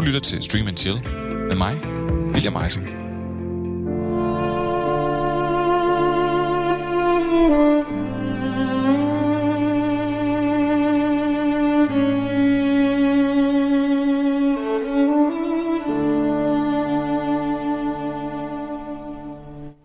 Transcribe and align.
Du 0.00 0.04
lytter 0.04 0.20
til 0.20 0.42
Stream 0.42 0.66
and 0.66 0.76
Chill 0.76 1.02
med 1.48 1.56
mig, 1.56 1.74
William 2.32 2.56
Eising. 2.64 2.86
Det 2.86 2.94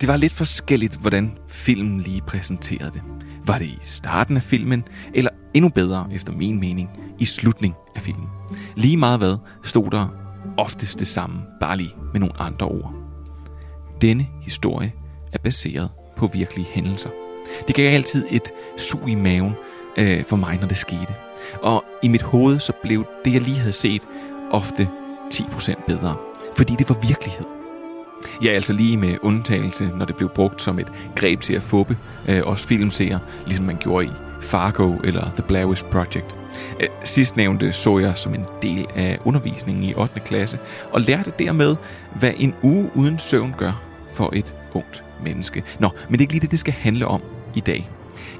var 0.07 0.17
lidt 0.17 0.33
forskelligt, 0.33 0.95
hvordan 0.95 1.31
filmen 1.49 2.01
lige 2.01 2.21
præsenterede 2.21 2.91
det. 2.91 3.01
Var 3.45 3.57
det 3.57 3.65
i 3.65 3.77
starten 3.81 4.37
af 4.37 4.43
filmen, 4.43 4.83
eller 5.13 5.29
endnu 5.55 5.69
bedre, 5.69 6.07
efter 6.11 6.31
min 6.33 6.59
mening, 6.59 6.89
i 7.19 7.25
slutningen 7.25 7.77
af 7.95 8.01
filmen. 8.01 8.29
Lige 8.75 8.97
meget 8.97 9.19
hvad, 9.19 9.37
stod 9.63 9.91
der 9.91 10.07
oftest 10.57 10.99
det 10.99 11.07
samme, 11.07 11.41
bare 11.59 11.77
lige 11.77 11.95
med 12.13 12.19
nogle 12.19 12.41
andre 12.41 12.65
ord. 12.67 12.93
Denne 14.01 14.27
historie 14.41 14.93
er 15.33 15.37
baseret 15.37 15.89
på 16.17 16.27
virkelige 16.27 16.67
hændelser. 16.71 17.09
Det 17.67 17.75
gav 17.75 17.93
altid 17.93 18.25
et 18.31 18.51
sug 18.77 19.09
i 19.09 19.15
maven 19.15 19.53
øh, 19.97 20.25
for 20.25 20.35
mig, 20.35 20.57
når 20.61 20.67
det 20.67 20.77
skete. 20.77 21.13
Og 21.61 21.83
i 22.03 22.07
mit 22.07 22.21
hoved 22.21 22.59
så 22.59 22.73
blev 22.83 23.05
det, 23.25 23.33
jeg 23.33 23.41
lige 23.41 23.59
havde 23.59 23.73
set, 23.73 24.01
ofte 24.51 24.89
10% 25.33 25.85
bedre. 25.87 26.15
Fordi 26.55 26.75
det 26.75 26.89
var 26.89 26.97
virkelighed. 27.07 27.45
Ja, 28.43 28.49
altså 28.49 28.73
lige 28.73 28.97
med 28.97 29.17
undtagelse, 29.21 29.91
når 29.97 30.05
det 30.05 30.15
blev 30.15 30.29
brugt 30.29 30.61
som 30.61 30.79
et 30.79 30.91
greb 31.15 31.41
til 31.41 31.53
at 31.53 31.61
fuppe 31.61 31.97
øh, 32.29 32.41
os 32.45 32.65
filmseere, 32.65 33.19
ligesom 33.45 33.65
man 33.65 33.77
gjorde 33.77 34.05
i 34.05 34.24
Fargo 34.41 34.95
eller 35.03 35.31
The 35.35 35.43
Blair 35.47 35.65
Witch 35.65 35.83
Project. 35.83 36.35
Øh, 36.79 36.87
sidstnævnte 37.03 37.73
så 37.73 37.99
jeg 37.99 38.17
som 38.17 38.33
en 38.33 38.45
del 38.61 38.85
af 38.95 39.19
undervisningen 39.25 39.83
i 39.83 39.93
8. 39.93 40.19
klasse, 40.19 40.59
og 40.91 41.01
lærte 41.01 41.31
dermed, 41.39 41.75
hvad 42.19 42.33
en 42.37 42.53
uge 42.63 42.89
uden 42.95 43.19
søvn 43.19 43.53
gør 43.57 43.81
for 44.11 44.29
et 44.33 44.55
ungt 44.73 45.03
menneske. 45.23 45.63
Nå, 45.79 45.89
men 46.09 46.11
det 46.11 46.17
er 46.19 46.21
ikke 46.21 46.33
lige 46.33 46.41
det, 46.41 46.51
det 46.51 46.59
skal 46.59 46.73
handle 46.73 47.07
om 47.07 47.21
i 47.55 47.59
dag. 47.59 47.89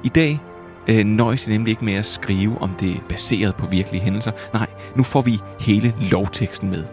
I 0.04 0.08
dag 0.08 0.40
øh, 0.88 1.04
nøjes 1.04 1.48
nemlig 1.48 1.70
ikke 1.70 1.84
med 1.84 1.94
at 1.94 2.06
skrive, 2.06 2.62
om 2.62 2.70
det 2.80 2.90
er 2.90 3.00
baseret 3.08 3.54
på 3.54 3.66
virkelige 3.66 4.02
hændelser. 4.02 4.32
Nej, 4.54 4.66
nu 4.96 5.02
får 5.02 5.22
vi 5.22 5.38
hele 5.60 5.94
lovteksten 6.10 6.70
med. 6.70 6.84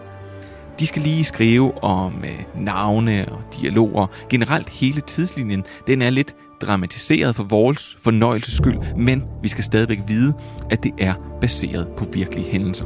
De 0.79 0.87
skal 0.87 1.01
lige 1.01 1.23
skrive 1.23 1.83
om 1.83 2.23
øh, 2.23 2.63
navne 2.63 3.25
og 3.31 3.41
dialoger. 3.61 4.07
Generelt 4.29 4.69
hele 4.69 5.01
tidslinjen, 5.01 5.63
den 5.87 6.01
er 6.01 6.09
lidt 6.09 6.35
dramatiseret 6.65 7.35
for 7.35 7.43
vores 7.43 7.97
fornøjelses 8.03 8.53
skyld, 8.53 8.77
men 8.97 9.23
vi 9.41 9.47
skal 9.47 9.63
stadigvæk 9.63 9.99
vide, 10.07 10.33
at 10.69 10.83
det 10.83 10.91
er 10.99 11.13
baseret 11.41 11.87
på 11.97 12.05
virkelige 12.13 12.49
hændelser. 12.49 12.85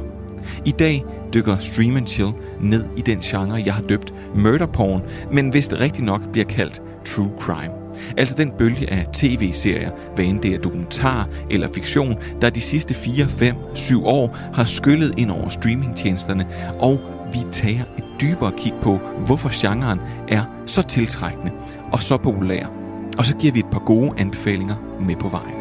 I 0.65 0.71
dag 0.71 1.03
dykker 1.33 1.57
Stream 1.57 1.97
and 1.97 2.07
Chill 2.07 2.31
ned 2.61 2.85
i 2.97 3.01
den 3.01 3.19
genre, 3.19 3.61
jeg 3.65 3.73
har 3.73 3.81
døbt 3.81 4.13
murder 4.35 4.65
porn, 4.65 5.01
men 5.33 5.49
hvis 5.49 5.67
det 5.67 5.79
rigtig 5.79 6.03
nok 6.03 6.21
bliver 6.31 6.45
kaldt 6.45 6.81
true 7.05 7.31
crime. 7.39 7.73
Altså 8.17 8.35
den 8.35 8.51
bølge 8.57 8.89
af 8.89 9.05
tv-serier, 9.13 9.91
hvad 10.15 10.25
end 10.25 10.41
det 10.41 10.53
er 10.53 10.59
dokumentar 10.59 11.27
eller 11.49 11.67
fiktion, 11.73 12.15
der 12.41 12.49
de 12.49 12.61
sidste 12.61 12.93
4, 12.93 13.27
5, 13.27 13.55
7 13.75 14.05
år 14.05 14.37
har 14.53 14.65
skyllet 14.65 15.13
ind 15.17 15.31
over 15.31 15.49
streamingtjenesterne, 15.49 16.47
og 16.79 16.99
vi 17.33 17.39
tager 17.51 17.83
et 17.97 18.03
dybere 18.21 18.51
kig 18.57 18.73
på, 18.81 18.99
hvorfor 19.25 19.49
genren 19.61 19.99
er 20.27 20.43
så 20.65 20.81
tiltrækkende 20.81 21.51
og 21.91 22.01
så 22.01 22.17
populær. 22.17 22.86
Og 23.17 23.25
så 23.25 23.35
giver 23.35 23.53
vi 23.53 23.59
et 23.59 23.69
par 23.71 23.79
gode 23.79 24.13
anbefalinger 24.17 24.75
med 24.99 25.15
på 25.15 25.27
vejen. 25.27 25.57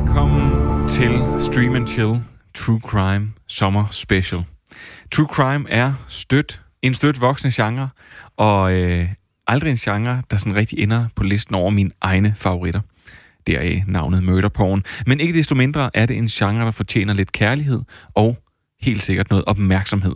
Velkommen 0.00 0.88
til 0.88 1.42
Stream 1.44 1.74
and 1.74 1.88
Chill 1.88 2.20
True 2.54 2.80
Crime 2.80 3.32
Sommer 3.46 3.84
Special. 3.90 4.44
True 5.12 5.28
Crime 5.32 5.70
er 5.70 5.94
stødt, 6.08 6.62
en 6.82 6.94
stødt 6.94 7.20
voksende 7.20 7.62
genre, 7.62 7.88
og 8.36 8.72
øh, 8.72 9.08
aldrig 9.46 9.70
en 9.70 9.76
genre, 9.76 10.22
der 10.30 10.36
sådan 10.36 10.54
rigtig 10.54 10.78
ender 10.78 11.06
på 11.16 11.24
listen 11.24 11.54
over 11.54 11.70
mine 11.70 11.90
egne 12.00 12.34
favoritter. 12.36 12.80
Det 13.46 13.76
er 13.76 13.80
navnet 13.86 14.22
murderporn. 14.22 14.84
Men 15.06 15.20
ikke 15.20 15.38
desto 15.38 15.54
mindre 15.54 15.90
er 15.94 16.06
det 16.06 16.16
en 16.16 16.26
genre, 16.26 16.64
der 16.64 16.70
fortjener 16.70 17.14
lidt 17.14 17.32
kærlighed 17.32 17.82
og 18.14 18.38
helt 18.80 19.02
sikkert 19.02 19.30
noget 19.30 19.44
opmærksomhed. 19.44 20.14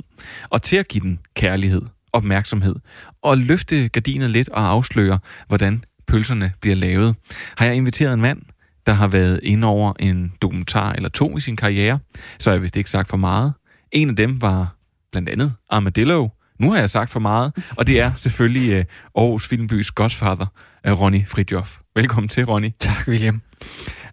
Og 0.48 0.62
til 0.62 0.76
at 0.76 0.88
give 0.88 1.02
den 1.02 1.18
kærlighed, 1.34 1.82
opmærksomhed 2.12 2.74
og 3.22 3.38
løfte 3.38 3.88
gardinet 3.88 4.30
lidt 4.30 4.48
og 4.48 4.68
afsløre, 4.68 5.18
hvordan 5.48 5.84
pølserne 6.06 6.52
bliver 6.60 6.76
lavet, 6.76 7.14
har 7.56 7.66
jeg 7.66 7.74
inviteret 7.74 8.14
en 8.14 8.20
mand, 8.20 8.42
der 8.86 8.92
har 8.92 9.08
været 9.08 9.40
inde 9.42 9.66
over 9.66 9.92
en 10.00 10.32
dokumentar 10.42 10.92
eller 10.92 11.08
to 11.08 11.36
i 11.36 11.40
sin 11.40 11.56
karriere, 11.56 11.98
så 12.38 12.50
jeg 12.50 12.62
vist 12.62 12.76
ikke 12.76 12.90
sagt 12.90 13.08
for 13.08 13.16
meget. 13.16 13.52
En 13.92 14.08
af 14.10 14.16
dem 14.16 14.42
var 14.42 14.76
blandt 15.12 15.28
andet 15.28 15.52
Armadillo. 15.70 16.28
Nu 16.58 16.70
har 16.70 16.78
jeg 16.78 16.90
sagt 16.90 17.10
for 17.10 17.20
meget, 17.20 17.52
og 17.76 17.86
det 17.86 18.00
er 18.00 18.12
selvfølgelig 18.16 18.72
øh, 18.72 18.84
Aarhus 19.16 19.48
Filmbys 19.48 19.90
godfather, 19.90 20.46
uh, 20.92 21.00
Ronny 21.00 21.26
Fridjof. 21.26 21.78
Velkommen 21.94 22.28
til, 22.28 22.44
Ronny. 22.44 22.70
Tak, 22.80 23.08
William. 23.08 23.42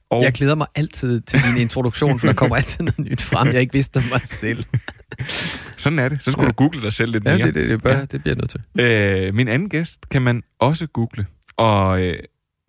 Og... 0.10 0.24
Jeg 0.24 0.34
glæder 0.34 0.56
mig 0.56 0.68
altid 0.76 1.22
til 1.22 1.40
din 1.40 1.58
introduktion, 1.62 2.20
for 2.20 2.28
der 2.28 2.34
kommer 2.34 2.56
altid 2.56 2.84
noget 2.84 3.00
nyt 3.00 3.22
frem, 3.22 3.48
jeg 3.48 3.62
ikke 3.62 3.74
vidste 3.74 3.98
om 3.98 4.04
mig 4.12 4.22
selv. 4.24 4.64
Sådan 5.78 6.00
er 6.00 6.10
det. 6.10 6.24
Så 6.24 6.32
skulle 6.32 6.46
ja. 6.46 6.52
du 6.52 6.56
google 6.56 6.82
dig 6.82 6.94
selv 6.94 7.12
lidt 7.12 7.24
mere. 7.24 7.36
Ja, 7.36 7.46
det, 7.46 7.56
det, 7.56 7.70
det, 7.70 7.84
bør, 7.84 7.98
ja. 7.98 8.06
det 8.06 8.22
bliver 8.22 8.36
nødt 8.36 8.50
til. 8.50 9.30
Uh, 9.30 9.36
min 9.36 9.48
anden 9.48 9.70
gæst 9.70 10.10
kan 10.10 10.22
man 10.22 10.44
også 10.60 10.88
google, 10.88 11.26
og 11.58 12.02
uh, 12.02 12.14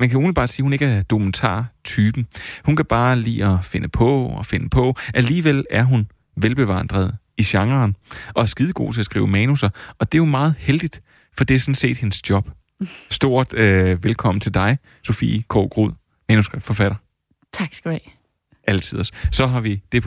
man 0.01 0.09
kan 0.09 0.17
umiddelbart 0.17 0.51
sige, 0.51 0.63
at 0.63 0.65
hun 0.65 0.73
ikke 0.73 0.87
er 0.87 1.03
dokumentar-typen. 1.03 2.27
Hun 2.65 2.77
kan 2.77 2.85
bare 2.85 3.19
lide 3.19 3.45
at 3.45 3.65
finde 3.65 3.89
på 3.89 4.27
og 4.27 4.47
finde 4.47 4.69
på. 4.69 4.95
Alligevel 5.15 5.65
er 5.71 5.83
hun 5.83 6.07
velbevandret 6.37 7.17
i 7.39 7.43
genren, 7.43 7.97
og 8.35 8.43
er 8.43 8.47
skidegod 8.47 8.93
til 8.93 9.01
at 9.01 9.05
skrive 9.05 9.27
manuser, 9.27 9.69
og 9.99 10.13
det 10.13 10.19
er 10.19 10.23
jo 10.23 10.31
meget 10.31 10.55
heldigt, 10.59 11.03
for 11.37 11.45
det 11.45 11.55
er 11.55 11.61
sådan 11.61 11.75
set 11.75 11.97
hendes 11.97 12.31
job. 12.31 12.49
Stort 13.11 13.55
øh, 13.55 14.05
velkommen 14.05 14.41
til 14.41 14.55
dig, 14.55 14.79
Sofie 15.05 15.43
Krog 15.49 15.93
manuskriptforfatter. 16.29 16.97
Tak 17.53 17.75
skal 17.75 17.91
du 17.91 17.93
have. 17.93 18.17
Altid. 18.69 19.05
Så 19.33 19.47
har 19.47 19.61
vi 19.61 19.83
det 19.93 20.03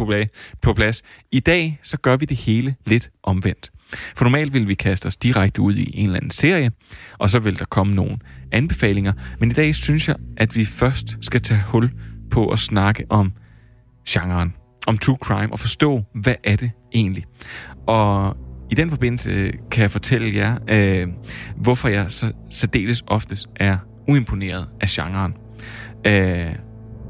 på, 0.62 0.74
plads. 0.74 1.02
I 1.32 1.40
dag 1.40 1.80
så 1.84 1.98
gør 1.98 2.18
vi 2.18 2.26
det 2.26 2.38
hele 2.38 2.76
lidt 2.86 3.10
omvendt. 3.24 3.72
For 4.16 4.26
normalt 4.26 4.54
vil 4.54 4.68
vi 4.68 4.74
kaste 4.74 5.06
os 5.06 5.16
direkte 5.16 5.62
ud 5.62 5.76
i 5.76 5.98
en 5.98 6.06
eller 6.06 6.18
anden 6.18 6.32
serie, 6.32 6.72
og 7.18 7.30
så 7.30 7.40
vil 7.40 7.60
der 7.60 7.66
komme 7.66 7.96
nogle 7.96 8.18
anbefalinger. 8.52 9.14
Men 9.40 9.52
i 9.52 9.54
dag 9.54 9.76
synes 9.76 10.08
jeg, 10.08 10.16
at 10.38 10.56
vi 10.56 10.66
først 10.66 11.18
skal 11.22 11.42
tage 11.42 11.64
hul 11.68 11.92
på 12.32 12.50
at 12.50 12.60
snakke 12.60 13.06
om 13.10 13.34
genren, 14.10 14.56
om 14.88 14.98
true 14.98 15.18
crime, 15.22 15.52
og 15.52 15.60
forstå, 15.60 16.04
hvad 16.16 16.36
er 16.44 16.56
det 16.56 16.72
egentlig. 16.94 17.26
Og 17.88 18.38
i 18.72 18.76
den 18.76 18.90
forbindelse 18.90 19.32
øh, 19.32 19.54
kan 19.72 19.82
jeg 19.82 19.92
fortælle 19.92 20.36
jer, 20.36 20.58
øh, 20.68 21.08
hvorfor 21.56 21.90
jeg 21.90 22.06
så 22.08 22.32
særdeles 22.52 23.04
oftest 23.08 23.48
er 23.56 23.78
uimponeret 24.08 24.68
af 24.82 24.88
genren. 24.90 25.34
Øh, 26.08 26.56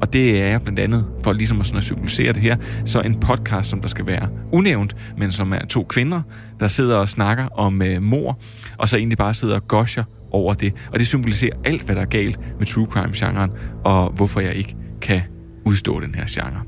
og 0.00 0.12
det 0.12 0.42
er 0.42 0.46
jeg 0.46 0.62
blandt 0.62 0.78
andet, 0.78 1.06
for 1.24 1.32
ligesom 1.32 1.60
at, 1.60 1.66
sådan 1.66 1.78
at 1.78 1.84
symbolisere 1.84 2.32
det 2.32 2.42
her, 2.42 2.56
så 2.86 3.00
en 3.00 3.20
podcast, 3.20 3.70
som 3.70 3.80
der 3.80 3.88
skal 3.88 4.06
være 4.06 4.28
unævnt, 4.52 4.96
men 5.18 5.32
som 5.32 5.52
er 5.52 5.58
to 5.58 5.84
kvinder, 5.84 6.22
der 6.60 6.68
sidder 6.68 6.96
og 6.96 7.08
snakker 7.08 7.46
om 7.46 7.82
øh, 7.82 8.02
mor, 8.02 8.40
og 8.78 8.88
så 8.88 8.96
egentlig 8.96 9.18
bare 9.18 9.34
sidder 9.34 9.54
og 9.54 9.68
gosher 9.68 10.04
over 10.30 10.54
det. 10.54 10.74
Og 10.92 10.98
det 10.98 11.06
symboliserer 11.06 11.56
alt, 11.64 11.82
hvad 11.82 11.94
der 11.94 12.02
er 12.02 12.06
galt 12.06 12.40
med 12.58 12.66
true 12.66 12.86
crime-genren, 12.86 13.50
og 13.84 14.12
hvorfor 14.12 14.40
jeg 14.40 14.54
ikke 14.54 14.76
kan 15.02 15.22
udstå 15.64 16.00
den 16.00 16.14
her 16.14 16.24
genre. 16.30 16.62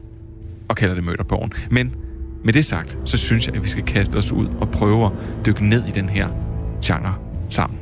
Og 0.68 0.76
kalder 0.76 0.94
det 0.94 1.04
møder 1.04 1.24
porn. 1.24 1.52
Men 1.70 1.94
med 2.44 2.52
det 2.52 2.64
sagt, 2.64 2.98
så 3.04 3.18
synes 3.18 3.46
jeg, 3.46 3.56
at 3.56 3.64
vi 3.64 3.68
skal 3.68 3.84
kaste 3.84 4.16
os 4.16 4.32
ud 4.32 4.48
og 4.60 4.68
prøve 4.68 5.06
at 5.06 5.12
dykke 5.46 5.68
ned 5.68 5.84
i 5.86 5.90
den 5.90 6.08
her 6.08 6.28
genre 6.84 7.14
sammen. 7.48 7.78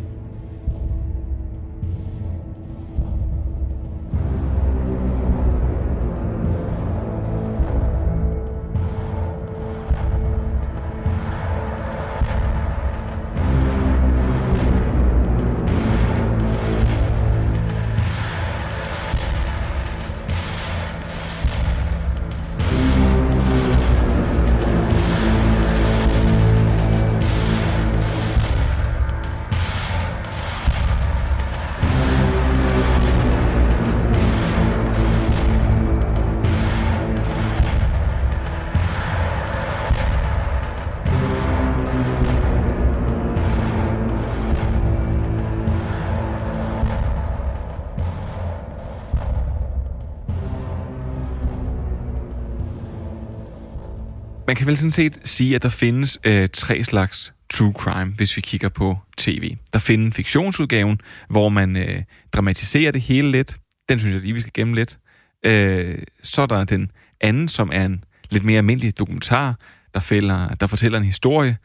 Man 54.50 54.56
kan 54.56 54.66
vel 54.66 54.76
sådan 54.76 54.92
set 54.92 55.18
sige, 55.24 55.54
at 55.54 55.62
der 55.62 55.68
findes 55.68 56.18
øh, 56.24 56.48
tre 56.52 56.84
slags 56.84 57.34
true 57.50 57.72
crime, 57.72 58.12
hvis 58.16 58.36
vi 58.36 58.40
kigger 58.40 58.68
på 58.68 58.98
tv. 59.16 59.56
Der 59.72 59.78
findes 59.78 60.16
fiktionsudgaven, 60.16 61.00
hvor 61.28 61.48
man 61.48 61.76
øh, 61.76 62.02
dramatiserer 62.32 62.92
det 62.92 63.00
hele 63.00 63.30
lidt. 63.30 63.56
Den 63.88 63.98
synes 63.98 64.14
jeg 64.14 64.22
lige, 64.22 64.34
vi 64.34 64.40
skal 64.40 64.52
gemme 64.54 64.74
lidt. 64.74 64.98
Øh, 65.46 65.98
så 66.22 66.42
er 66.42 66.46
der 66.46 66.64
den 66.64 66.90
anden, 67.20 67.48
som 67.48 67.70
er 67.72 67.84
en 67.84 68.04
lidt 68.30 68.44
mere 68.44 68.56
almindelig 68.56 68.98
dokumentar, 68.98 69.58
der, 69.94 70.00
fælder, 70.00 70.48
der 70.48 70.66
fortæller 70.66 70.98
en 70.98 71.04
historie, 71.04 71.56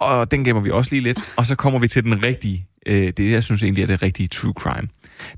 og 0.00 0.30
den 0.30 0.44
gemmer 0.44 0.62
vi 0.62 0.70
også 0.70 0.90
lige 0.90 1.02
lidt. 1.02 1.18
Og 1.36 1.46
så 1.46 1.54
kommer 1.54 1.78
vi 1.78 1.88
til 1.88 2.04
den 2.04 2.22
rigtige, 2.22 2.66
øh, 2.86 3.12
det 3.16 3.30
jeg 3.30 3.44
synes 3.44 3.62
egentlig 3.62 3.82
er 3.82 3.86
det 3.86 4.02
rigtige 4.02 4.28
true 4.28 4.52
crime. 4.52 4.88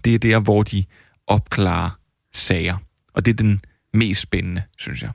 Det 0.05 0.15
er 0.15 0.19
der, 0.19 0.39
hvor 0.39 0.63
de 0.63 0.85
opklarer 1.27 1.91
sager. 2.33 2.77
Og 3.15 3.25
det 3.25 3.31
er 3.31 3.37
den 3.37 3.65
mest 3.93 4.21
spændende, 4.21 4.63
synes 4.79 5.03
jeg. 5.03 5.11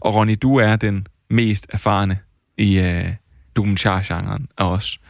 Og 0.00 0.14
Ronny, 0.14 0.36
du 0.42 0.56
er 0.56 0.76
den 0.76 1.06
mest 1.30 1.66
erfarne 1.70 2.18
i 2.58 2.78
øh, 2.78 3.12
dokumentargenren 3.56 4.48
af 4.58 4.70
os. 4.70 5.00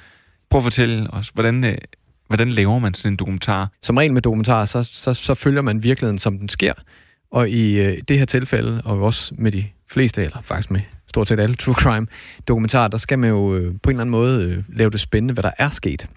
Prøv 0.50 0.58
at 0.58 0.62
fortælle 0.62 1.10
os, 1.10 1.28
hvordan, 1.28 1.64
øh, 1.64 1.78
hvordan 2.26 2.48
laver 2.48 2.78
man 2.78 2.94
sådan 2.94 3.12
en 3.12 3.16
dokumentar? 3.16 3.68
Som 3.82 3.96
regel 3.96 4.12
med 4.12 4.22
dokumentar, 4.22 4.64
så, 4.64 4.82
så, 4.82 5.14
så 5.14 5.34
følger 5.34 5.62
man 5.62 5.82
virkeligheden, 5.82 6.18
som 6.18 6.38
den 6.38 6.48
sker. 6.48 6.72
Og 7.30 7.50
i 7.50 7.80
øh, 7.80 7.98
det 8.08 8.18
her 8.18 8.24
tilfælde, 8.24 8.82
og 8.84 9.02
også 9.02 9.34
med 9.38 9.52
de 9.52 9.64
fleste, 9.90 10.24
eller 10.24 10.40
faktisk 10.42 10.70
med 10.70 10.80
stort 11.08 11.28
set 11.28 11.40
alle 11.40 11.54
true 11.54 11.74
crime 11.74 12.06
dokumentarer, 12.48 12.88
der 12.88 12.98
skal 12.98 13.18
man 13.18 13.30
jo 13.30 13.54
øh, 13.54 13.74
på 13.82 13.90
en 13.90 13.96
eller 13.96 14.00
anden 14.00 14.10
måde 14.10 14.44
øh, 14.44 14.64
lave 14.68 14.90
det 14.90 15.00
spændende, 15.00 15.34
hvad 15.34 15.42
der 15.42 15.50
er 15.58 15.70
sket. 15.70 16.08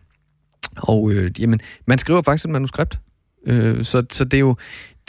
Og 0.78 1.12
øh, 1.12 1.42
jamen, 1.42 1.60
man 1.86 1.98
skriver 1.98 2.22
faktisk 2.22 2.46
et 2.46 2.52
manuskript. 2.52 3.00
Øh, 3.46 3.86
så, 3.86 4.04
så 4.12 4.24
det 4.24 4.34
er 4.34 4.40
jo, 4.40 4.56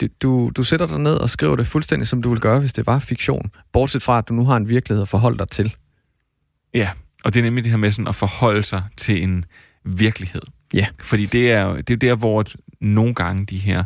du, 0.07 0.51
du 0.55 0.63
sætter 0.63 0.87
dig 0.87 0.99
ned 0.99 1.15
og 1.15 1.29
skriver 1.29 1.55
det 1.55 1.67
fuldstændig, 1.67 2.07
som 2.07 2.21
du 2.21 2.29
ville 2.29 2.41
gøre, 2.41 2.59
hvis 2.59 2.73
det 2.73 2.87
var 2.87 2.99
fiktion. 2.99 3.51
Bortset 3.73 4.01
fra, 4.01 4.17
at 4.17 4.29
du 4.29 4.33
nu 4.33 4.45
har 4.45 4.57
en 4.57 4.69
virkelighed 4.69 5.01
at 5.01 5.09
forholde 5.09 5.37
dig 5.37 5.49
til. 5.49 5.75
Ja, 6.73 6.89
og 7.23 7.33
det 7.33 7.39
er 7.39 7.43
nemlig 7.43 7.63
det 7.63 7.71
her 7.71 7.77
med 7.77 7.91
sådan 7.91 8.07
at 8.07 8.15
forholde 8.15 8.63
sig 8.63 8.83
til 8.97 9.23
en 9.23 9.45
virkelighed. 9.83 10.41
Ja. 10.73 10.87
Fordi 10.99 11.25
det 11.25 11.51
er 11.51 11.73
det 11.73 11.89
er 11.89 11.97
der, 11.97 12.15
hvor 12.15 12.45
nogle 12.81 13.13
gange 13.13 13.45
de 13.45 13.57
her, 13.57 13.83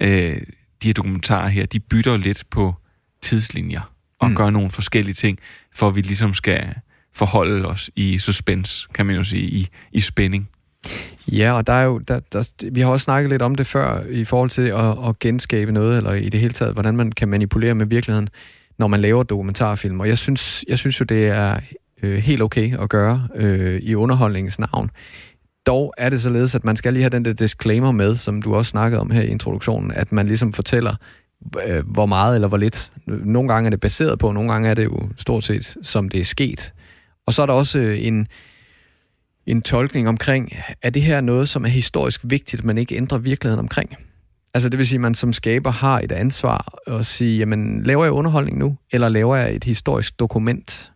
øh, 0.00 0.36
de 0.82 0.88
her 0.88 0.92
dokumentarer 0.92 1.48
her, 1.48 1.66
de 1.66 1.80
bytter 1.80 2.16
lidt 2.16 2.44
på 2.50 2.74
tidslinjer 3.22 3.92
og 4.18 4.30
mm. 4.30 4.36
gør 4.36 4.50
nogle 4.50 4.70
forskellige 4.70 5.14
ting, 5.14 5.38
for 5.74 5.88
at 5.88 5.96
vi 5.96 6.00
ligesom 6.00 6.34
skal 6.34 6.74
forholde 7.12 7.68
os 7.68 7.90
i 7.96 8.18
suspense, 8.18 8.88
kan 8.94 9.06
man 9.06 9.16
jo 9.16 9.24
sige, 9.24 9.48
i, 9.48 9.68
i 9.92 10.00
spænding. 10.00 10.48
Ja, 11.28 11.52
og 11.52 11.66
der 11.66 11.72
er 11.72 11.84
jo, 11.84 11.98
der, 11.98 12.20
der, 12.32 12.50
vi 12.72 12.80
har 12.80 12.90
også 12.90 13.04
snakket 13.04 13.30
lidt 13.30 13.42
om 13.42 13.54
det 13.54 13.66
før, 13.66 14.02
i 14.10 14.24
forhold 14.24 14.50
til 14.50 14.62
at, 14.62 15.08
at 15.08 15.18
genskabe 15.18 15.72
noget, 15.72 15.96
eller 15.96 16.12
i 16.12 16.28
det 16.28 16.40
hele 16.40 16.52
taget, 16.52 16.72
hvordan 16.72 16.96
man 16.96 17.12
kan 17.12 17.28
manipulere 17.28 17.74
med 17.74 17.86
virkeligheden, 17.86 18.28
når 18.78 18.86
man 18.86 19.00
laver 19.00 19.22
dokumentarfilm. 19.22 20.00
Og 20.00 20.08
jeg 20.08 20.18
synes, 20.18 20.64
jeg 20.68 20.78
synes 20.78 21.00
jo, 21.00 21.04
det 21.04 21.26
er 21.26 21.60
øh, 22.02 22.18
helt 22.18 22.42
okay 22.42 22.78
at 22.78 22.88
gøre 22.88 23.28
øh, 23.34 23.80
i 23.82 23.94
underholdningens 23.94 24.58
navn. 24.58 24.90
Dog 25.66 25.94
er 25.98 26.08
det 26.08 26.22
således, 26.22 26.54
at 26.54 26.64
man 26.64 26.76
skal 26.76 26.92
lige 26.92 27.02
have 27.02 27.10
den 27.10 27.24
der 27.24 27.32
disclaimer 27.32 27.92
med, 27.92 28.16
som 28.16 28.42
du 28.42 28.54
også 28.54 28.70
snakkede 28.70 29.00
om 29.00 29.10
her 29.10 29.22
i 29.22 29.26
introduktionen, 29.26 29.90
at 29.90 30.12
man 30.12 30.26
ligesom 30.26 30.52
fortæller, 30.52 30.94
øh, 31.66 31.86
hvor 31.86 32.06
meget 32.06 32.34
eller 32.34 32.48
hvor 32.48 32.56
lidt. 32.56 32.90
Nogle 33.06 33.48
gange 33.48 33.66
er 33.66 33.70
det 33.70 33.80
baseret 33.80 34.18
på, 34.18 34.32
nogle 34.32 34.52
gange 34.52 34.68
er 34.68 34.74
det 34.74 34.84
jo 34.84 35.08
stort 35.16 35.44
set, 35.44 35.76
som 35.82 36.08
det 36.08 36.20
er 36.20 36.24
sket. 36.24 36.72
Og 37.26 37.34
så 37.34 37.42
er 37.42 37.46
der 37.46 37.52
også 37.52 37.78
øh, 37.78 38.06
en, 38.06 38.26
en 39.46 39.62
tolkning 39.62 40.08
omkring, 40.08 40.52
er 40.82 40.90
det 40.90 41.02
her 41.02 41.20
noget, 41.20 41.48
som 41.48 41.64
er 41.64 41.68
historisk 41.68 42.20
vigtigt, 42.24 42.64
men 42.64 42.78
ikke 42.78 42.96
ændrer 42.96 43.18
virkeligheden 43.18 43.60
omkring? 43.60 43.96
Altså 44.54 44.68
det 44.68 44.78
vil 44.78 44.86
sige, 44.86 44.96
at 44.96 45.00
man 45.00 45.14
som 45.14 45.32
skaber 45.32 45.70
har 45.70 46.00
et 46.00 46.12
ansvar 46.12 46.78
at 46.86 47.06
sige, 47.06 47.38
jamen 47.38 47.82
laver 47.82 48.04
jeg 48.04 48.12
underholdning 48.12 48.58
nu, 48.58 48.76
eller 48.90 49.08
laver 49.08 49.36
jeg 49.36 49.54
et 49.54 49.64
historisk 49.64 50.18
dokument? 50.18 50.92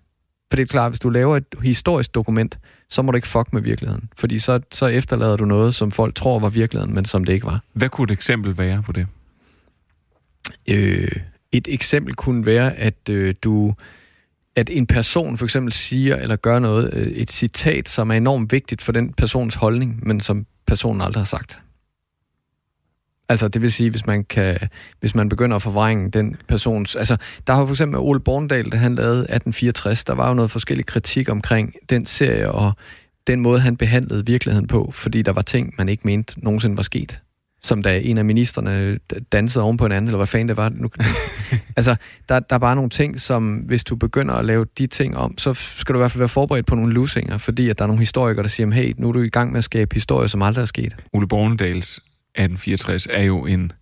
For 0.51 0.57
det 0.57 0.63
er 0.63 0.67
klart, 0.67 0.91
hvis 0.91 1.01
du 1.01 1.09
laver 1.09 1.37
et 1.37 1.45
historisk 1.63 2.15
dokument, 2.15 2.59
så 2.91 3.03
må 3.03 3.13
du 3.13 3.17
ikke 3.17 3.29
fuck 3.29 3.53
med 3.53 3.63
virkeligheden. 3.63 4.09
Fordi 4.17 4.39
så, 4.39 4.61
så 4.73 4.87
efterlader 4.87 5.37
du 5.37 5.45
noget, 5.45 5.75
som 5.75 5.91
folk 5.91 6.15
tror 6.15 6.39
var 6.39 6.49
virkeligheden, 6.49 6.95
men 6.95 7.05
som 7.05 7.25
det 7.25 7.33
ikke 7.33 7.47
var. 7.47 7.61
Hvad 7.73 7.89
kunne 7.89 8.05
et 8.05 8.11
eksempel 8.11 8.59
være 8.59 8.83
på 8.83 8.93
det? 8.93 9.07
Øh, 10.69 11.09
et 11.53 11.69
eksempel 11.71 12.15
kunne 12.15 12.47
være, 12.47 12.77
at 12.77 13.09
øh, 13.11 13.35
du 13.43 13.75
at 14.59 14.71
en 14.71 14.87
person 14.87 15.39
for 15.39 15.47
eksempel 15.47 15.73
siger 15.73 16.17
eller 16.17 16.37
gør 16.37 16.59
noget, 16.59 16.91
øh, 16.95 17.07
et 17.07 17.33
citat, 17.33 17.89
som 17.89 18.11
er 18.11 18.15
enormt 18.15 18.53
vigtigt 18.53 18.83
for 18.83 18.93
den 18.93 19.13
persons 19.13 19.55
holdning, 19.55 20.07
men 20.07 20.21
som 20.21 20.47
personen 20.67 21.01
aldrig 21.01 21.21
har 21.21 21.27
sagt. 21.27 21.59
Altså, 23.29 23.49
det 23.49 23.63
vil 23.63 23.73
sige, 23.73 23.91
hvis 23.91 24.07
man, 24.07 24.25
kan, 24.25 24.59
hvis 25.01 25.15
man 25.15 25.29
begynder 25.29 25.57
at 25.57 25.63
forvrænge 25.63 26.11
den 26.11 26.37
persons... 26.49 26.97
Altså, 26.97 27.17
der 27.47 27.53
har 27.55 27.67
for 27.67 27.75
eksempel 27.75 28.01
Ole 28.01 28.21
Borndal, 28.21 28.71
da 28.71 28.77
han 28.77 28.95
lavede 28.95 29.19
1864, 29.19 30.05
der 30.05 30.15
var 30.15 30.29
jo 30.29 30.35
noget 30.35 30.51
forskellig 30.51 30.87
kritik 30.87 31.29
omkring 31.29 31.75
den 31.91 32.07
serie 32.07 32.53
og 32.53 32.73
den 33.27 33.41
måde, 33.41 33.61
han 33.61 33.77
behandlede 33.77 34.27
virkeligheden 34.27 34.67
på, 34.67 34.91
fordi 34.95 35.23
der 35.23 35.33
var 35.33 35.43
ting, 35.43 35.75
man 35.79 35.89
ikke 35.89 36.03
mente 36.05 36.45
nogensinde 36.45 36.77
var 36.77 36.83
sket 36.83 37.21
som 37.63 37.83
da 37.83 38.01
en 38.01 38.19
af 38.19 38.25
ministerne 38.25 38.99
dansede 39.33 39.65
oven 39.65 39.77
på 39.77 39.87
en 39.87 39.93
anden, 39.93 40.09
eller 40.09 40.17
hvad 40.17 40.27
fanden 40.27 40.49
det 40.49 40.57
var. 40.57 40.69
Nu, 40.69 40.91
altså, 41.77 41.97
der, 42.29 42.41
der 42.41 42.55
er 42.55 42.59
bare 42.59 42.75
nogle 42.75 42.91
ting, 42.91 43.21
som 43.21 43.55
hvis 43.55 43.85
du 43.85 43.97
begynder 43.97 44.35
at 44.35 44.45
lave 44.45 44.67
de 44.79 44.87
ting 44.87 45.17
om, 45.17 45.39
så 45.39 45.55
skal 45.55 45.93
du 45.93 45.99
i 45.99 46.01
hvert 46.01 46.11
fald 46.11 46.21
være 46.21 46.29
forberedt 46.29 46.67
på 46.67 46.75
nogle 46.75 46.93
lusinger, 46.93 47.39
fordi 47.39 47.69
at 47.69 47.79
der 47.79 47.85
er 47.85 47.87
nogle 47.87 48.01
historikere, 48.01 48.43
der 48.43 48.49
siger, 48.49 48.71
hey, 48.71 48.95
nu 48.97 49.09
er 49.09 49.13
du 49.13 49.21
i 49.21 49.29
gang 49.29 49.53
med 49.53 49.59
at 49.59 49.65
skabe 49.65 49.95
historier, 49.95 50.27
som 50.27 50.43
aldrig 50.43 50.63
er 50.63 50.67
sket. 50.67 50.97
Ole 51.13 51.29
Bornedals 51.29 51.91
1864 51.91 53.07
er 53.11 53.23
jo 53.23 53.47
en, 53.47 53.73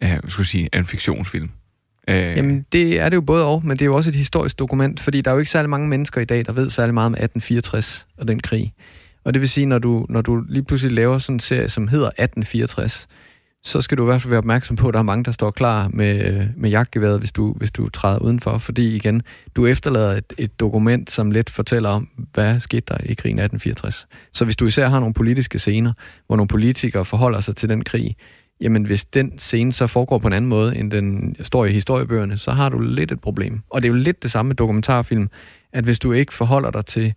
jeg 0.00 0.20
skulle 0.28 0.46
sige, 0.46 0.68
en 0.74 0.86
fiktionsfilm. 0.86 1.50
Øh... 2.08 2.16
Jamen, 2.16 2.66
det 2.72 3.00
er 3.00 3.08
det 3.08 3.16
jo 3.16 3.20
både 3.20 3.46
og, 3.46 3.66
men 3.66 3.70
det 3.76 3.82
er 3.82 3.86
jo 3.86 3.96
også 3.96 4.10
et 4.10 4.16
historisk 4.16 4.58
dokument, 4.58 5.00
fordi 5.00 5.20
der 5.20 5.30
er 5.30 5.34
jo 5.34 5.38
ikke 5.38 5.50
særlig 5.50 5.70
mange 5.70 5.88
mennesker 5.88 6.20
i 6.20 6.24
dag, 6.24 6.46
der 6.46 6.52
ved 6.52 6.70
særlig 6.70 6.94
meget 6.94 7.06
om 7.06 7.12
1864 7.12 8.06
og 8.18 8.28
den 8.28 8.40
krig. 8.40 8.72
Og 9.26 9.34
det 9.34 9.40
vil 9.40 9.48
sige, 9.48 9.66
når 9.66 9.78
du, 9.78 10.06
når 10.08 10.22
du 10.22 10.44
lige 10.48 10.64
pludselig 10.64 10.94
laver 10.94 11.18
sådan 11.18 11.36
en 11.36 11.40
serie, 11.40 11.68
som 11.68 11.88
hedder 11.88 12.06
1864, 12.06 13.08
så 13.64 13.80
skal 13.80 13.98
du 13.98 14.02
i 14.02 14.06
hvert 14.06 14.22
fald 14.22 14.30
være 14.30 14.38
opmærksom 14.38 14.76
på, 14.76 14.88
at 14.88 14.94
der 14.94 14.98
er 14.98 15.04
mange, 15.04 15.24
der 15.24 15.32
står 15.32 15.50
klar 15.50 15.88
med, 15.88 16.46
med 16.56 16.70
jagtgeværet, 16.70 17.18
hvis 17.18 17.32
du, 17.32 17.52
hvis 17.52 17.70
du 17.70 17.88
træder 17.88 18.18
udenfor. 18.18 18.58
Fordi 18.58 18.96
igen, 18.96 19.22
du 19.56 19.66
efterlader 19.66 20.12
et, 20.12 20.32
et 20.38 20.60
dokument, 20.60 21.10
som 21.10 21.30
lidt 21.30 21.50
fortæller 21.50 21.88
om, 21.88 22.08
hvad 22.32 22.60
skete 22.60 22.82
der 22.88 22.96
i 22.96 23.14
krigen 23.14 23.38
1864. 23.38 24.06
Så 24.32 24.44
hvis 24.44 24.56
du 24.56 24.66
især 24.66 24.88
har 24.88 25.00
nogle 25.00 25.14
politiske 25.14 25.58
scener, 25.58 25.92
hvor 26.26 26.36
nogle 26.36 26.48
politikere 26.48 27.04
forholder 27.04 27.40
sig 27.40 27.56
til 27.56 27.68
den 27.68 27.84
krig, 27.84 28.16
jamen 28.60 28.84
hvis 28.84 29.04
den 29.04 29.38
scene 29.38 29.72
så 29.72 29.86
foregår 29.86 30.18
på 30.18 30.26
en 30.26 30.32
anden 30.32 30.48
måde, 30.48 30.76
end 30.76 30.90
den 30.90 31.36
står 31.42 31.64
i 31.64 31.72
historiebøgerne, 31.72 32.38
så 32.38 32.50
har 32.50 32.68
du 32.68 32.78
lidt 32.78 33.12
et 33.12 33.20
problem. 33.20 33.60
Og 33.70 33.82
det 33.82 33.88
er 33.88 33.92
jo 33.92 33.98
lidt 33.98 34.22
det 34.22 34.30
samme 34.30 34.48
med 34.48 34.56
dokumentarfilm, 34.56 35.28
at 35.72 35.84
hvis 35.84 35.98
du 35.98 36.12
ikke 36.12 36.34
forholder 36.34 36.70
dig 36.70 36.86
til 36.86 37.14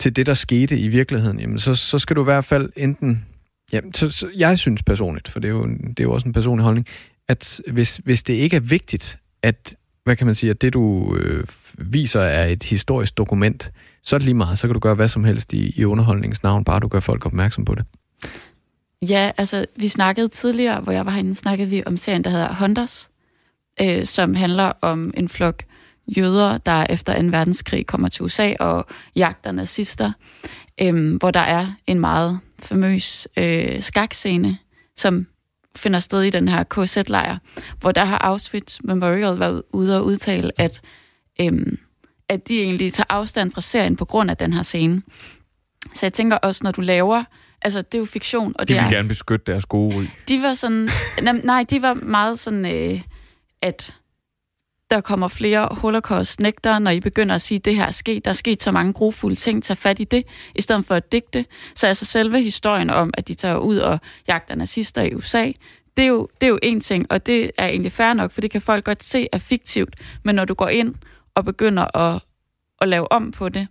til 0.00 0.16
det, 0.16 0.26
der 0.26 0.34
skete 0.34 0.78
i 0.78 0.88
virkeligheden, 0.88 1.40
jamen 1.40 1.58
så, 1.58 1.74
så 1.74 1.98
skal 1.98 2.16
du 2.16 2.20
i 2.20 2.24
hvert 2.24 2.44
fald 2.44 2.72
enten... 2.76 3.24
Jamen, 3.72 3.94
så, 3.94 4.10
så 4.10 4.28
jeg 4.36 4.58
synes 4.58 4.82
personligt, 4.82 5.28
for 5.28 5.40
det 5.40 5.48
er 5.48 5.52
jo, 5.52 5.66
det 5.66 6.00
er 6.00 6.04
jo 6.04 6.12
også 6.12 6.26
en 6.26 6.32
personlig 6.32 6.64
holdning, 6.64 6.86
at 7.28 7.60
hvis, 7.72 8.00
hvis 8.04 8.22
det 8.22 8.34
ikke 8.34 8.56
er 8.56 8.60
vigtigt, 8.60 9.18
at 9.42 9.74
hvad 10.04 10.16
kan 10.16 10.26
man 10.26 10.34
sige, 10.34 10.50
at 10.50 10.62
det 10.62 10.72
du 10.72 11.16
øh, 11.16 11.44
viser 11.78 12.20
er 12.20 12.46
et 12.46 12.62
historisk 12.62 13.16
dokument, 13.16 13.70
så 14.02 14.16
er 14.16 14.18
det 14.18 14.24
lige 14.24 14.34
meget, 14.34 14.58
så 14.58 14.66
kan 14.66 14.74
du 14.74 14.80
gøre 14.80 14.94
hvad 14.94 15.08
som 15.08 15.24
helst 15.24 15.52
i, 15.52 15.72
i 15.76 15.84
underholdningens 15.84 16.42
navn, 16.42 16.64
bare 16.64 16.80
du 16.80 16.88
gør 16.88 17.00
folk 17.00 17.26
opmærksom 17.26 17.64
på 17.64 17.74
det. 17.74 17.84
Ja, 19.02 19.30
altså 19.36 19.66
vi 19.76 19.88
snakkede 19.88 20.28
tidligere, 20.28 20.80
hvor 20.80 20.92
jeg 20.92 21.06
var 21.06 21.12
herinde, 21.12 21.34
snakkede 21.34 21.70
vi 21.70 21.82
om 21.86 21.96
serien, 21.96 22.24
der 22.24 22.30
hedder 22.30 22.54
Hunters, 22.54 23.10
øh, 23.80 24.06
som 24.06 24.34
handler 24.34 24.72
om 24.80 25.12
en 25.16 25.28
flok 25.28 25.62
jøder, 26.16 26.58
der 26.58 26.86
efter 26.90 27.22
2. 27.22 27.28
verdenskrig 27.28 27.86
kommer 27.86 28.08
til 28.08 28.22
USA 28.24 28.54
og 28.60 28.86
jagter 29.16 29.52
nazister, 29.52 30.12
øhm, 30.80 31.16
hvor 31.16 31.30
der 31.30 31.40
er 31.40 31.72
en 31.86 32.00
meget 32.00 32.40
famøs 32.58 33.28
øh, 33.36 33.82
skakscene, 33.82 34.58
som 34.96 35.26
finder 35.76 35.98
sted 35.98 36.22
i 36.22 36.30
den 36.30 36.48
her 36.48 36.64
KZ-lejr, 36.64 37.38
hvor 37.80 37.92
der 37.92 38.04
har 38.04 38.18
Auschwitz 38.18 38.78
Memorial 38.84 39.40
været 39.40 39.62
ude 39.72 39.98
og 39.98 40.04
udtale, 40.04 40.60
at, 40.60 40.80
øhm, 41.40 41.78
at 42.28 42.48
de 42.48 42.62
egentlig 42.62 42.92
tager 42.92 43.06
afstand 43.08 43.52
fra 43.52 43.60
serien 43.60 43.96
på 43.96 44.04
grund 44.04 44.30
af 44.30 44.36
den 44.36 44.52
her 44.52 44.62
scene. 44.62 45.02
Så 45.94 46.06
jeg 46.06 46.12
tænker 46.12 46.36
også, 46.36 46.60
når 46.64 46.70
du 46.70 46.80
laver 46.80 47.24
Altså, 47.62 47.82
det 47.82 47.94
er 47.94 47.98
jo 47.98 48.04
fiktion. 48.04 48.54
Og 48.58 48.68
de 48.68 48.74
det 48.74 48.80
vil 48.80 48.86
er, 48.86 48.90
gerne 48.96 49.08
beskytte 49.08 49.52
deres 49.52 49.66
gode 49.66 49.96
ry. 49.96 50.04
De 50.28 50.42
var 50.42 50.54
sådan... 50.54 50.88
nej, 51.44 51.64
de 51.70 51.82
var 51.82 51.94
meget 51.94 52.38
sådan, 52.38 52.66
øh, 52.74 53.00
at 53.62 53.94
der 54.90 55.00
kommer 55.00 55.28
flere 55.28 55.68
holocaust-nægtere, 55.70 56.80
når 56.80 56.90
I 56.90 57.00
begynder 57.00 57.34
at 57.34 57.42
sige, 57.42 57.58
at 57.58 57.64
det 57.64 57.76
her 57.76 57.86
er 57.86 57.90
sket. 57.90 58.24
Der 58.24 58.30
er 58.30 58.34
sket 58.34 58.62
så 58.62 58.72
mange 58.72 58.92
grofulde 58.92 59.36
ting. 59.36 59.64
Tag 59.64 59.76
fat 59.76 60.00
i 60.00 60.04
det, 60.04 60.24
i 60.54 60.60
stedet 60.60 60.86
for 60.86 60.94
at 60.94 61.12
digte. 61.12 61.44
Så 61.74 61.86
altså 61.86 62.04
selve 62.04 62.42
historien 62.42 62.90
om, 62.90 63.10
at 63.14 63.28
de 63.28 63.34
tager 63.34 63.56
ud 63.56 63.78
og 63.78 63.98
jagter 64.28 64.54
nazister 64.54 65.02
i 65.02 65.14
USA, 65.14 65.52
det 65.96 66.04
er, 66.04 66.08
jo, 66.08 66.28
det 66.40 66.46
er 66.46 66.50
jo 66.50 66.58
en 66.62 66.80
ting, 66.80 67.06
og 67.10 67.26
det 67.26 67.50
er 67.58 67.66
egentlig 67.66 67.92
fair 67.92 68.12
nok, 68.12 68.30
for 68.30 68.40
det 68.40 68.50
kan 68.50 68.62
folk 68.62 68.84
godt 68.84 69.04
se 69.04 69.28
er 69.32 69.38
fiktivt. 69.38 69.94
Men 70.24 70.34
når 70.34 70.44
du 70.44 70.54
går 70.54 70.68
ind 70.68 70.94
og 71.34 71.44
begynder 71.44 71.96
at, 71.96 72.22
at 72.80 72.88
lave 72.88 73.12
om 73.12 73.30
på 73.30 73.48
det, 73.48 73.68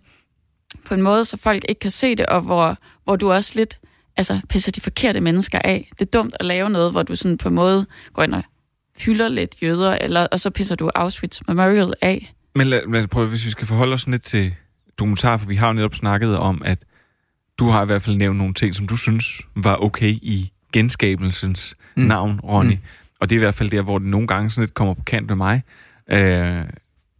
på 0.84 0.94
en 0.94 1.02
måde, 1.02 1.24
så 1.24 1.36
folk 1.36 1.64
ikke 1.68 1.78
kan 1.78 1.90
se 1.90 2.14
det, 2.14 2.26
og 2.26 2.40
hvor, 2.40 2.76
hvor 3.04 3.16
du 3.16 3.32
også 3.32 3.52
lidt 3.54 3.78
altså, 4.16 4.40
pisser 4.48 4.72
de 4.72 4.80
forkerte 4.80 5.20
mennesker 5.20 5.58
af. 5.64 5.90
Det 5.98 6.00
er 6.00 6.18
dumt 6.18 6.36
at 6.40 6.46
lave 6.46 6.70
noget, 6.70 6.90
hvor 6.90 7.02
du 7.02 7.16
sådan 7.16 7.38
på 7.38 7.48
en 7.48 7.54
måde 7.54 7.86
går 8.12 8.22
ind 8.22 8.34
og 8.34 8.42
hylder 9.00 9.28
lidt 9.28 9.56
jøder, 9.62 9.98
eller, 10.00 10.26
og 10.26 10.40
så 10.40 10.50
pisser 10.50 10.74
du 10.74 10.90
Auschwitz 10.94 11.40
Memorial 11.48 11.94
af. 12.02 12.34
Men 12.54 12.66
lad, 12.66 12.82
lad 12.92 13.02
os 13.02 13.08
prøve, 13.08 13.28
hvis 13.28 13.44
vi 13.44 13.50
skal 13.50 13.66
forholde 13.66 13.94
os 13.94 14.06
lidt 14.06 14.22
til 14.22 14.54
dokumentar, 14.98 15.36
for 15.36 15.46
vi 15.46 15.54
har 15.54 15.66
jo 15.66 15.72
netop 15.72 15.94
snakket 15.94 16.38
om, 16.38 16.62
at 16.64 16.78
du 17.58 17.68
har 17.68 17.82
i 17.82 17.86
hvert 17.86 18.02
fald 18.02 18.16
nævnt 18.16 18.38
nogle 18.38 18.54
ting, 18.54 18.74
som 18.74 18.86
du 18.86 18.96
synes 18.96 19.40
var 19.56 19.76
okay 19.76 20.10
i 20.10 20.52
genskabelsens 20.72 21.76
mm. 21.96 22.02
navn, 22.02 22.40
Ronny. 22.40 22.72
Mm. 22.72 22.78
Og 23.20 23.30
det 23.30 23.36
er 23.36 23.38
i 23.38 23.44
hvert 23.44 23.54
fald 23.54 23.70
der, 23.70 23.82
hvor 23.82 23.98
det 23.98 24.08
nogle 24.08 24.26
gange 24.26 24.50
sådan 24.50 24.62
lidt 24.62 24.74
kommer 24.74 24.94
på 24.94 25.02
kant 25.02 25.26
med 25.26 25.36
mig, 25.36 25.62
øh, 26.10 26.64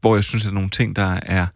hvor 0.01 0.15
jeg 0.15 0.25
synes, 0.25 0.45
at 0.45 0.51
der 0.51 0.51
er 0.51 0.55
nogle 0.55 0.71
ting, 0.71 0.97
der, 0.97 1.21
er, 1.23 1.47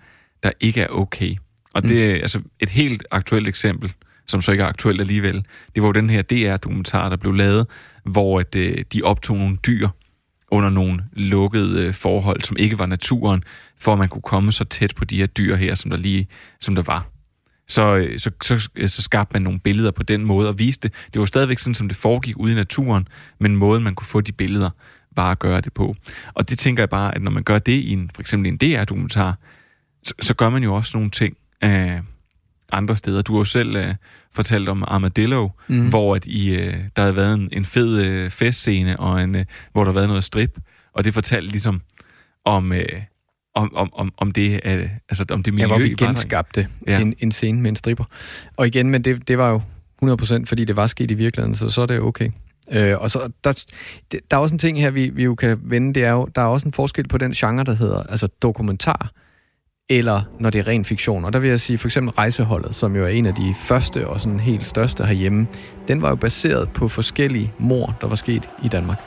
der 0.43 0.51
ikke 0.61 0.81
er 0.81 0.89
okay. 0.89 1.37
Og 1.75 1.83
det 1.83 2.11
er 2.11 2.15
mm. 2.15 2.23
altså 2.23 2.41
et 2.61 2.69
helt 2.69 3.05
aktuelt 3.11 3.49
eksempel, 3.49 3.93
som 4.27 4.41
så 4.41 4.53
ikke 4.53 4.65
er 4.65 4.69
aktuelt 4.69 5.01
alligevel. 5.01 5.45
Det 5.75 5.83
var 5.83 5.89
jo 5.89 5.93
den 5.93 6.11
her 6.11 6.23
DR-dokumentar, 6.23 7.09
der 7.09 7.17
blev 7.17 7.33
lavet, 7.33 7.67
hvor 8.05 8.41
at, 8.41 8.55
øh, 8.55 8.85
de 8.93 9.03
optog 9.03 9.37
nogle 9.37 9.57
dyr 9.57 9.89
under 10.53 10.71
nogle 10.71 11.05
lukkede 11.13 11.87
øh, 11.87 11.95
forhold, 11.95 12.41
som 12.41 12.57
ikke 12.57 12.79
var 12.79 12.87
naturen, 12.87 13.43
for 13.79 13.93
at 13.93 13.99
man 13.99 14.09
kunne 14.09 14.23
komme 14.23 14.53
så 14.53 14.65
tæt 14.65 14.95
på 14.97 15.05
de 15.05 15.17
her 15.17 15.27
dyr 15.27 15.57
her, 15.57 15.75
som 15.75 15.91
der 15.91 15.97
lige 15.99 16.27
som 16.61 16.75
der 16.75 16.83
var. 16.83 17.07
Så, 17.69 17.97
øh, 17.97 18.19
så, 18.19 18.31
så, 18.43 18.71
øh, 18.77 18.89
så 18.89 19.03
skabte 19.03 19.35
man 19.35 19.43
nogle 19.43 19.61
billeder 19.61 19.91
på 19.91 20.03
den 20.03 20.25
måde 20.25 20.49
og 20.49 20.59
viste 20.59 20.89
det. 20.89 20.97
Det 21.15 21.21
var 21.21 21.27
stadigvæk 21.27 21.59
sådan, 21.59 21.75
som 21.75 21.89
det 21.89 21.97
foregik 21.97 22.37
ude 22.37 22.53
i 22.53 22.55
naturen, 22.55 23.09
men 23.41 23.57
måden, 23.57 23.85
man 23.85 23.95
kunne 23.95 24.07
få 24.07 24.21
de 24.21 24.33
billeder, 24.33 24.71
var 25.17 25.31
at 25.31 25.39
gøre 25.39 25.61
det 25.61 25.73
på. 25.73 25.95
Og 26.35 26.49
det 26.49 26.59
tænker 26.59 26.83
jeg 26.83 26.91
bare, 26.91 27.15
at 27.15 27.23
når 27.23 27.31
man 27.31 27.43
gør 27.43 27.59
det 27.59 27.73
i 27.73 27.93
en, 27.93 28.11
for 28.15 28.23
eksempel 28.23 28.53
en 28.53 28.57
DR-dokumentar, 28.57 29.39
så, 30.03 30.15
så 30.21 30.35
gør 30.35 30.51
man 30.51 30.63
jo 30.63 30.75
også 30.75 30.99
nogle 30.99 31.11
ting 31.11 31.37
øh, 31.65 32.01
andre 32.73 32.97
steder. 32.97 33.23
Du 33.23 33.33
har 33.33 33.41
jo 33.41 33.45
selv 33.45 33.77
øh, 33.77 33.95
fortalt 34.33 34.69
om 34.69 34.85
Armadillo, 34.87 35.49
mm. 35.69 35.89
hvor 35.89 36.17
at 36.17 36.27
I, 36.27 36.55
øh, 36.55 36.75
der 36.97 37.03
havde 37.03 37.17
været 37.17 37.35
en, 37.35 37.49
en 37.53 37.65
fed 37.65 38.05
øh, 38.05 38.31
festscene, 38.31 39.01
og 39.01 39.23
en, 39.23 39.35
øh, 39.35 39.45
hvor 39.73 39.81
der 39.81 39.87
havde 39.87 39.97
været 39.97 40.09
noget 40.09 40.25
strip, 40.25 40.59
og 40.93 41.05
det 41.05 41.15
fortalte 41.15 41.51
ligesom 41.51 41.83
om... 42.45 42.73
Øh, 42.73 43.03
om, 43.55 43.77
om, 43.77 43.93
om, 43.95 44.13
om 44.17 44.33
det, 44.33 44.61
øh, 44.65 44.89
altså 45.09 45.25
om 45.31 45.43
det 45.43 45.55
miljø. 45.55 45.69
Ja, 45.69 45.69
hvor 45.69 45.79
vi 45.79 45.95
genskabte 45.95 46.69
ja. 46.87 47.01
en, 47.01 47.15
en 47.19 47.33
scene 47.33 47.61
med 47.61 47.71
en 47.71 47.77
stripper. 47.77 48.05
Og 48.57 48.67
igen, 48.67 48.91
men 48.91 49.05
det, 49.05 49.29
det 49.29 49.39
var 49.39 49.51
jo 49.51 49.61
100% 50.05 50.45
fordi 50.45 50.65
det 50.65 50.77
var 50.77 50.87
sket 50.87 51.11
i 51.11 51.15
virkeligheden, 51.15 51.55
så 51.55 51.71
så 51.71 51.83
er 51.83 51.87
det 51.87 52.01
okay. 52.01 52.31
Øh, 52.73 52.99
og 52.99 53.11
så 53.11 53.31
der, 53.45 53.65
der 54.13 54.37
er 54.37 54.41
også 54.41 54.55
en 54.55 54.59
ting 54.59 54.81
her, 54.81 54.91
vi, 54.91 55.09
vi 55.09 55.25
jo 55.25 55.35
kan 55.35 55.59
vende, 55.63 55.95
det 55.95 56.05
er 56.05 56.11
jo, 56.13 56.29
der 56.35 56.43
er 56.43 56.47
også 56.47 56.67
en 56.67 56.73
forskel 56.73 57.09
på 57.09 57.19
den 57.19 57.33
genre, 57.33 57.65
der 57.65 57.75
hedder 57.75 58.03
altså 58.03 58.29
dokumentar, 58.43 59.13
eller 59.99 60.23
når 60.39 60.51
det 60.51 60.59
er 60.59 60.67
ren 60.67 60.85
fiktion. 60.85 61.25
Og 61.25 61.33
der 61.33 61.39
vil 61.39 61.51
jeg 61.51 61.61
sige, 61.61 61.79
for 61.79 61.89
eksempel 61.89 62.15
Rejseholdet, 62.15 62.75
som 62.75 62.97
jo 62.97 63.05
er 63.05 63.09
en 63.09 63.27
af 63.27 63.35
de 63.35 63.55
første 63.59 64.09
og 64.09 64.21
sådan 64.21 64.41
helt 64.41 64.67
største 64.67 65.05
herhjemme, 65.05 65.47
den 65.89 66.03
var 66.03 66.09
jo 66.09 66.15
baseret 66.15 66.71
på 66.71 66.89
forskellige 66.89 67.53
mor, 67.59 67.97
der 68.01 68.09
var 68.09 68.17
sket 68.17 68.51
i 68.65 68.69
Danmark. 68.69 68.99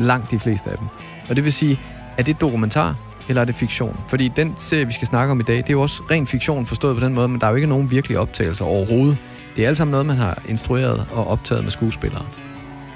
Langt 0.00 0.30
de 0.30 0.38
fleste 0.38 0.70
af 0.70 0.78
dem. 0.78 0.86
Og 1.28 1.36
det 1.36 1.44
vil 1.44 1.52
sige, 1.52 1.80
er 2.18 2.22
det 2.22 2.40
dokumentar, 2.40 2.98
eller 3.28 3.40
er 3.40 3.44
det 3.44 3.54
fiktion? 3.54 4.00
Fordi 4.08 4.32
den 4.36 4.54
serie, 4.58 4.86
vi 4.86 4.92
skal 4.92 5.08
snakke 5.08 5.30
om 5.30 5.40
i 5.40 5.42
dag, 5.42 5.56
det 5.56 5.68
er 5.68 5.72
jo 5.72 5.82
også 5.82 6.02
ren 6.10 6.26
fiktion 6.26 6.66
forstået 6.66 6.96
på 6.96 7.04
den 7.04 7.14
måde, 7.14 7.28
men 7.28 7.40
der 7.40 7.46
er 7.46 7.50
jo 7.50 7.56
ikke 7.56 7.68
nogen 7.68 7.90
virkelige 7.90 8.18
optagelser 8.18 8.64
overhovedet. 8.64 9.16
Det 9.56 9.64
er 9.64 9.68
alt 9.68 9.76
sammen 9.76 9.90
noget, 9.90 10.06
man 10.06 10.16
har 10.16 10.42
instrueret 10.48 11.06
og 11.12 11.26
optaget 11.26 11.62
med 11.62 11.70
skuespillere. 11.70 12.26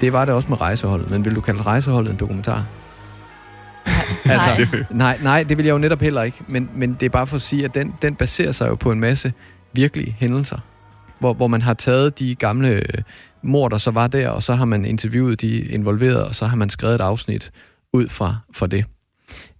Det 0.01 0.13
var 0.13 0.25
det 0.25 0.33
også 0.33 0.49
med 0.49 0.61
rejseholdet, 0.61 1.09
men 1.09 1.25
vil 1.25 1.35
du 1.35 1.41
kalde 1.41 1.61
rejseholdet 1.61 2.11
en 2.11 2.17
dokumentar? 2.17 2.65
altså, 4.25 4.67
nej. 4.69 4.85
nej, 4.91 5.19
nej, 5.23 5.43
det 5.43 5.57
vil 5.57 5.65
jeg 5.65 5.73
jo 5.73 5.77
netop 5.77 6.01
heller 6.01 6.23
ikke. 6.23 6.37
Men, 6.47 6.69
men 6.75 6.97
det 6.99 7.05
er 7.05 7.09
bare 7.09 7.27
for 7.27 7.35
at 7.35 7.41
sige, 7.41 7.65
at 7.65 7.75
den, 7.75 7.93
den 8.01 8.15
baserer 8.15 8.51
sig 8.51 8.69
jo 8.69 8.75
på 8.75 8.91
en 8.91 8.99
masse 8.99 9.33
virkelige 9.73 10.15
hændelser. 10.19 10.57
Hvor, 11.19 11.33
hvor 11.33 11.47
man 11.47 11.61
har 11.61 11.73
taget 11.73 12.19
de 12.19 12.35
gamle 12.35 12.69
øh, 12.69 13.03
mor, 13.41 13.69
der 13.69 13.77
så 13.77 13.91
var 13.91 14.07
der, 14.07 14.29
og 14.29 14.43
så 14.43 14.53
har 14.53 14.65
man 14.65 14.85
interviewet 14.85 15.41
de 15.41 15.57
involverede, 15.61 16.27
og 16.27 16.35
så 16.35 16.45
har 16.45 16.55
man 16.55 16.69
skrevet 16.69 16.95
et 16.95 17.01
afsnit 17.01 17.51
ud 17.93 18.09
fra, 18.09 18.35
fra 18.53 18.67
det. 18.67 18.85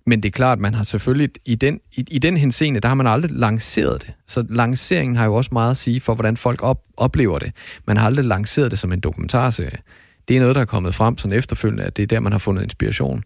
Men 0.06 0.24
det 0.24 0.30
er 0.30 0.32
klart, 0.32 0.60
man 0.60 0.74
har 0.74 0.84
selvfølgelig, 0.84 1.30
i 1.46 1.56
den, 1.56 1.80
i, 1.92 2.06
i 2.12 2.20
den 2.20 2.38
henseende, 2.38 2.80
der 2.80 2.88
har 2.88 2.96
man 2.96 3.08
aldrig 3.08 3.32
lanceret 3.32 4.02
det. 4.02 4.14
Så 4.28 4.46
lanceringen 4.50 5.16
har 5.16 5.26
jo 5.26 5.36
også 5.36 5.50
meget 5.54 5.72
at 5.72 5.78
sige 5.78 6.02
for, 6.02 6.16
hvordan 6.16 6.38
folk 6.38 6.64
op, 6.64 6.82
oplever 6.98 7.40
det. 7.40 7.52
Man 7.88 7.98
har 7.98 8.06
aldrig 8.06 8.26
lanceret 8.26 8.72
det 8.72 8.80
som 8.80 8.92
en 8.92 9.00
dokumentarserie. 9.00 9.78
Det 10.28 10.36
er 10.36 10.40
noget, 10.40 10.56
der 10.56 10.62
er 10.62 10.66
kommet 10.66 10.96
frem 10.96 11.18
sådan 11.18 11.38
efterfølgende, 11.38 11.84
at 11.84 11.98
det 11.98 12.04
er 12.04 12.08
der, 12.08 12.20
man 12.20 12.32
har 12.32 12.40
fundet 12.40 12.64
inspiration. 12.64 13.24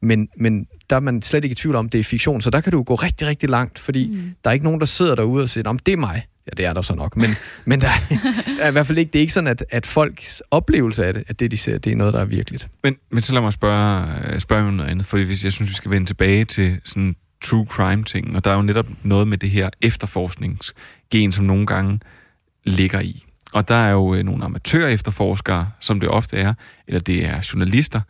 Men, 0.00 0.28
men 0.36 0.66
der 0.90 0.96
er 0.96 1.00
man 1.00 1.22
slet 1.22 1.44
ikke 1.44 1.52
i 1.52 1.56
tvivl 1.56 1.76
om, 1.76 1.88
det 1.88 2.00
er 2.00 2.04
fiktion, 2.04 2.42
så 2.42 2.50
der 2.50 2.60
kan 2.60 2.72
du 2.72 2.82
gå 2.82 2.94
rigtig, 2.94 3.26
rigtig 3.26 3.48
langt, 3.48 3.78
fordi 3.78 4.08
mm. 4.08 4.34
der 4.44 4.50
er 4.50 4.54
ikke 4.54 4.64
nogen, 4.64 4.80
der 4.80 4.86
sidder 4.86 5.14
derude 5.14 5.42
og 5.42 5.48
siger, 5.48 5.68
om 5.68 5.78
det 5.78 5.92
er 5.92 5.96
mig. 5.96 6.26
Ja, 6.46 6.50
det 6.56 6.66
er 6.66 6.72
der 6.72 6.82
så 6.82 6.94
nok, 6.94 7.16
men, 7.16 7.30
men 7.64 7.80
der, 7.80 7.88
er 8.60 8.68
i 8.68 8.72
hvert 8.72 8.86
fald 8.86 8.98
ikke, 8.98 9.12
det 9.12 9.18
er 9.18 9.20
ikke 9.20 9.32
sådan, 9.32 9.48
at, 9.48 9.64
at 9.70 9.86
folks 9.86 10.42
oplevelse 10.50 11.06
af 11.06 11.14
det, 11.14 11.24
at 11.28 11.40
det, 11.40 11.50
de 11.50 11.56
ser, 11.56 11.78
det 11.78 11.92
er 11.92 11.96
noget, 11.96 12.14
der 12.14 12.20
er 12.20 12.24
virkeligt. 12.24 12.68
Men, 12.82 12.96
men 13.10 13.20
så 13.20 13.32
lad 13.32 13.42
mig 13.42 13.52
spørge, 13.52 14.40
spørge 14.40 14.68
om 14.68 14.74
noget 14.74 14.90
andet, 14.90 15.06
fordi 15.06 15.22
hvis 15.22 15.44
jeg 15.44 15.52
synes, 15.52 15.70
vi 15.70 15.74
skal 15.74 15.90
vende 15.90 16.06
tilbage 16.06 16.44
til 16.44 16.80
sådan 16.84 17.16
true 17.44 17.66
crime 17.66 18.04
ting, 18.04 18.36
og 18.36 18.44
der 18.44 18.50
er 18.50 18.54
jo 18.54 18.62
netop 18.62 18.86
noget 19.02 19.28
med 19.28 19.38
det 19.38 19.50
her 19.50 19.70
efterforskningsgen, 19.80 21.32
som 21.32 21.44
nogle 21.44 21.66
gange 21.66 22.00
ligger 22.64 23.00
i. 23.00 23.24
Og 23.52 23.68
der 23.68 23.74
er 23.74 23.90
jo 23.90 24.14
øh, 24.14 24.24
nogle 24.24 24.44
amatør 24.44 24.86
efterforskere, 24.86 25.70
som 25.80 26.00
det 26.00 26.08
ofte 26.08 26.36
er, 26.36 26.54
eller 26.86 27.00
det 27.00 27.24
er 27.24 27.50
journalister, 27.52 28.00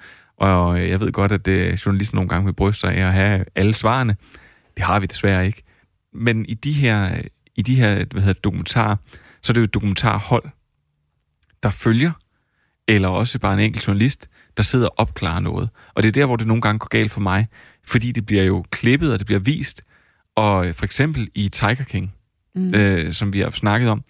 og 0.41 0.81
øh, 0.81 0.89
jeg 0.89 1.01
ved 1.01 1.13
godt, 1.13 1.33
at 1.33 1.49
øh, 1.49 1.73
journalister 1.73 2.15
nogle 2.15 2.29
gange 2.29 2.45
vil 2.45 2.53
bryste 2.53 2.81
sig 2.81 2.95
af 2.95 3.07
at 3.07 3.13
have 3.13 3.45
alle 3.55 3.75
svarene. 3.75 4.17
Det 4.77 4.85
har 4.85 5.01
vi 5.01 5.07
desværre 5.07 5.47
ikke. 5.47 5.63
Men 6.13 6.47
i 6.47 6.55
de 6.55 6.73
her, 6.73 7.23
i 7.57 7.63
de 7.63 7.75
her 7.75 7.95
hvad 7.95 8.23
hedder 8.23 8.33
det, 8.33 8.45
dokumentarer, 8.45 8.97
så 9.43 9.53
er 9.53 9.55
det 9.55 9.61
jo 9.61 9.65
et 9.65 9.75
dokumentarhold, 9.75 10.45
der 11.63 11.71
følger, 11.71 12.13
eller 12.89 13.09
også 13.09 13.39
bare 13.39 13.55
en 13.55 13.61
enkelt 13.61 13.87
journalist, 13.87 14.29
der 14.57 14.63
sidder 14.63 14.87
og 14.87 14.95
opklarer 14.97 15.41
noget. 15.41 15.69
Og 15.95 16.03
det 16.03 16.09
er 16.09 16.13
der, 16.13 16.27
hvor 16.27 16.37
det 16.37 16.47
nogle 16.47 16.63
gange 16.63 16.79
går 16.79 16.89
galt 16.89 17.13
for 17.13 17.21
mig, 17.21 17.47
fordi 17.85 18.13
det 18.13 18.27
bliver 18.27 18.45
jo 18.45 18.65
klippet, 18.71 19.13
og 19.13 19.19
det 19.19 19.27
bliver 19.27 19.41
vist. 19.41 19.83
Og 20.37 20.67
øh, 20.67 20.75
for 20.75 20.85
eksempel 20.85 21.31
i 21.35 21.49
Tiger 21.49 21.85
King, 21.85 22.15
mm. 22.55 22.75
øh, 22.75 23.13
som 23.13 23.33
vi 23.33 23.41
har 23.41 23.51
snakket 23.51 23.91
om, 23.91 24.05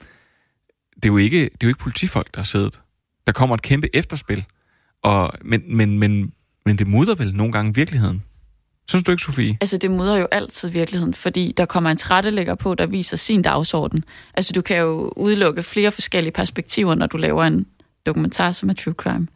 det 0.96 1.04
er, 1.04 1.08
jo 1.08 1.16
ikke, 1.16 1.40
det 1.40 1.50
er 1.52 1.58
jo 1.62 1.68
ikke 1.68 1.80
politifolk, 1.80 2.34
der 2.34 2.40
har 2.40 2.44
siddet. 2.44 2.80
Der 3.26 3.32
kommer 3.32 3.54
et 3.54 3.62
kæmpe 3.62 3.96
efterspil, 3.96 4.44
og, 5.08 5.32
men, 5.42 5.62
men, 5.76 5.98
men, 5.98 6.32
men 6.66 6.78
det 6.78 6.86
mudder 6.86 7.14
vel 7.14 7.34
nogle 7.34 7.52
gange 7.52 7.74
virkeligheden. 7.74 8.22
Synes 8.88 9.02
du 9.02 9.10
ikke, 9.10 9.22
Sofie? 9.22 9.58
Altså, 9.60 9.78
det 9.78 9.90
mudder 9.90 10.16
jo 10.16 10.28
altid 10.32 10.70
virkeligheden, 10.70 11.14
fordi 11.14 11.54
der 11.56 11.66
kommer 11.66 11.90
en 11.90 11.96
trættelægger 11.96 12.54
på, 12.54 12.74
der 12.74 12.86
viser 12.86 13.16
sin 13.16 13.42
dagsorden. 13.42 14.04
Altså, 14.34 14.52
du 14.52 14.62
kan 14.62 14.76
jo 14.76 15.12
udelukke 15.16 15.62
flere 15.62 15.90
forskellige 15.90 16.32
perspektiver, 16.32 16.94
når 16.94 17.06
du 17.06 17.16
laver 17.16 17.44
en 17.44 17.66
dokumentar, 18.06 18.52
som 18.52 18.70
er 18.70 18.74
true 18.74 18.94
crime. 18.94 19.26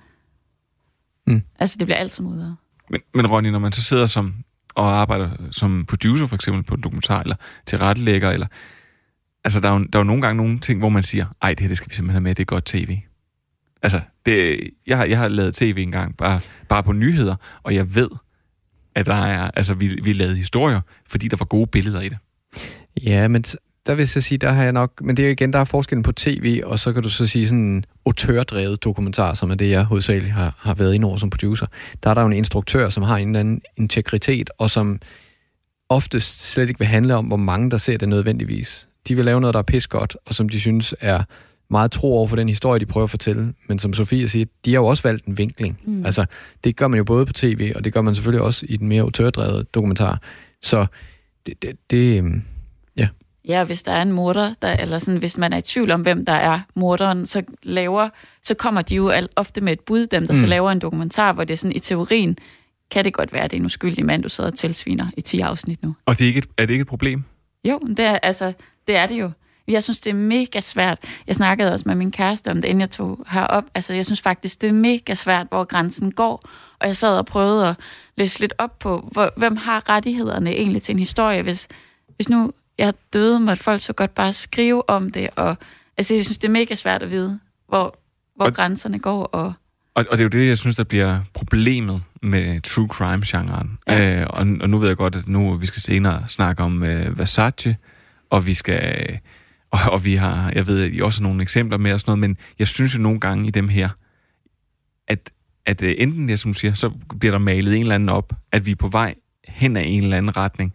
Mm. 1.27 1.43
Altså, 1.59 1.77
det 1.79 1.87
bliver 1.87 1.99
altid 1.99 2.25
mudret. 2.25 2.57
Men, 2.91 3.01
men 3.15 3.27
Ronny, 3.27 3.49
når 3.49 3.59
man 3.59 3.73
så 3.73 3.83
sidder 3.83 4.07
som 4.07 4.35
og 4.75 5.01
arbejder 5.01 5.31
som 5.51 5.85
producer 5.89 6.27
for 6.27 6.35
eksempel 6.35 6.63
på 6.63 6.75
en 6.75 6.81
dokumentar, 6.81 7.23
eller 7.23 7.37
til 7.67 7.79
rettelægger, 7.79 8.31
eller... 8.31 8.47
Altså, 9.45 9.61
der 9.61 9.69
er, 9.69 9.73
jo, 9.73 9.79
der 9.79 9.99
er 9.99 9.99
jo 9.99 10.05
nogle 10.05 10.23
gange 10.23 10.37
nogle 10.37 10.59
ting, 10.59 10.79
hvor 10.79 10.89
man 10.89 11.03
siger, 11.03 11.27
ej, 11.43 11.51
det 11.51 11.61
her 11.61 11.69
det 11.69 11.77
skal 11.77 11.91
vi 11.91 11.95
simpelthen 11.95 12.15
have 12.15 12.21
med, 12.21 12.35
det 12.35 12.43
er 12.43 12.45
godt 12.45 12.65
tv. 12.65 12.99
Altså, 13.83 14.01
det, 14.27 14.61
jeg, 14.87 14.97
har, 14.97 15.05
jeg 15.05 15.19
har 15.19 15.29
lavet 15.29 15.55
tv 15.55 15.75
engang, 15.79 16.17
bare, 16.17 16.41
bare 16.69 16.83
på 16.83 16.93
nyheder, 16.93 17.37
og 17.63 17.75
jeg 17.75 17.95
ved, 17.95 18.09
at 18.95 19.07
der 19.07 19.15
er, 19.15 19.51
altså, 19.55 19.75
vi, 19.75 19.89
vi 20.03 20.13
lavede 20.13 20.37
historier, 20.37 20.81
fordi 21.09 21.29
der 21.29 21.37
var 21.37 21.47
gode 21.47 21.67
billeder 21.67 22.01
i 22.01 22.09
det. 22.09 22.19
Ja, 23.03 23.29
men 23.29 23.45
der 23.87 23.95
vil 23.95 24.11
jeg 24.15 24.23
sige, 24.23 24.39
der 24.39 24.53
har 24.53 24.63
jeg 24.63 24.73
nok, 24.73 24.93
men 25.01 25.17
det 25.17 25.27
er 25.27 25.31
igen, 25.31 25.53
der 25.53 25.59
er 25.59 25.65
forskellen 25.65 26.03
på 26.03 26.13
tv, 26.13 26.61
og 26.65 26.79
så 26.79 26.93
kan 26.93 27.03
du 27.03 27.09
så 27.09 27.27
sige 27.27 27.47
sådan 27.47 27.59
en 27.59 27.85
autørdrevet 28.07 28.85
dokumentar, 28.85 29.35
som 29.35 29.51
er 29.51 29.55
det, 29.55 29.71
jeg 29.71 29.85
hovedsageligt 29.85 30.33
har, 30.33 30.55
har 30.59 30.75
været 30.75 30.95
ind 30.95 31.05
over 31.05 31.17
som 31.17 31.31
producer. 31.31 31.67
Der 32.03 32.11
er 32.11 32.15
der 32.15 32.21
jo 32.21 32.27
en 32.27 32.33
instruktør, 32.33 32.91
som 32.91 33.03
har 33.03 33.17
en 33.17 33.29
eller 33.29 33.41
anden 33.41 33.63
integritet, 33.77 34.51
og 34.59 34.71
som 34.71 35.01
oftest 35.89 36.53
slet 36.53 36.69
ikke 36.69 36.79
vil 36.79 36.89
handle 36.89 37.15
om, 37.15 37.25
hvor 37.25 37.37
mange 37.37 37.71
der 37.71 37.77
ser 37.77 37.99
det 37.99 38.09
nødvendigvis. 38.09 38.89
De 39.09 39.15
vil 39.15 39.25
lave 39.25 39.41
noget, 39.41 39.55
der 39.55 39.59
er 39.59 39.65
pis 39.65 39.87
godt, 39.87 40.17
og 40.27 40.35
som 40.35 40.49
de 40.49 40.61
synes 40.61 40.95
er 41.01 41.23
meget 41.73 41.91
tro 41.91 42.13
over 42.13 42.27
for 42.27 42.37
den 42.37 42.49
historie, 42.49 42.81
de 42.81 42.87
prøver 42.87 43.05
at 43.05 43.11
fortælle. 43.11 43.55
Men 43.69 43.79
som 43.79 43.93
Sofie 43.93 44.29
siger, 44.29 44.47
de 44.65 44.71
har 44.71 44.81
jo 44.81 44.87
også 44.87 45.03
valgt 45.03 45.27
en 45.27 45.39
vinkling. 45.39 45.81
Mm. 45.85 46.07
Altså, 46.07 46.25
det 46.65 46.77
gør 46.77 46.89
man 46.89 46.99
jo 46.99 47.05
både 47.05 47.27
på 47.27 47.33
tv, 47.33 47.73
og 47.77 47.85
det 47.85 47.93
gør 47.93 48.03
man 48.03 48.15
selvfølgelig 48.15 48.43
også 48.43 48.67
i 48.69 48.77
den 48.77 48.89
mere 48.89 49.03
autørdrevet 49.03 49.75
dokumentar. 49.75 50.21
Så 50.63 50.87
det, 51.47 51.63
det, 51.63 51.77
det 51.91 52.19
øhm, 52.19 52.43
ja. 52.97 53.09
Ja, 53.49 53.65
hvis 53.65 53.83
der 53.83 53.93
er 53.93 54.03
en 54.03 54.13
morder, 54.13 54.55
der, 54.63 54.77
eller 54.77 54.99
sådan, 54.99 55.19
hvis 55.19 55.39
man 55.39 55.53
er 55.53 55.59
i 55.59 55.63
tvivl 55.63 55.91
om, 55.91 56.01
hvem 56.03 56.25
der 56.25 56.33
er 56.33 56.61
morderen, 56.75 57.27
så 57.27 57.43
laver, 57.63 58.09
så 58.43 58.55
kommer 58.55 58.83
de 58.83 58.95
jo 58.95 59.09
alt, 59.09 59.31
ofte 59.37 59.61
med 59.61 59.73
et 59.73 59.81
bud, 59.81 60.07
dem 60.07 60.27
der 60.27 60.35
mm. 60.35 60.41
så 60.41 60.47
laver 60.47 60.71
en 60.71 60.79
dokumentar, 60.79 61.33
hvor 61.33 61.45
det 61.45 61.55
er 61.55 61.59
sådan, 61.59 61.77
i 61.77 61.79
teorien, 61.79 62.37
kan 62.91 63.05
det 63.05 63.13
godt 63.13 63.33
være, 63.33 63.43
at 63.43 63.51
det 63.51 63.57
er 63.57 63.61
en 63.61 63.67
uskyldig 63.67 64.07
mand, 64.07 64.23
du 64.23 64.29
sidder 64.29 64.51
og 64.51 64.57
tilsviner 64.57 65.07
i 65.17 65.21
10 65.21 65.41
afsnit 65.41 65.83
nu. 65.83 65.95
Og 66.07 66.19
det 66.19 66.25
er, 66.25 66.29
ikke 66.29 66.39
et, 66.39 66.47
er 66.59 66.67
det 66.67 66.75
ikke 66.75 66.83
et 66.83 66.89
problem? 66.89 67.25
Jo, 67.65 67.79
det 67.79 67.99
er, 67.99 68.19
altså, 68.23 68.53
det 68.87 68.97
er 68.97 69.07
det 69.07 69.15
jo. 69.15 69.31
Jeg 69.73 69.83
synes, 69.83 70.01
det 70.01 70.11
er 70.11 70.15
mega 70.15 70.61
svært. 70.61 70.99
Jeg 71.27 71.35
snakkede 71.35 71.73
også 71.73 71.85
med 71.87 71.95
min 71.95 72.11
kæreste 72.11 72.51
om 72.51 72.57
det, 72.57 72.65
inden 72.65 72.81
jeg 72.81 72.91
tog 72.91 73.25
herop. 73.29 73.65
Altså, 73.75 73.95
jeg 73.95 74.07
synes 74.07 74.21
faktisk, 74.21 74.61
det 74.61 74.69
er 74.69 74.73
mega 74.73 75.15
svært, 75.15 75.47
hvor 75.51 75.65
grænsen 75.65 76.13
går. 76.13 76.49
Og 76.79 76.87
jeg 76.87 76.97
sad 76.97 77.19
og 77.19 77.27
prøvede 77.27 77.69
at 77.69 77.77
læse 78.17 78.41
lidt 78.41 78.53
op 78.59 78.79
på, 78.79 79.09
hvor, 79.13 79.33
hvem 79.37 79.57
har 79.57 79.89
rettighederne 79.89 80.51
egentlig 80.51 80.83
til 80.83 80.93
en 80.93 80.99
historie. 80.99 81.43
Hvis, 81.43 81.69
hvis 82.17 82.29
nu 82.29 82.53
jeg 82.79 82.95
døde, 83.13 83.41
måtte 83.41 83.63
folk 83.63 83.81
så 83.81 83.93
godt 83.93 84.15
bare 84.15 84.33
skrive 84.33 84.91
om 84.91 85.11
det. 85.11 85.31
Og, 85.37 85.57
altså, 85.97 86.15
jeg 86.15 86.25
synes, 86.25 86.39
det 86.39 86.49
er 86.49 86.53
mega 86.53 86.75
svært 86.75 87.03
at 87.03 87.11
vide, 87.11 87.41
hvor, 87.69 87.99
hvor 88.37 88.47
og, 88.47 88.55
grænserne 88.55 88.99
går. 88.99 89.25
Og... 89.25 89.53
Og, 89.95 90.05
og 90.11 90.19
det 90.19 90.19
er 90.19 90.23
jo 90.23 90.29
det, 90.29 90.49
jeg 90.49 90.59
synes, 90.59 90.77
der 90.77 90.85
bliver 90.85 91.21
problemet 91.33 92.03
med 92.23 92.61
true 92.61 92.89
crime-genren. 92.89 93.79
Ja. 93.89 94.21
Øh, 94.21 94.27
og, 94.31 94.47
og 94.61 94.71
nu 94.71 94.79
ved 94.79 94.89
jeg 94.89 94.97
godt, 94.97 95.17
at 95.17 95.29
nu 95.29 95.57
vi 95.57 95.67
skal 95.67 95.83
senere 95.83 96.25
snakke 96.29 96.63
om 96.63 96.83
øh, 96.83 97.19
Versace, 97.19 97.77
og 98.31 98.47
vi 98.47 98.55
skal... 98.55 99.19
Og, 99.73 99.81
og 99.93 100.05
vi 100.05 100.15
har, 100.15 100.53
jeg 100.55 100.67
ved, 100.67 100.83
at 100.83 100.95
I 100.95 101.01
også 101.01 101.21
har 101.23 101.29
nogle 101.29 101.43
eksempler 101.43 101.79
med 101.79 101.93
og 101.93 102.01
sådan 102.01 102.11
noget, 102.11 102.19
men 102.21 102.37
jeg 102.59 102.69
synes 102.69 102.95
jo 102.95 103.01
nogle 103.01 103.21
gange 103.21 103.49
i 103.49 103.51
dem 103.51 103.69
her, 103.69 103.89
at, 105.09 105.31
at 105.67 105.83
øh, 105.83 105.95
enten 105.99 106.29
det, 106.29 106.39
som 106.41 106.53
du 106.53 106.59
siger, 106.59 106.75
så 106.75 106.91
bliver 107.21 107.33
der 107.33 107.39
malet 107.39 107.75
en 107.75 107.81
eller 107.83 107.95
anden 107.95 108.09
op, 108.09 108.33
at 108.53 108.67
vi 108.67 108.71
er 108.71 108.77
på 108.77 108.89
vej 108.89 109.15
hen 109.49 109.77
af 109.77 109.83
en 109.87 110.03
eller 110.03 110.17
anden 110.17 110.37
retning, 110.37 110.73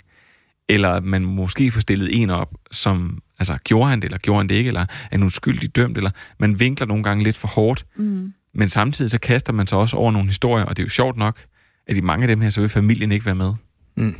eller 0.70 0.90
at 0.90 1.04
man 1.04 1.22
måske 1.26 1.72
får 1.72 1.82
stillet 1.82 2.22
en 2.22 2.30
op, 2.30 2.56
som, 2.72 3.22
altså, 3.40 3.58
gjorde 3.64 3.90
han 3.90 4.00
det, 4.00 4.06
eller 4.06 4.18
gjorde 4.18 4.40
han 4.40 4.50
det 4.50 4.56
ikke, 4.56 4.68
eller 4.68 4.82
er 4.82 4.86
han 5.12 5.24
uskyldig 5.24 5.76
dømt, 5.76 5.98
eller 5.98 6.12
man 6.40 6.60
vinkler 6.60 6.88
nogle 6.88 7.04
gange 7.04 7.24
lidt 7.24 7.38
for 7.38 7.48
hårdt, 7.48 7.86
Mm. 7.96 8.34
men 8.54 8.70
samtidig 8.70 9.12
så 9.12 9.20
kaster 9.20 9.54
man 9.54 9.68
sig 9.68 9.78
også 9.78 9.98
over 9.98 10.12
nogle 10.12 10.28
historier, 10.28 10.66
og 10.66 10.78
det 10.78 10.84
er 10.84 10.86
jo 10.86 10.90
sjovt 10.90 11.18
nok, 11.18 11.44
at 11.88 11.98
i 11.98 12.02
mange 12.02 12.24
af 12.24 12.28
dem 12.28 12.42
her, 12.42 12.50
så 12.50 12.60
vil 12.62 12.70
familien 12.70 13.12
ikke 13.12 13.26
være 13.26 13.36
med. 13.36 13.54
Mm. 13.98 14.16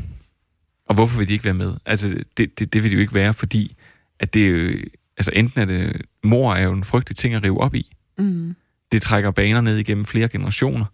Og 0.90 0.96
hvorfor 0.96 1.18
vil 1.18 1.28
de 1.28 1.34
ikke 1.34 1.46
være 1.46 1.54
med? 1.54 1.74
Altså, 1.86 2.16
det, 2.38 2.60
det, 2.60 2.74
det 2.74 2.84
vil 2.84 2.92
de 2.92 2.96
jo 2.96 3.02
ikke 3.02 3.14
være, 3.14 3.34
fordi 3.34 3.76
at 4.20 4.34
det 4.34 4.52
jo, 4.52 4.80
altså 5.18 5.32
enten 5.34 5.62
er 5.62 5.66
det, 5.66 6.02
mor 6.24 6.54
er 6.54 6.64
jo 6.64 6.72
en 6.72 6.84
frygtelig 6.84 7.18
ting 7.18 7.34
at 7.34 7.44
rive 7.44 7.62
op 7.62 7.76
i. 7.76 7.96
Mm. 8.18 8.56
Det 8.92 9.02
trækker 9.02 9.32
baner 9.32 9.62
ned 9.62 9.78
igennem 9.78 10.06
flere 10.06 10.28
generationer. 10.28 10.86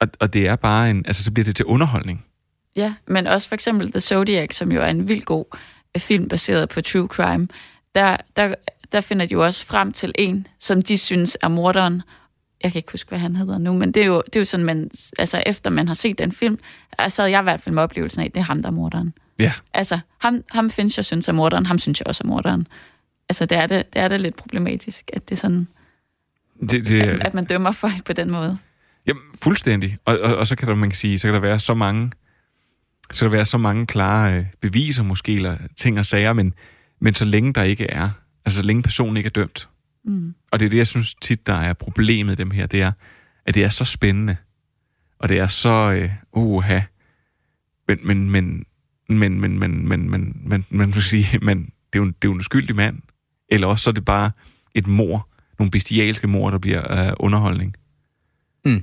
Og, 0.00 0.08
og 0.20 0.32
det 0.32 0.48
er 0.48 0.56
bare 0.56 0.90
en, 0.90 1.06
altså 1.06 1.24
så 1.24 1.32
bliver 1.32 1.44
det 1.44 1.56
til 1.56 1.64
underholdning. 1.64 2.24
Ja, 2.76 2.94
men 3.06 3.26
også 3.26 3.48
for 3.48 3.54
eksempel 3.54 3.92
The 3.92 4.00
Zodiac, 4.00 4.54
som 4.54 4.72
jo 4.72 4.80
er 4.80 4.86
en 4.86 5.08
vild 5.08 5.22
god 5.22 5.44
øh, 5.94 6.00
film 6.00 6.28
baseret 6.28 6.68
på 6.68 6.80
true 6.80 7.06
crime. 7.06 7.48
Der, 7.94 8.16
der, 8.36 8.54
der 8.92 9.00
finder 9.00 9.26
de 9.26 9.32
jo 9.32 9.44
også 9.44 9.66
frem 9.66 9.92
til 9.92 10.12
en, 10.18 10.46
som 10.60 10.82
de 10.82 10.98
synes 10.98 11.36
er 11.42 11.48
morderen. 11.48 12.02
Jeg 12.64 12.72
kan 12.72 12.78
ikke 12.78 12.92
huske, 12.92 13.08
hvad 13.08 13.18
han 13.18 13.36
hedder 13.36 13.58
nu, 13.58 13.72
men 13.78 13.92
det 13.92 14.02
er 14.02 14.06
jo, 14.06 14.22
det 14.26 14.36
er 14.36 14.40
jo 14.40 14.44
sådan, 14.44 14.66
man, 14.66 14.90
altså 15.18 15.42
efter 15.46 15.70
man 15.70 15.86
har 15.86 15.94
set 15.94 16.18
den 16.18 16.32
film, 16.32 16.58
så 17.08 17.22
havde 17.22 17.32
jeg 17.32 17.40
i 17.40 17.42
hvert 17.42 17.60
fald 17.60 17.74
med 17.74 17.82
oplevelsen 17.82 18.20
af, 18.20 18.24
at 18.24 18.34
det 18.34 18.40
er 18.40 18.44
ham, 18.44 18.62
der 18.62 18.68
er 18.68 18.72
morderen. 18.72 19.14
Ja. 19.38 19.52
Altså, 19.74 19.98
ham, 20.18 20.44
ham 20.50 20.70
Fincher 20.70 21.02
synes 21.02 21.28
er 21.28 21.32
morderen, 21.32 21.66
ham 21.66 21.78
synes 21.78 22.00
jeg 22.00 22.06
også 22.06 22.22
er 22.24 22.28
morderen. 22.28 22.66
Altså, 23.28 23.46
det 23.46 23.58
er 23.58 23.66
det, 23.66 23.94
det 23.94 24.02
er 24.02 24.08
det 24.08 24.20
lidt 24.20 24.36
problematisk, 24.36 25.10
at 25.12 25.28
det 25.28 25.34
er 25.34 25.40
sådan, 25.40 25.68
Det, 26.60 26.86
det, 26.86 27.02
at, 27.02 27.26
at 27.26 27.34
man 27.34 27.44
dømmer 27.44 27.72
folk 27.72 28.04
på 28.04 28.12
den 28.12 28.30
måde. 28.30 28.58
Jamen, 29.06 29.22
fuldstændig. 29.42 29.98
Og, 30.04 30.18
og, 30.18 30.36
og 30.36 30.46
så 30.46 30.56
kan 30.56 30.68
der, 30.68 30.74
man 30.74 30.90
kan 30.90 30.96
sige, 30.96 31.18
så 31.18 31.26
kan 31.26 31.34
der 31.34 31.40
være 31.40 31.58
så 31.58 31.74
mange, 31.74 32.10
så 33.12 33.24
kan 33.24 33.30
der 33.30 33.36
være 33.36 33.46
så 33.46 33.58
mange 33.58 33.86
klare 33.86 34.38
øh, 34.38 34.44
beviser 34.60 35.02
måske, 35.02 35.34
eller 35.34 35.56
ting 35.76 35.98
og 35.98 36.06
sager, 36.06 36.32
men, 36.32 36.54
men 37.00 37.14
så 37.14 37.24
længe 37.24 37.52
der 37.52 37.62
ikke 37.62 37.86
er, 37.90 38.10
altså 38.44 38.56
så 38.56 38.62
længe 38.62 38.82
personen 38.82 39.16
ikke 39.16 39.26
er 39.26 39.30
dømt. 39.30 39.68
Mm. 40.04 40.34
Og 40.50 40.60
det 40.60 40.66
er 40.66 40.70
det, 40.70 40.76
jeg 40.76 40.86
synes 40.86 41.14
tit, 41.14 41.46
der 41.46 41.54
er 41.54 41.72
problemet 41.72 42.32
i 42.32 42.36
dem 42.36 42.50
her, 42.50 42.66
det 42.66 42.82
er, 42.82 42.92
at 43.46 43.54
det 43.54 43.64
er 43.64 43.68
så 43.68 43.84
spændende, 43.84 44.36
og 45.18 45.28
det 45.28 45.38
er 45.38 45.46
så, 45.46 45.92
øh, 45.92 46.10
uha, 46.32 46.80
men, 47.88 47.98
men, 48.02 48.30
men, 48.30 48.64
men, 49.08 49.40
men, 49.40 49.58
men, 49.58 49.88
men, 49.88 50.10
men, 50.10 50.36
men, 50.44 50.64
man 50.70 50.94
vil 50.94 51.02
sige, 51.02 51.38
men 51.42 51.58
det 51.92 51.98
er, 51.98 51.98
jo, 51.98 52.04
det 52.06 52.12
er 52.12 52.28
jo 52.28 52.32
en 52.32 52.38
uskyldig 52.40 52.76
mand. 52.76 52.96
Eller 53.50 53.66
også 53.66 53.82
så 53.82 53.90
er 53.90 53.94
det 53.94 54.04
bare 54.04 54.30
et 54.74 54.86
mor, 54.86 55.28
nogle 55.58 55.70
bestialske 55.70 56.26
mor, 56.26 56.50
der 56.50 56.58
bliver 56.58 57.06
øh, 57.08 57.12
underholdning. 57.20 57.74
Mm. 58.64 58.82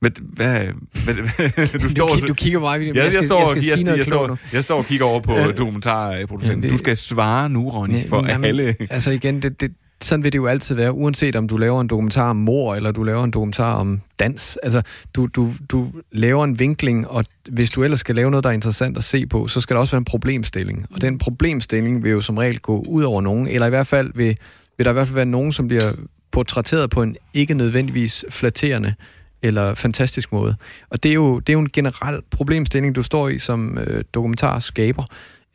Hvad, 0.00 0.10
hvad, 0.20 0.66
hvad, 1.04 1.14
hvad 1.54 1.66
du, 1.66 1.78
Du, 1.78 1.90
står, 1.90 2.08
ki- 2.16 2.26
du 2.26 2.34
kigger 2.34 2.60
mig, 2.60 2.86
jeg, 2.86 2.94
Ja, 2.96 3.02
jeg, 3.04 3.12
skal, 3.12 3.24
står, 3.24 3.38
jeg 3.38 3.48
skal 3.48 3.64
jeg, 3.64 3.78
sige 3.78 3.88
jeg, 3.90 3.96
jeg, 3.98 4.06
står, 4.06 4.38
jeg 4.52 4.64
står 4.64 4.78
og 4.78 4.86
kigger 4.86 5.06
over 5.06 5.20
på 5.20 5.32
Ja. 5.32 5.52
dokumentarproducenten. 5.52 6.60
Ja, 6.62 6.68
det- 6.68 6.72
Du 6.72 6.78
skal 6.78 6.96
svare 6.96 7.48
nu, 7.50 7.68
Ronny, 7.68 7.94
Nej, 7.94 8.08
for 8.08 8.16
men 8.20 8.28
jamen, 8.30 8.44
alle... 8.44 8.76
Altså 8.90 9.10
igen, 9.10 9.42
det, 9.42 9.60
det, 9.60 9.72
sådan 10.02 10.24
vil 10.24 10.32
det 10.32 10.38
jo 10.38 10.46
altid 10.46 10.74
være, 10.74 10.92
uanset 10.92 11.36
om 11.36 11.48
du 11.48 11.56
laver 11.56 11.80
en 11.80 11.86
dokumentar 11.86 12.30
om 12.30 12.36
mor, 12.36 12.74
eller 12.74 12.92
du 12.92 13.02
laver 13.02 13.24
en 13.24 13.30
dokumentar 13.30 13.74
om 13.74 14.00
dans. 14.18 14.58
Altså, 14.62 14.82
du, 15.14 15.26
du, 15.26 15.52
du 15.68 15.92
laver 16.12 16.44
en 16.44 16.58
vinkling, 16.58 17.08
og 17.08 17.24
hvis 17.48 17.70
du 17.70 17.82
ellers 17.82 18.00
skal 18.00 18.14
lave 18.14 18.30
noget, 18.30 18.44
der 18.44 18.50
er 18.50 18.54
interessant 18.54 18.96
at 18.96 19.04
se 19.04 19.26
på, 19.26 19.48
så 19.48 19.60
skal 19.60 19.74
der 19.74 19.80
også 19.80 19.92
være 19.92 19.98
en 19.98 20.04
problemstilling. 20.04 20.86
Og 20.94 21.00
den 21.00 21.18
problemstilling 21.18 22.04
vil 22.04 22.10
jo 22.10 22.20
som 22.20 22.36
regel 22.38 22.60
gå 22.60 22.84
ud 22.88 23.02
over 23.02 23.20
nogen, 23.20 23.48
eller 23.48 23.66
i 23.66 23.70
hvert 23.70 23.86
fald 23.86 24.12
vil, 24.14 24.38
vil 24.78 24.84
der 24.84 24.90
i 24.90 24.92
hvert 24.92 25.08
fald 25.08 25.14
være 25.14 25.26
nogen, 25.26 25.52
som 25.52 25.68
bliver 25.68 25.92
portrætteret 26.32 26.90
på 26.90 27.02
en 27.02 27.16
ikke 27.34 27.54
nødvendigvis 27.54 28.24
flatterende 28.30 28.94
eller 29.42 29.74
fantastisk 29.74 30.32
måde. 30.32 30.56
Og 30.90 31.02
det 31.02 31.08
er 31.08 31.14
jo, 31.14 31.38
det 31.38 31.48
er 31.48 31.52
jo 31.52 31.60
en 31.60 31.70
generel 31.72 32.20
problemstilling, 32.30 32.94
du 32.94 33.02
står 33.02 33.28
i 33.28 33.38
som 33.38 33.78
øh, 33.78 34.04
dokumentarskaber, 34.14 35.04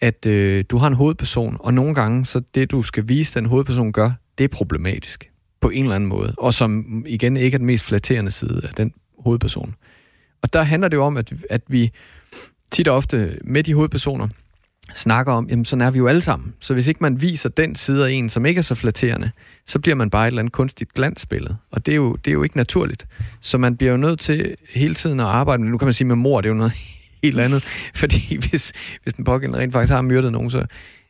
at 0.01 0.25
øh, 0.25 0.63
du 0.69 0.77
har 0.77 0.87
en 0.87 0.93
hovedperson, 0.93 1.57
og 1.59 1.73
nogle 1.73 1.95
gange, 1.95 2.25
så 2.25 2.41
det 2.55 2.71
du 2.71 2.81
skal 2.81 3.07
vise, 3.07 3.39
den 3.39 3.45
hovedperson 3.45 3.91
gør, 3.91 4.11
det 4.39 4.43
er 4.43 4.47
problematisk 4.47 5.29
på 5.61 5.69
en 5.69 5.83
eller 5.83 5.95
anden 5.95 6.09
måde, 6.09 6.33
og 6.37 6.53
som 6.53 7.03
igen 7.07 7.37
ikke 7.37 7.55
er 7.55 7.57
den 7.57 7.65
mest 7.65 7.85
flatterende 7.85 8.31
side 8.31 8.61
af 8.63 8.73
den 8.73 8.93
hovedperson. 9.19 9.75
Og 10.41 10.53
der 10.53 10.61
handler 10.61 10.87
det 10.87 10.97
jo 10.97 11.03
om, 11.03 11.17
at, 11.17 11.33
at 11.49 11.61
vi 11.67 11.91
tit 12.71 12.87
og 12.87 12.95
ofte 12.95 13.39
med 13.43 13.63
de 13.63 13.73
hovedpersoner 13.73 14.27
snakker 14.95 15.33
om, 15.33 15.47
jamen 15.49 15.65
sådan 15.65 15.81
er 15.81 15.91
vi 15.91 15.97
jo 15.97 16.07
alle 16.07 16.21
sammen. 16.21 16.53
Så 16.59 16.73
hvis 16.73 16.87
ikke 16.87 16.97
man 17.01 17.21
viser 17.21 17.49
den 17.49 17.75
side 17.75 18.07
af 18.07 18.11
en, 18.11 18.29
som 18.29 18.45
ikke 18.45 18.59
er 18.59 18.63
så 18.63 18.75
flatterende, 18.75 19.31
så 19.67 19.79
bliver 19.79 19.95
man 19.95 20.09
bare 20.09 20.25
et 20.25 20.27
eller 20.27 20.41
andet 20.41 20.53
kunstigt 20.53 20.93
glansbillede. 20.93 21.57
Og 21.71 21.85
det 21.85 21.91
er 21.91 21.95
jo, 21.95 22.15
det 22.15 22.31
er 22.31 22.33
jo 22.33 22.43
ikke 22.43 22.57
naturligt. 22.57 23.07
Så 23.41 23.57
man 23.57 23.77
bliver 23.77 23.91
jo 23.91 23.97
nødt 23.97 24.19
til 24.19 24.55
hele 24.73 24.93
tiden 24.93 25.19
at 25.19 25.25
arbejde 25.25 25.63
med, 25.63 25.71
nu 25.71 25.77
kan 25.77 25.85
man 25.85 25.93
sige 25.93 26.07
med 26.07 26.15
mor, 26.15 26.41
det 26.41 26.49
er 26.49 26.53
jo 26.53 26.57
noget 26.57 26.73
helt 27.23 27.39
andet. 27.39 27.63
Fordi 27.95 28.37
hvis, 28.49 28.73
hvis 29.03 29.13
den 29.13 29.23
pågældende 29.23 29.59
rent 29.59 29.73
faktisk 29.73 29.93
har 29.93 30.01
myrdet 30.01 30.31
nogen, 30.31 30.49
så, 30.49 30.65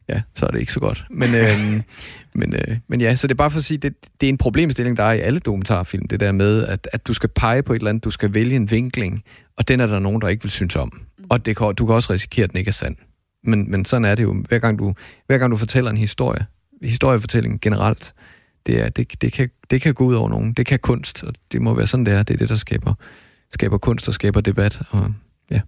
ja, 0.09 0.21
så 0.35 0.45
er 0.45 0.51
det 0.51 0.59
ikke 0.59 0.73
så 0.73 0.79
godt. 0.79 1.05
Men, 1.09 1.35
øhm, 1.43 1.83
men, 2.33 2.55
øh, 2.55 2.77
men 2.87 3.01
ja, 3.01 3.15
så 3.15 3.27
det 3.27 3.31
er 3.31 3.35
bare 3.35 3.51
for 3.51 3.57
at 3.57 3.65
sige, 3.65 3.77
det, 3.77 3.93
det 4.21 4.27
er 4.27 4.29
en 4.29 4.37
problemstilling, 4.37 4.97
der 4.97 5.03
er 5.03 5.13
i 5.13 5.19
alle 5.19 5.39
dokumentarfilm, 5.39 6.07
det 6.07 6.19
der 6.19 6.31
med, 6.31 6.65
at, 6.65 6.89
at 6.93 7.07
du 7.07 7.13
skal 7.13 7.29
pege 7.29 7.63
på 7.63 7.73
et 7.73 7.77
eller 7.77 7.89
andet, 7.89 8.03
du 8.03 8.11
skal 8.11 8.33
vælge 8.33 8.55
en 8.55 8.71
vinkling, 8.71 9.23
og 9.57 9.67
den 9.67 9.79
er 9.79 9.87
der 9.87 9.99
nogen, 9.99 10.21
der 10.21 10.27
ikke 10.27 10.43
vil 10.43 10.51
synes 10.51 10.75
om. 10.75 11.01
Og 11.29 11.45
det 11.45 11.57
kan, 11.57 11.75
du 11.75 11.85
kan 11.85 11.95
også 11.95 12.13
risikere, 12.13 12.43
at 12.43 12.51
den 12.51 12.57
ikke 12.57 12.69
er 12.69 12.73
sand. 12.73 12.95
Men, 13.43 13.71
men 13.71 13.85
sådan 13.85 14.05
er 14.05 14.15
det 14.15 14.23
jo. 14.23 14.43
Hver 14.47 14.59
gang, 14.59 14.79
du, 14.79 14.93
hver 15.27 15.37
gang 15.37 15.51
du 15.51 15.57
fortæller 15.57 15.91
en 15.91 15.97
historie, 15.97 16.45
historiefortælling 16.83 17.61
generelt, 17.61 18.13
det, 18.65 18.81
er, 18.81 18.89
det, 18.89 19.21
det, 19.21 19.33
kan, 19.33 19.49
det 19.71 19.81
kan 19.81 19.93
gå 19.93 20.03
ud 20.03 20.13
over 20.13 20.29
nogen. 20.29 20.53
Det 20.53 20.65
kan 20.65 20.79
kunst, 20.79 21.23
og 21.23 21.33
det 21.51 21.61
må 21.61 21.73
være 21.73 21.87
sådan, 21.87 22.05
det 22.05 22.13
er. 22.13 22.23
Det 22.23 22.33
er 22.33 22.37
det, 22.37 22.49
der 22.49 22.55
skaber, 22.55 22.93
skaber 23.51 23.77
kunst 23.77 24.07
og 24.07 24.13
skaber 24.13 24.41
debat. 24.41 24.81
Og, 24.89 25.13
ja. 25.51 25.61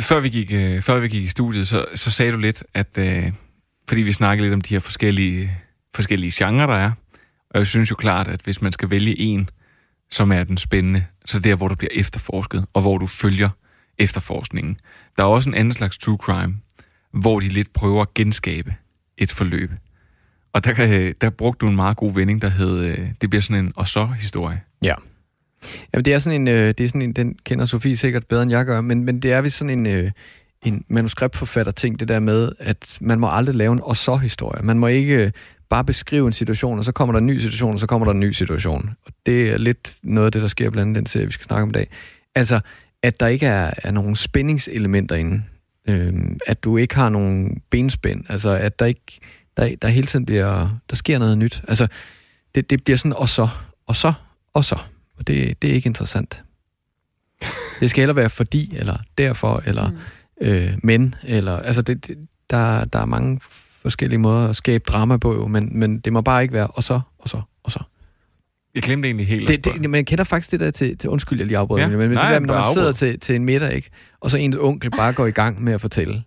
Før 0.00 0.20
vi 0.20 0.28
gik, 0.28 0.52
øh, 0.52 0.82
før 0.82 0.98
vi 0.98 1.08
gik 1.08 1.24
i 1.24 1.28
studiet, 1.28 1.68
så, 1.68 1.86
så 1.94 2.10
sagde 2.10 2.32
du 2.32 2.38
lidt, 2.38 2.64
at 2.74 2.98
øh, 2.98 3.32
fordi 3.88 4.02
vi 4.02 4.12
snakkede 4.12 4.46
lidt 4.46 4.54
om 4.54 4.60
de 4.60 4.74
her 4.74 4.80
forskellige, 4.80 5.50
forskellige 5.94 6.32
genrer, 6.34 6.66
der 6.66 6.74
er, 6.74 6.90
og 7.50 7.58
jeg 7.58 7.66
synes 7.66 7.90
jo 7.90 7.96
klart, 7.96 8.28
at 8.28 8.40
hvis 8.40 8.62
man 8.62 8.72
skal 8.72 8.90
vælge 8.90 9.18
en, 9.18 9.50
som 10.10 10.32
er 10.32 10.44
den 10.44 10.56
spændende, 10.56 11.04
så 11.24 11.40
der, 11.40 11.56
hvor 11.56 11.68
du 11.68 11.74
bliver 11.74 11.92
efterforsket, 11.94 12.66
og 12.72 12.82
hvor 12.82 12.98
du 12.98 13.06
følger 13.06 13.48
efterforskningen. 13.98 14.76
Der 15.16 15.22
er 15.22 15.26
også 15.26 15.50
en 15.50 15.54
anden 15.54 15.72
slags 15.72 15.98
true 15.98 16.16
crime, 16.16 16.56
hvor 17.12 17.40
de 17.40 17.48
lidt 17.48 17.72
prøver 17.72 18.02
at 18.02 18.14
genskabe 18.14 18.74
et 19.18 19.32
forløb. 19.32 19.70
Og 20.52 20.64
der, 20.64 20.72
kan, 20.72 21.14
der 21.20 21.30
brugte 21.30 21.66
du 21.66 21.70
en 21.70 21.76
meget 21.76 21.96
god 21.96 22.14
vending, 22.14 22.42
der 22.42 22.48
hed, 22.48 22.84
øh, 22.84 23.08
det 23.20 23.30
bliver 23.30 23.42
sådan 23.42 23.64
en 23.64 23.72
og 23.76 23.88
så 23.88 24.06
historie. 24.06 24.60
Ja. 24.82 24.94
Jamen, 25.92 26.04
det 26.04 26.12
er 26.12 26.18
sådan 26.18 26.40
en, 26.40 26.48
øh, 26.48 26.74
det 26.78 26.80
er 26.80 26.88
sådan 26.88 27.02
en, 27.02 27.12
den 27.12 27.36
kender 27.44 27.64
Sofie 27.64 27.96
sikkert 27.96 28.26
bedre, 28.26 28.42
end 28.42 28.50
jeg 28.50 28.66
gør, 28.66 28.80
men, 28.80 29.04
men 29.04 29.20
det 29.20 29.32
er 29.32 29.40
vist 29.40 29.56
sådan 29.56 29.78
en, 29.78 29.86
øh, 29.86 30.10
en 30.64 30.84
manuskriptforfatter-ting, 30.88 32.00
det 32.00 32.08
der 32.08 32.20
med, 32.20 32.52
at 32.58 32.98
man 33.00 33.20
må 33.20 33.28
aldrig 33.30 33.54
lave 33.54 33.72
en 33.72 33.80
og-så-historie. 33.82 34.62
Man 34.62 34.78
må 34.78 34.86
ikke 34.86 35.24
øh, 35.24 35.30
bare 35.70 35.84
beskrive 35.84 36.26
en 36.26 36.32
situation, 36.32 36.78
og 36.78 36.84
så 36.84 36.92
kommer 36.92 37.12
der 37.12 37.18
en 37.18 37.26
ny 37.26 37.38
situation, 37.38 37.74
og 37.74 37.80
så 37.80 37.86
kommer 37.86 38.04
der 38.04 38.12
en 38.12 38.20
ny 38.20 38.30
situation. 38.30 38.90
Og 39.06 39.12
det 39.26 39.50
er 39.50 39.58
lidt 39.58 39.94
noget 40.02 40.26
af 40.26 40.32
det, 40.32 40.42
der 40.42 40.48
sker 40.48 40.70
blandt 40.70 40.88
andet 40.88 40.96
den 40.96 41.06
serie, 41.06 41.26
vi 41.26 41.32
skal 41.32 41.46
snakke 41.46 41.62
om 41.62 41.68
i 41.68 41.72
dag. 41.72 41.88
Altså, 42.34 42.60
at 43.02 43.20
der 43.20 43.26
ikke 43.26 43.46
er, 43.46 43.74
er 43.76 43.90
nogen 43.90 44.16
spændingselementer 44.16 45.16
inde. 45.16 45.42
Øhm, 45.88 46.38
at 46.46 46.64
du 46.64 46.76
ikke 46.76 46.94
har 46.94 47.08
nogen 47.08 47.62
benspænd. 47.70 48.24
Altså, 48.28 48.50
at 48.50 48.78
der 48.78 48.86
ikke 48.86 49.20
der, 49.56 49.76
der 49.82 49.88
hele 49.88 50.06
tiden 50.06 50.26
bliver, 50.26 50.68
der 50.90 50.96
sker 50.96 51.18
noget 51.18 51.38
nyt. 51.38 51.62
Altså, 51.68 51.86
det, 52.54 52.70
det 52.70 52.84
bliver 52.84 52.96
sådan, 52.96 53.12
og 53.12 53.28
så, 53.28 53.48
og 53.86 53.96
så, 53.96 54.12
og 54.54 54.64
så. 54.64 54.78
Og 55.18 55.26
det, 55.26 55.62
det 55.62 55.70
er 55.70 55.74
ikke 55.74 55.86
interessant. 55.86 56.42
Det 57.80 57.90
skal 57.90 58.00
heller 58.00 58.14
være 58.14 58.30
fordi, 58.30 58.76
eller 58.76 58.96
derfor, 59.18 59.62
eller 59.66 59.90
mm. 59.90 60.46
øh, 60.46 60.72
men, 60.82 61.14
eller, 61.22 61.58
altså 61.58 61.82
det, 61.82 62.06
det, 62.06 62.16
der, 62.50 62.84
der 62.84 62.98
er 62.98 63.04
mange 63.04 63.40
forskellige 63.82 64.18
måder 64.18 64.48
at 64.48 64.56
skabe 64.56 64.84
drama 64.86 65.16
på, 65.16 65.34
jo, 65.34 65.46
men, 65.46 65.78
men 65.78 65.98
det 66.00 66.12
må 66.12 66.20
bare 66.20 66.42
ikke 66.42 66.54
være, 66.54 66.66
og 66.66 66.82
så, 66.82 67.00
og 67.18 67.28
så, 67.28 67.40
og 67.62 67.72
så. 67.72 67.78
Jeg 68.74 68.82
glemte 68.82 69.08
egentlig 69.08 69.26
helt 69.26 69.48
Det, 69.48 69.64
det, 69.64 69.90
man 69.90 70.04
kender 70.04 70.24
faktisk 70.24 70.50
det 70.52 70.60
der 70.60 70.70
til, 70.70 70.98
til 70.98 71.10
undskyld, 71.10 71.38
jeg 71.38 71.46
lige 71.46 71.58
afbryder, 71.58 71.82
Ja. 71.82 71.88
men, 71.88 71.98
men 71.98 72.10
Nej, 72.10 72.32
det 72.32 72.40
der, 72.40 72.46
når 72.46 72.54
man 72.54 72.74
sidder 72.74 72.92
til, 72.92 73.20
til 73.20 73.34
en 73.34 73.44
middag, 73.44 73.72
ikke? 73.74 73.90
og 74.20 74.30
så 74.30 74.36
ens 74.38 74.56
onkel 74.56 74.90
bare 74.90 75.12
går 75.12 75.26
i 75.26 75.30
gang 75.30 75.62
med 75.64 75.72
at 75.72 75.80
fortælle. 75.80 76.22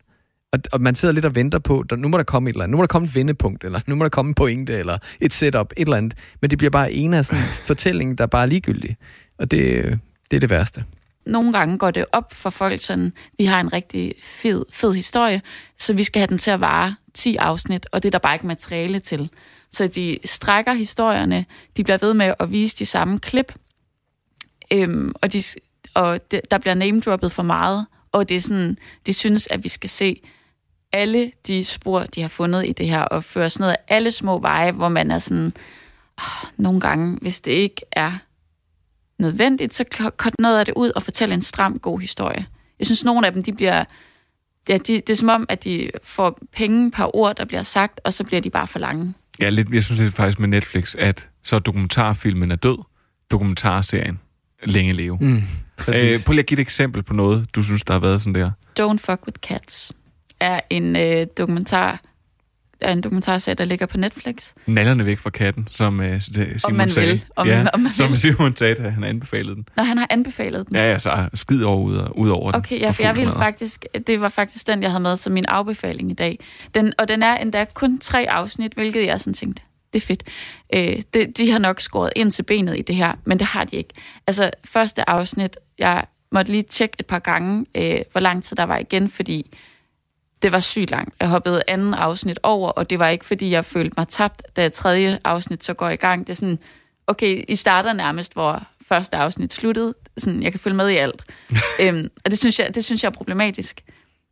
Og, 0.51 0.59
og 0.71 0.81
man 0.81 0.95
sidder 0.95 1.13
lidt 1.13 1.25
og 1.25 1.35
venter 1.35 1.59
på, 1.59 1.83
der, 1.89 1.95
nu 1.95 2.07
må 2.07 2.17
der 2.17 2.23
komme 2.23 2.49
et 2.49 2.53
eller 2.53 2.63
andet, 2.63 2.71
nu 2.71 2.77
må 2.77 2.83
der 2.83 2.87
komme 2.87 3.07
et 3.07 3.15
vendepunkt, 3.15 3.63
eller 3.63 3.79
nu 3.87 3.95
må 3.95 4.03
der 4.03 4.09
komme 4.09 4.29
en 4.29 4.35
pointe, 4.35 4.73
eller 4.73 4.97
et 5.21 5.33
setup, 5.33 5.71
et 5.77 5.81
eller 5.81 5.97
andet. 5.97 6.17
Men 6.41 6.49
det 6.49 6.57
bliver 6.57 6.71
bare 6.71 6.91
en 6.93 7.13
af 7.13 7.25
sådan 7.25 7.43
en 7.43 7.49
fortælling, 7.49 8.17
der 8.17 8.25
bare 8.25 8.41
er 8.41 8.45
ligegyldig. 8.45 8.97
Og 9.37 9.51
det, 9.51 9.83
det 10.31 10.37
er 10.37 10.39
det 10.39 10.49
værste. 10.49 10.85
nogle 11.25 11.53
gange 11.53 11.77
går 11.77 11.91
det 11.91 12.05
op 12.11 12.33
for 12.33 12.49
folk 12.49 12.81
sådan, 12.81 13.13
vi 13.37 13.45
har 13.45 13.59
en 13.59 13.73
rigtig 13.73 14.13
fed, 14.23 14.65
fed 14.73 14.93
historie, 14.93 15.41
så 15.79 15.93
vi 15.93 16.03
skal 16.03 16.19
have 16.19 16.27
den 16.27 16.37
til 16.37 16.51
at 16.51 16.61
vare 16.61 16.95
10 17.13 17.35
afsnit, 17.35 17.87
og 17.91 18.03
det 18.03 18.09
er 18.09 18.11
der 18.11 18.19
bare 18.19 18.35
ikke 18.35 18.47
materiale 18.47 18.99
til. 18.99 19.29
Så 19.71 19.87
de 19.87 20.19
strækker 20.25 20.73
historierne, 20.73 21.45
de 21.77 21.83
bliver 21.83 21.97
ved 21.97 22.13
med 22.13 22.33
at 22.39 22.51
vise 22.51 22.75
de 22.79 22.85
samme 22.85 23.19
klip, 23.19 23.53
øhm, 24.73 25.13
og, 25.21 25.33
de, 25.33 25.43
og 25.93 26.31
de, 26.31 26.41
der 26.51 26.57
bliver 26.57 26.73
name-droppet 26.73 27.31
for 27.31 27.43
meget, 27.43 27.85
og 28.11 28.29
det 28.29 28.37
er 28.37 28.41
sådan, 28.41 28.77
de 29.05 29.13
synes, 29.13 29.47
at 29.47 29.63
vi 29.63 29.69
skal 29.69 29.89
se 29.89 30.21
alle 30.97 31.31
de 31.47 31.63
spor, 31.65 32.03
de 32.03 32.21
har 32.21 32.27
fundet 32.27 32.67
i 32.67 32.71
det 32.71 32.89
her, 32.89 33.01
og 33.01 33.23
føre 33.23 33.49
sådan 33.49 33.63
noget 33.63 33.73
af 33.73 33.95
alle 33.95 34.11
små 34.11 34.39
veje, 34.39 34.71
hvor 34.71 34.89
man 34.89 35.11
er 35.11 35.17
sådan, 35.17 35.53
oh, 36.17 36.49
nogle 36.57 36.79
gange, 36.79 37.17
hvis 37.21 37.39
det 37.39 37.51
ikke 37.51 37.81
er 37.91 38.11
nødvendigt, 39.19 39.73
så 39.73 39.85
cut 40.17 40.33
noget 40.39 40.59
af 40.59 40.65
det 40.65 40.73
ud 40.75 40.91
og 40.95 41.03
fortælle 41.03 41.35
en 41.35 41.41
stram, 41.41 41.79
god 41.79 41.99
historie. 41.99 42.45
Jeg 42.79 42.87
synes, 42.87 43.05
nogle 43.05 43.27
af 43.27 43.33
dem, 43.33 43.43
de 43.43 43.53
bliver... 43.53 43.83
Ja, 44.69 44.77
de, 44.77 44.93
det 44.93 45.09
er 45.09 45.15
som 45.15 45.29
om, 45.29 45.45
at 45.49 45.63
de 45.63 45.89
får 46.03 46.39
penge 46.53 46.91
per 46.91 47.15
ord, 47.15 47.35
der 47.35 47.45
bliver 47.45 47.63
sagt, 47.63 47.99
og 48.03 48.13
så 48.13 48.23
bliver 48.23 48.41
de 48.41 48.49
bare 48.49 48.67
for 48.67 48.79
lange. 48.79 49.13
Ja, 49.39 49.49
lidt, 49.49 49.69
jeg 49.69 49.83
synes 49.83 49.99
det 49.99 50.07
er 50.07 50.11
faktisk 50.11 50.39
med 50.39 50.47
Netflix, 50.47 50.95
at 50.95 51.29
så 51.43 51.59
dokumentarfilmen 51.59 52.51
er 52.51 52.55
død, 52.55 52.77
dokumentarserien 53.31 54.19
længe 54.63 54.93
leve. 54.93 55.17
Mm, 55.21 55.35
øh, 55.87 56.23
prøv 56.25 56.31
lige 56.31 56.39
at 56.39 56.45
give 56.45 56.59
et 56.59 56.59
eksempel 56.59 57.03
på 57.03 57.13
noget, 57.13 57.55
du 57.55 57.63
synes, 57.63 57.83
der 57.83 57.93
har 57.93 57.99
været 57.99 58.21
sådan 58.21 58.35
der. 58.35 58.51
Don't 58.79 58.97
Fuck 58.97 59.27
With 59.27 59.39
Cats 59.41 59.93
er 60.39 60.59
en 60.69 60.95
øh, 60.95 61.27
dokumentar, 61.37 62.01
er 62.81 62.91
en 62.91 63.01
dokumentarserie, 63.01 63.55
der 63.55 63.65
ligger 63.65 63.85
på 63.85 63.97
Netflix. 63.97 64.53
Nallerne 64.65 65.05
væk 65.05 65.19
fra 65.19 65.29
katten, 65.29 65.67
som 65.71 65.99
uh, 65.99 66.21
Simon 66.21 66.59
om 66.63 66.73
man 66.73 66.89
sagde. 66.89 67.09
Vil. 67.09 67.23
Om, 67.35 67.47
ja, 67.47 67.65
om 67.73 67.79
man 67.79 67.93
som 67.93 68.09
vil. 68.09 68.17
Simon 68.17 68.55
sagde, 68.55 68.75
at 68.75 68.93
han 68.93 69.03
anbefalede 69.03 69.55
den. 69.55 69.67
Nå, 69.77 69.83
han 69.83 69.97
har 69.97 70.07
anbefalet 70.09 70.67
den. 70.67 70.75
Ja, 70.75 70.91
ja, 70.91 70.99
så 70.99 71.29
skid 71.33 71.63
over 71.63 71.77
ud, 71.77 72.07
ud 72.15 72.29
over 72.29 72.51
den. 72.51 72.59
Okay, 72.59 72.79
ja, 72.79 72.89
for 72.89 73.03
jeg 73.03 73.17
ville 73.17 73.33
faktisk, 73.33 73.85
det 74.07 74.21
var 74.21 74.29
faktisk 74.29 74.67
den, 74.67 74.81
jeg 74.81 74.91
havde 74.91 75.03
med 75.03 75.15
som 75.15 75.33
min 75.33 75.45
afbefaling 75.45 76.11
i 76.11 76.13
dag. 76.13 76.39
Den, 76.75 76.93
og 76.97 77.07
den 77.07 77.23
er 77.23 77.35
endda 77.35 77.65
kun 77.73 77.99
tre 77.99 78.25
afsnit, 78.29 78.73
hvilket 78.73 79.05
jeg 79.05 79.19
sådan 79.19 79.33
tænkte, 79.33 79.61
det 79.93 80.01
er 80.01 80.05
fedt. 80.05 80.23
Øh, 80.73 81.01
det, 81.13 81.37
de 81.37 81.51
har 81.51 81.59
nok 81.59 81.81
skåret 81.81 82.13
ind 82.15 82.31
til 82.31 82.43
benet 82.43 82.77
i 82.77 82.81
det 82.81 82.95
her, 82.95 83.13
men 83.25 83.39
det 83.39 83.47
har 83.47 83.63
de 83.63 83.75
ikke. 83.75 83.93
Altså, 84.27 84.51
første 84.65 85.09
afsnit, 85.09 85.57
jeg 85.79 86.03
måtte 86.31 86.51
lige 86.51 86.63
tjekke 86.63 86.95
et 86.99 87.05
par 87.05 87.19
gange, 87.19 87.65
øh, 87.75 88.01
hvor 88.11 88.21
lang 88.21 88.43
tid 88.43 88.57
der 88.57 88.63
var 88.63 88.77
igen, 88.77 89.09
fordi 89.09 89.57
det 90.41 90.51
var 90.51 90.59
sygt 90.59 90.91
langt. 90.91 91.15
Jeg 91.19 91.29
hoppede 91.29 91.63
anden 91.67 91.93
afsnit 91.93 92.39
over, 92.43 92.69
og 92.69 92.89
det 92.89 92.99
var 92.99 93.09
ikke, 93.09 93.25
fordi 93.25 93.49
jeg 93.49 93.65
følte 93.65 93.93
mig 93.97 94.07
tabt, 94.07 94.41
da 94.55 94.69
tredje 94.69 95.19
afsnit 95.23 95.63
så 95.63 95.73
går 95.73 95.89
i 95.89 95.95
gang. 95.95 96.27
Det 96.27 96.33
er 96.33 96.37
sådan, 96.37 96.59
okay, 97.07 97.43
I 97.47 97.55
starter 97.55 97.93
nærmest, 97.93 98.33
hvor 98.33 98.63
første 98.87 99.17
afsnit 99.17 99.53
sluttede. 99.53 99.93
Sådan, 100.17 100.43
jeg 100.43 100.51
kan 100.51 100.59
følge 100.59 100.77
med 100.77 100.89
i 100.89 100.95
alt. 100.95 101.23
øhm, 101.81 102.09
og 102.25 102.31
det 102.31 102.39
synes, 102.39 102.59
jeg, 102.59 102.75
det 102.75 102.85
synes 102.85 103.03
jeg 103.03 103.09
er 103.09 103.13
problematisk. 103.13 103.81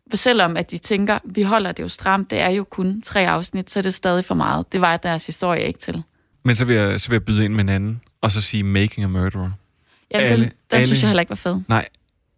For 0.09 0.17
selvom 0.17 0.57
at 0.57 0.71
de 0.71 0.77
tænker, 0.77 1.19
vi 1.23 1.41
holder 1.41 1.71
det 1.71 1.83
jo 1.83 1.87
stramt, 1.87 2.29
det 2.29 2.39
er 2.39 2.49
jo 2.49 2.63
kun 2.63 3.01
tre 3.01 3.27
afsnit, 3.27 3.71
så 3.71 3.79
er 3.79 3.83
det 3.83 3.93
stadig 3.93 4.25
for 4.25 4.35
meget. 4.35 4.71
Det 4.71 4.81
var 4.81 4.97
deres 4.97 5.25
historie 5.25 5.67
ikke 5.67 5.79
til. 5.79 6.03
Men 6.43 6.55
så 6.55 6.65
vil 6.65 6.75
jeg, 6.75 7.01
så 7.01 7.09
vil 7.09 7.15
jeg 7.15 7.25
byde 7.25 7.45
ind 7.45 7.53
med 7.53 7.63
en 7.63 7.69
anden, 7.69 8.01
og 8.21 8.31
så 8.31 8.41
sige 8.41 8.63
Making 8.63 9.03
a 9.03 9.07
Murderer. 9.07 9.51
Jamen, 10.11 10.31
alle, 10.31 10.45
den, 10.45 10.51
den 10.51 10.53
alle, 10.71 10.85
synes 10.85 11.01
jeg 11.01 11.09
heller 11.09 11.21
ikke 11.21 11.29
var 11.29 11.35
fed. 11.35 11.61
Nej, 11.67 11.87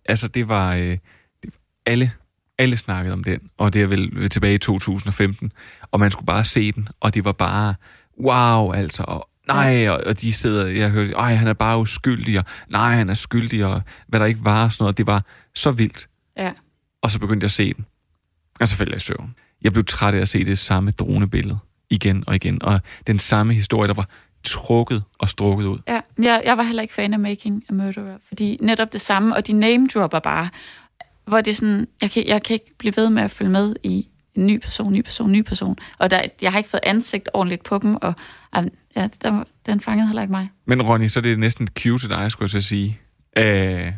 altså 0.05 0.27
det 0.27 0.47
var... 0.47 0.75
Øh, 0.75 0.97
det, 1.43 1.53
alle 1.85 2.11
alle 2.57 2.77
snakkede 2.77 3.13
om 3.13 3.23
den, 3.23 3.49
og 3.57 3.73
det 3.73 3.81
er 3.81 3.87
vel 3.87 4.29
tilbage 4.29 4.55
i 4.55 4.57
2015, 4.57 5.51
og 5.91 5.99
man 5.99 6.11
skulle 6.11 6.25
bare 6.25 6.45
se 6.45 6.71
den, 6.71 6.87
og 6.99 7.13
det 7.13 7.25
var 7.25 7.31
bare, 7.31 7.75
wow, 8.21 8.71
altså, 8.71 9.03
og 9.03 9.29
nej, 9.47 9.89
og, 9.89 10.01
og 10.05 10.21
de 10.21 10.33
sidder, 10.33 10.67
jeg 10.67 10.89
hørte, 10.89 11.11
ej, 11.11 11.33
han 11.35 11.47
er 11.47 11.53
bare 11.53 11.79
uskyldig, 11.79 12.39
og 12.39 12.45
nej, 12.69 12.95
han 12.95 13.09
er 13.09 13.13
skyldig, 13.13 13.65
og 13.65 13.81
hvad 14.07 14.19
der 14.19 14.25
ikke 14.25 14.45
var, 14.45 14.63
og 14.63 14.71
sådan 14.71 14.83
noget, 14.83 14.97
det 14.97 15.07
var 15.07 15.23
så 15.55 15.71
vildt. 15.71 16.07
Ja. 16.37 16.51
Og 17.01 17.11
så 17.11 17.19
begyndte 17.19 17.43
jeg 17.43 17.47
at 17.47 17.51
se 17.51 17.73
den, 17.73 17.85
og 18.59 18.67
så 18.67 18.75
faldt 18.75 18.89
jeg 18.89 18.97
i 18.97 18.99
søvn. 18.99 19.35
Jeg 19.61 19.73
blev 19.73 19.85
træt 19.85 20.13
af 20.13 20.19
at 20.19 20.29
se 20.29 20.45
det 20.45 20.57
samme 20.57 20.91
dronebillede 20.91 21.57
igen 21.89 22.23
og 22.27 22.35
igen, 22.35 22.63
og 22.63 22.81
den 23.07 23.19
samme 23.19 23.53
historie, 23.53 23.87
der 23.87 23.93
var 23.93 24.09
trukket 24.43 25.03
og 25.19 25.29
strukket 25.29 25.65
ud. 25.65 25.79
Ja, 25.87 26.01
jeg, 26.17 26.41
jeg 26.45 26.57
var 26.57 26.63
heller 26.63 26.81
ikke 26.81 26.93
fan 26.93 27.13
af 27.13 27.19
Making 27.19 27.63
a 27.69 27.73
Murderer, 27.73 28.17
fordi 28.27 28.57
netop 28.61 28.93
det 28.93 29.01
samme, 29.01 29.35
og 29.35 29.47
de 29.47 29.53
name-dropper 29.53 30.19
bare, 30.19 30.49
hvor 31.27 31.41
det 31.41 31.51
er 31.51 31.55
sådan, 31.55 31.87
jeg 32.01 32.11
kan, 32.11 32.27
jeg 32.27 32.43
kan 32.43 32.53
ikke 32.53 32.75
blive 32.77 32.93
ved 32.95 33.09
med 33.09 33.23
at 33.23 33.31
følge 33.31 33.51
med 33.51 33.75
i 33.83 34.07
en 34.35 34.47
ny 34.47 34.59
person, 34.59 34.93
ny 34.93 35.01
person, 35.01 35.31
ny 35.31 35.41
person. 35.41 35.77
Og 35.97 36.11
der, 36.11 36.21
jeg 36.41 36.51
har 36.51 36.57
ikke 36.57 36.69
fået 36.69 36.81
ansigt 36.83 37.29
ordentligt 37.33 37.63
på 37.63 37.77
dem, 37.77 37.95
og 37.95 38.13
ja, 38.95 39.07
der, 39.21 39.43
den 39.65 39.81
fangede 39.81 40.07
heller 40.07 40.21
ikke 40.21 40.31
mig. 40.31 40.49
Men 40.65 40.81
Ronny, 40.81 41.07
så 41.07 41.19
er 41.19 41.21
det 41.21 41.39
næsten 41.39 41.63
et 41.63 41.71
cue 41.79 41.97
til 41.97 42.09
dig, 42.09 42.31
skulle 42.31 42.43
jeg 42.53 42.63
så 42.63 42.67
sige, 42.67 42.99
øh, 43.37 43.91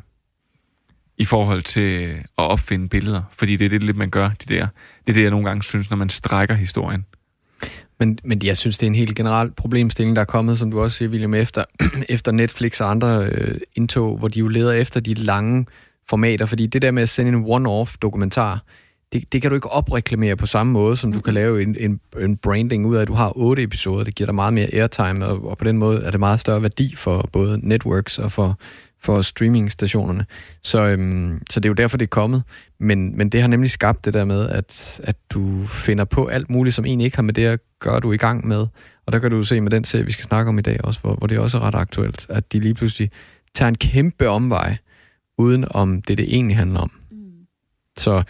i 1.18 1.26
forhold 1.26 1.62
til 1.62 2.08
at 2.14 2.24
opfinde 2.38 2.90
billeder. 2.90 3.22
Fordi 3.34 3.56
det 3.56 3.66
er 3.66 3.70
det 3.70 3.84
lidt, 3.84 3.98
man 3.98 4.10
gør, 4.10 4.30
de 4.30 4.56
der. 4.56 4.68
Det 5.08 5.10
er 5.10 5.14
det, 5.14 5.22
jeg 5.22 5.30
nogle 5.30 5.46
gange 5.46 5.64
synes, 5.64 5.90
når 5.90 5.98
man 5.98 6.10
strækker 6.10 6.56
historien. 6.56 7.06
Men, 8.00 8.20
men 8.24 8.42
jeg 8.44 8.58
synes, 8.58 8.78
det 8.78 8.86
er 8.86 8.90
en 8.90 8.96
helt 8.96 9.16
generel 9.16 9.52
problemstilling, 9.52 10.16
der 10.16 10.22
er 10.22 10.26
kommet, 10.26 10.60
som 10.60 10.72
du 10.72 10.82
også 10.82 10.98
siger, 10.98 11.10
William, 11.10 11.34
efter, 11.34 11.64
efter 12.10 12.32
Netflix 12.32 12.82
og 12.82 12.92
andre 12.92 13.26
øh, 13.26 13.62
indtog, 13.76 14.18
hvor 14.18 14.28
de 14.28 14.40
jo 14.40 14.48
leder 14.48 14.72
efter 14.72 15.00
de 15.00 15.14
lange 15.14 15.66
formater, 16.10 16.46
fordi 16.46 16.68
det 16.68 16.82
der 16.82 16.92
med 16.92 17.04
at 17.04 17.10
sende 17.10 17.32
en 17.32 17.46
one-off 17.46 17.96
dokumentar, 18.02 18.64
det, 19.14 19.34
det 19.34 19.42
kan 19.42 19.52
du 19.52 19.56
ikke 19.56 19.70
opreklamere 19.70 20.36
på 20.36 20.46
samme 20.46 20.72
måde, 20.74 20.98
som 20.98 21.14
du 21.14 21.22
kan 21.22 21.34
lave 21.34 21.62
en, 21.62 21.76
en, 21.80 22.00
en 22.20 22.38
branding 22.38 22.86
ud 22.86 22.96
af, 22.96 23.02
at 23.02 23.08
du 23.08 23.14
har 23.14 23.38
otte 23.38 23.64
episoder. 23.64 24.04
Det 24.04 24.16
giver 24.16 24.26
dig 24.26 24.36
meget 24.36 24.54
mere 24.54 24.74
airtime, 24.74 25.26
og, 25.26 25.50
og 25.50 25.58
på 25.58 25.64
den 25.64 25.78
måde 25.78 26.04
er 26.04 26.12
det 26.12 26.20
meget 26.20 26.40
større 26.40 26.62
værdi 26.62 26.96
for 26.96 27.30
både 27.32 27.60
networks 27.64 28.20
og 28.20 28.32
for, 28.32 28.60
for 29.02 29.22
streamingstationerne. 29.22 30.26
Så, 30.64 30.88
øhm, 30.88 31.42
så 31.50 31.60
det 31.60 31.66
er 31.66 31.70
jo 31.70 31.74
derfor, 31.74 31.98
det 31.98 32.06
er 32.06 32.10
kommet. 32.10 32.44
Men, 32.80 33.18
men 33.18 33.30
det 33.30 33.42
har 33.42 33.48
nemlig 33.48 33.72
skabt 33.72 34.06
det 34.06 34.14
der 34.14 34.26
med, 34.26 34.50
at, 34.50 35.02
at 35.04 35.16
du 35.30 35.66
finder 35.68 36.06
på 36.06 36.26
alt 36.26 36.50
muligt, 36.50 36.76
som 36.76 36.86
egentlig 36.86 37.06
ikke 37.06 37.18
har 37.18 37.24
med 37.24 37.34
det 37.34 37.46
at 37.46 37.60
gøre, 37.80 38.00
du 38.00 38.10
er 38.10 38.14
i 38.14 38.18
gang 38.18 38.48
med. 38.48 38.68
Og 39.06 39.14
der 39.14 39.20
kan 39.20 39.32
du 39.32 39.44
se 39.44 39.62
med 39.62 39.72
den 39.72 39.84
serie, 39.84 40.06
vi 40.06 40.12
skal 40.12 40.26
snakke 40.26 40.50
om 40.50 40.60
i 40.60 40.62
dag 40.62 40.80
også, 40.84 41.00
hvor, 41.00 41.16
hvor 41.16 41.28
det 41.28 41.38
er 41.38 41.42
også 41.42 41.60
ret 41.60 41.76
aktuelt, 41.76 42.26
at 42.30 42.54
de 42.54 42.60
lige 42.60 42.74
pludselig 42.74 43.12
tager 43.56 43.70
en 43.70 43.78
kæmpe 43.78 44.30
omvej 44.30 44.78
uden 45.40 45.66
om 45.70 46.02
det, 46.02 46.18
det 46.18 46.36
egentlig 46.36 46.58
handler 46.58 46.80
om. 46.80 46.92
Mm. 47.12 47.18
Så, 47.98 48.24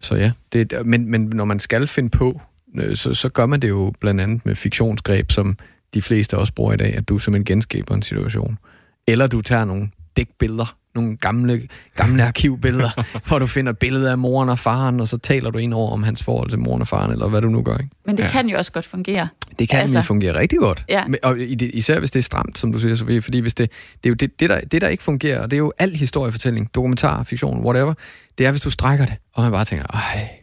så 0.00 0.14
ja, 0.14 0.32
det, 0.52 0.86
men, 0.86 1.06
men 1.06 1.20
når 1.20 1.44
man 1.44 1.60
skal 1.60 1.86
finde 1.86 2.10
på, 2.10 2.40
øh, 2.74 2.96
så, 2.96 3.14
så 3.14 3.28
gør 3.28 3.46
man 3.46 3.62
det 3.62 3.68
jo 3.68 3.92
blandt 4.00 4.20
andet 4.20 4.46
med 4.46 4.54
fiktionsgreb, 4.54 5.30
som 5.30 5.58
de 5.94 6.02
fleste 6.02 6.38
også 6.38 6.54
bruger 6.54 6.72
i 6.72 6.76
dag, 6.76 6.96
at 6.96 7.08
du 7.08 7.18
simpelthen 7.18 7.44
genskaber 7.44 7.94
en 7.94 8.02
situation. 8.02 8.58
Eller 9.06 9.26
du 9.26 9.40
tager 9.40 9.64
nogle 9.64 9.90
dækbilleder, 10.16 10.76
nogle 10.94 11.16
gamle, 11.16 11.68
gamle 11.96 12.24
arkivbilleder, 12.24 13.04
hvor 13.28 13.38
du 13.38 13.46
finder 13.46 13.72
billeder 13.72 14.10
af 14.10 14.18
moren 14.18 14.48
og 14.48 14.58
faren, 14.58 15.00
og 15.00 15.08
så 15.08 15.18
taler 15.18 15.50
du 15.50 15.58
ind 15.58 15.74
over 15.74 15.92
om 15.92 16.02
hans 16.02 16.22
forhold 16.22 16.50
til 16.50 16.58
moren 16.58 16.80
og 16.80 16.88
faren, 16.88 17.12
eller 17.12 17.28
hvad 17.28 17.40
du 17.40 17.48
nu 17.48 17.62
gør. 17.62 17.76
Ikke? 17.76 17.90
Men 18.06 18.16
det 18.16 18.22
ja. 18.22 18.28
kan 18.28 18.48
jo 18.48 18.58
også 18.58 18.72
godt 18.72 18.86
fungere. 18.86 19.28
Det 19.58 19.68
kan 19.68 19.80
altså, 19.80 20.02
fungere 20.02 20.38
rigtig 20.38 20.58
godt. 20.58 20.84
Ja. 20.88 21.04
Og 21.22 21.36
især 21.60 21.98
hvis 21.98 22.10
det 22.10 22.18
er 22.18 22.22
stramt, 22.22 22.58
som 22.58 22.72
du 22.72 22.78
siger, 22.78 22.94
Sofie, 22.94 23.22
fordi 23.22 23.38
hvis 23.38 23.54
det, 23.54 23.70
det 24.02 24.08
er 24.08 24.10
jo 24.10 24.14
det, 24.14 24.40
det, 24.40 24.50
der, 24.50 24.60
det, 24.60 24.80
der 24.80 24.88
ikke 24.88 25.02
fungerer, 25.02 25.42
og 25.42 25.50
det 25.50 25.56
er 25.56 25.58
jo 25.58 25.72
al 25.78 25.96
historiefortælling, 25.96 26.74
dokumentar, 26.74 27.22
fiktion, 27.22 27.64
whatever, 27.64 27.94
det 28.38 28.46
er, 28.46 28.50
hvis 28.50 28.60
du 28.60 28.70
strækker 28.70 29.06
det, 29.06 29.14
og 29.34 29.42
man 29.42 29.52
bare 29.52 29.64
tænker, 29.64 29.86
ej, 29.86 30.41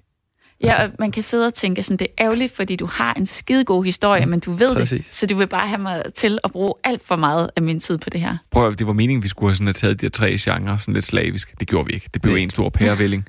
Ja, 0.64 0.84
og 0.84 0.92
man 1.00 1.12
kan 1.12 1.24
sidde 1.24 1.48
og 1.48 1.54
tænke 1.54 1.84
sådan, 1.84 1.98
det 1.98 2.08
er 2.18 2.24
ærgerligt, 2.26 2.56
fordi 2.56 2.76
du 2.76 2.86
har 2.86 3.14
en 3.14 3.26
skidegod 3.26 3.86
historie, 3.86 4.26
mm, 4.26 4.32
men 4.32 4.40
du 4.40 4.52
ved 4.54 4.76
præcis. 4.76 5.06
det, 5.06 5.16
så 5.16 5.26
du 5.26 5.36
vil 5.36 5.48
bare 5.48 5.68
have 5.68 5.82
mig 5.82 6.04
til 6.16 6.38
at 6.44 6.52
bruge 6.52 6.74
alt 6.84 7.02
for 7.06 7.16
meget 7.16 7.50
af 7.56 7.62
min 7.62 7.80
tid 7.80 7.98
på 7.98 8.10
det 8.10 8.22
her. 8.22 8.38
Prøv 8.52 8.68
at 8.68 8.80
det 8.80 8.88
var 8.88 8.94
meningen, 8.94 9.24
vi 9.24 9.28
skulle 9.28 9.50
have, 9.50 9.56
sådan 9.56 9.68
have 9.68 9.74
taget 9.74 10.02
de 10.02 10.06
her 10.06 10.10
tre 10.10 10.38
genrer 10.40 10.78
sådan 10.78 10.94
lidt 10.94 11.06
slavisk. 11.06 11.60
Det 11.60 11.68
gjorde 11.68 11.86
vi 11.88 11.94
ikke. 11.94 12.10
Det 12.14 12.22
blev 12.22 12.36
en 12.36 12.50
stor 12.50 12.70
pærevælling. 12.70 13.26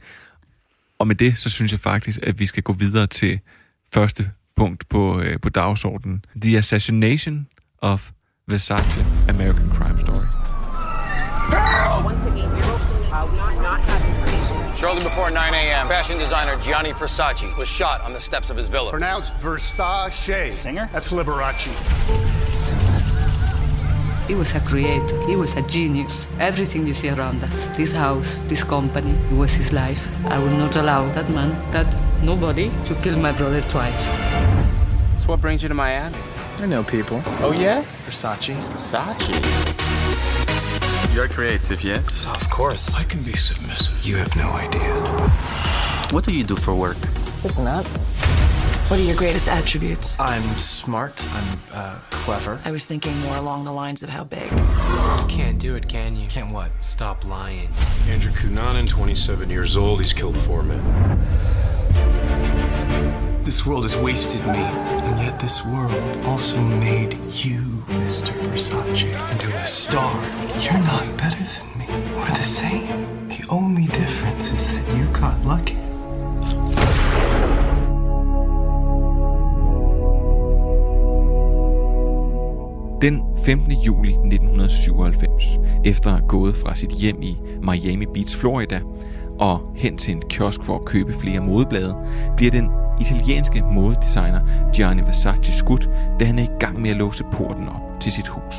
og 0.99 1.07
med 1.07 1.15
det, 1.15 1.39
så 1.39 1.51
synes 1.51 1.73
jeg 1.73 1.81
faktisk, 1.81 2.19
at 2.23 2.39
vi 2.39 2.47
skal 2.47 2.63
gå 2.63 2.73
videre 2.73 3.07
til 3.07 3.39
første 3.93 4.31
punkt 4.57 4.89
på, 4.89 5.21
øh, 5.21 5.41
på 5.41 5.49
dagsordenen. 5.49 6.25
The 6.43 6.59
Assassination 6.59 7.47
of 7.79 8.11
Versace 8.49 9.07
American 9.29 9.71
Crime 9.75 10.01
Story. 10.01 10.27
Shortly 14.81 15.03
before 15.03 15.29
9 15.29 15.53
a.m., 15.53 15.89
fashion 15.89 16.17
designer 16.17 16.57
Gianni 16.57 16.93
Versace 16.93 17.55
was 17.59 17.69
shot 17.69 18.01
on 18.01 18.15
the 18.15 18.21
steps 18.21 18.49
of 18.49 18.57
his 18.57 18.67
villa. 18.67 18.91
Pronounced 18.91 19.35
Versace. 19.35 20.51
Singer? 20.55 20.89
That's 20.91 21.13
Liberace. 21.13 21.69
He 24.27 24.35
was 24.35 24.55
a 24.55 24.61
creator. 24.61 25.21
He 25.27 25.37
was 25.37 25.55
a 25.57 25.63
genius. 25.69 26.29
Everything 26.39 26.87
you 26.87 26.95
see 26.95 27.11
around 27.11 27.45
us, 27.45 27.69
this 27.77 27.93
house, 27.93 28.39
this 28.47 28.65
company, 28.65 29.11
it 29.11 29.37
was 29.37 29.53
his 29.53 29.71
life. 29.71 30.09
I 30.25 30.39
will 30.39 30.57
not 30.57 30.75
allow 30.77 31.13
that 31.13 31.29
man, 31.29 31.51
that 31.73 31.95
nobody, 32.23 32.71
to 32.87 32.95
kill 33.03 33.19
my 33.19 33.33
brother 33.33 33.61
twice. 33.61 34.07
So 35.17 35.29
what 35.29 35.43
brings 35.43 35.63
you 35.63 35.69
to 35.69 35.75
Miami? 35.75 36.17
I 36.57 36.65
know 36.65 36.83
people. 36.83 37.21
Oh, 37.43 37.53
yeah? 37.53 37.85
Versace. 38.07 38.55
Versace. 38.73 39.70
You're 41.13 41.29
creative, 41.29 41.83
yes? 41.83 42.29
Of 42.29 42.49
course. 42.51 42.99
I 42.99 43.05
can 43.05 43.23
be 43.23 43.33
submissive. 43.33 44.05
You 44.05 44.17
have 44.17 44.35
no 44.37 44.51
idea. 44.53 44.95
What 46.13 46.25
do 46.25 46.33
you 46.33 46.45
do 46.45 46.57
for 46.57 46.75
work? 46.75 46.97
Listen 47.43 47.67
up. 47.67 47.85
What 48.89 48.99
are 49.01 49.03
your 49.03 49.17
greatest 49.17 49.49
attributes? 49.49 50.19
I'm 50.21 50.43
smart. 50.57 51.27
I'm 51.35 51.59
uh, 51.73 51.99
clever. 52.11 52.61
I 52.65 52.71
was 52.71 52.87
thinking 52.87 53.17
more 53.21 53.37
along 53.37 53.65
the 53.65 53.73
lines 53.73 54.03
of 54.03 54.09
how 54.09 54.25
big. 54.25 54.51
Can't 55.29 55.59
do 55.59 55.75
it, 55.77 55.89
can 55.89 56.17
you? 56.17 56.27
Can't 56.29 56.53
what? 56.53 56.71
Stop 56.81 57.25
lying. 57.25 57.71
Andrew 58.09 58.33
Cunanan, 58.33 58.89
27 58.89 59.51
years 59.51 59.77
old. 59.77 60.01
He's 60.01 60.13
killed 60.13 60.37
four 60.39 60.63
men. 60.63 60.83
This 63.43 63.67
world 63.67 63.83
has 63.85 63.97
wasted 63.97 64.43
me, 64.43 64.59
and 64.59 65.00
yet 65.00 65.00
this 65.41 65.65
world 65.65 66.19
also 66.27 66.61
made 66.61 67.15
you, 67.33 67.61
Mr. 68.05 68.33
Versace, 68.43 69.33
into 69.33 69.49
a 69.57 69.67
star. 69.67 70.15
You're 70.61 70.85
not 70.85 71.07
better 71.17 71.43
than 71.43 71.79
me. 71.79 71.87
We're 72.15 72.27
the 72.27 72.45
same. 72.45 73.29
The 73.29 73.47
only 73.49 73.87
difference 73.87 74.53
is 74.53 74.69
that 74.69 74.85
you 74.97 75.07
got 75.13 75.43
lucky. 75.47 75.77
Den 83.03 83.23
15. 83.45 83.83
juli 83.83 84.13
1997, 84.13 85.83
efter 85.85 86.11
at 86.11 86.17
have 86.17 86.29
gået 86.29 86.57
fra 86.57 86.75
sit 86.75 86.93
hjem 86.93 87.23
i 87.23 87.37
Miami 87.63 88.07
Beach, 88.15 88.37
Florida, 88.37 88.81
og 89.41 89.73
hen 89.77 89.97
til 89.97 90.15
en 90.15 90.23
kiosk 90.29 90.65
for 90.65 90.75
at 90.75 90.85
købe 90.85 91.13
flere 91.13 91.41
modeblade, 91.41 91.97
bliver 92.37 92.51
den 92.51 92.71
italienske 93.01 93.63
modedesigner 93.73 94.41
Gianni 94.73 95.03
Versace 95.03 95.53
skudt, 95.53 95.89
da 96.21 96.25
han 96.25 96.39
er 96.39 96.43
i 96.43 96.59
gang 96.59 96.81
med 96.81 96.91
at 96.91 96.97
låse 96.97 97.25
porten 97.33 97.69
op 97.69 98.01
til 98.01 98.13
sit 98.13 98.29
hus. 98.29 98.55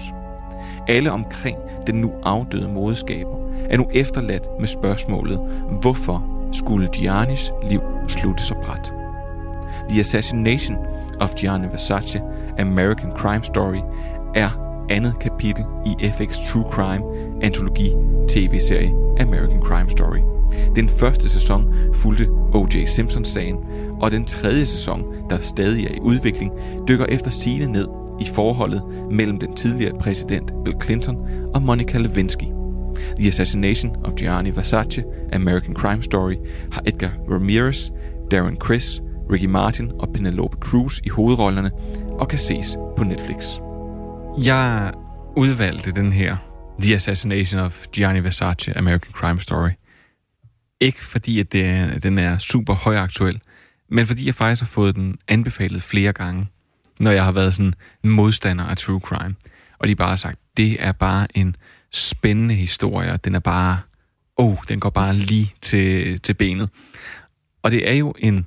Alle 0.87 1.11
omkring 1.11 1.57
den 1.87 1.95
nu 1.95 2.11
afdøde 2.23 2.67
modeskaber 2.67 3.37
er 3.69 3.77
nu 3.77 3.87
efterladt 3.93 4.43
med 4.59 4.67
spørgsmålet, 4.67 5.39
hvorfor 5.81 6.23
skulle 6.51 6.87
Giannis 6.87 7.51
liv 7.69 7.81
slutte 8.07 8.43
så 8.43 8.55
bræt? 8.63 8.93
The 9.89 9.99
Assassination 9.99 10.77
of 11.19 11.33
Gianni 11.35 11.67
Versace, 11.67 12.21
American 12.59 13.11
Crime 13.17 13.43
Story, 13.43 13.81
er 14.35 14.49
andet 14.89 15.19
kapitel 15.19 15.65
i 15.85 16.09
FX 16.09 16.37
True 16.47 16.65
Crime 16.71 17.03
antologi 17.41 17.91
tv-serie 18.27 18.93
American 19.19 19.61
Crime 19.61 19.89
Story. 19.89 20.40
Den 20.75 20.89
første 20.89 21.29
sæson 21.29 21.73
fulgte 21.93 22.27
O.J. 22.53 22.85
Simpson-sagen, 22.85 23.57
og 24.01 24.11
den 24.11 24.25
tredje 24.25 24.65
sæson, 24.65 25.03
der 25.29 25.41
stadig 25.41 25.85
er 25.85 25.93
i 25.93 25.99
udvikling, 26.01 26.51
dykker 26.87 27.05
efter 27.05 27.31
sine 27.31 27.65
ned 27.65 27.87
i 28.21 28.25
forholdet 28.25 28.83
mellem 29.11 29.39
den 29.39 29.55
tidligere 29.55 29.99
præsident 29.99 30.51
Bill 30.65 30.77
Clinton 30.83 31.17
og 31.53 31.61
Monica 31.61 31.97
Lewinsky. 31.97 32.45
The 33.19 33.27
Assassination 33.27 33.95
of 34.03 34.13
Gianni 34.13 34.55
Versace, 34.55 35.03
American 35.33 35.75
Crime 35.75 36.03
Story, 36.03 36.35
har 36.71 36.81
Edgar 36.85 37.11
Ramirez, 37.29 37.89
Darren 38.31 38.57
Criss, 38.57 39.01
Ricky 39.31 39.45
Martin 39.45 39.91
og 39.99 40.13
Penelope 40.13 40.57
Cruz 40.59 40.99
i 41.03 41.09
hovedrollerne 41.09 41.71
og 42.09 42.27
kan 42.27 42.39
ses 42.39 42.77
på 42.97 43.03
Netflix. 43.03 43.45
Jeg 44.45 44.91
udvalgte 45.37 45.91
den 45.91 46.11
her 46.11 46.37
The 46.81 46.95
Assassination 46.95 47.61
of 47.61 47.85
Gianni 47.95 48.19
Versace, 48.23 48.77
American 48.77 49.11
Crime 49.13 49.39
Story. 49.39 49.69
Ikke 50.81 51.03
fordi, 51.03 51.39
at 51.39 51.51
det 51.51 51.65
er, 51.65 51.99
den 51.99 52.17
er 52.17 52.37
super 52.37 52.73
højaktuel, 52.73 53.41
men 53.89 54.07
fordi 54.07 54.25
jeg 54.25 54.35
faktisk 54.35 54.61
har 54.61 54.67
fået 54.67 54.95
den 54.95 55.17
anbefalet 55.27 55.83
flere 55.83 56.13
gange, 56.13 56.47
når 56.99 57.11
jeg 57.11 57.23
har 57.23 57.31
været 57.31 57.53
sådan 57.55 57.73
en 58.03 58.09
modstander 58.09 58.65
af 58.65 58.77
true 58.77 58.99
crime. 58.99 59.35
Og 59.79 59.87
de 59.87 59.95
bare 59.95 60.09
har 60.09 60.15
sagt, 60.15 60.39
det 60.57 60.83
er 60.83 60.91
bare 60.91 61.37
en 61.37 61.55
spændende 61.91 62.55
historie, 62.55 63.17
den 63.17 63.35
er 63.35 63.39
bare, 63.39 63.79
oh, 64.37 64.57
den 64.69 64.79
går 64.79 64.89
bare 64.89 65.15
lige 65.15 65.53
til, 65.61 66.19
til 66.19 66.33
benet. 66.33 66.69
Og 67.63 67.71
det 67.71 67.89
er 67.89 67.93
jo 67.93 68.13
en 68.17 68.45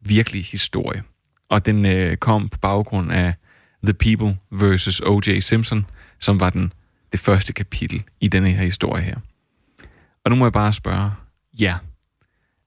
virkelig 0.00 0.44
historie. 0.44 1.02
Og 1.48 1.66
den 1.66 1.86
øh, 1.86 2.16
kom 2.16 2.48
på 2.48 2.58
baggrund 2.58 3.12
af 3.12 3.34
The 3.82 3.94
People 3.94 4.36
vs. 4.50 5.00
O.J. 5.00 5.40
Simpson, 5.40 5.86
som 6.20 6.40
var 6.40 6.50
den, 6.50 6.72
det 7.12 7.20
første 7.20 7.52
kapitel 7.52 8.02
i 8.20 8.28
denne 8.28 8.50
her 8.50 8.64
historie 8.64 9.02
her. 9.02 9.16
Og 10.24 10.30
nu 10.30 10.36
må 10.36 10.44
jeg 10.44 10.52
bare 10.52 10.72
spørge, 10.72 11.10
ja, 11.60 11.76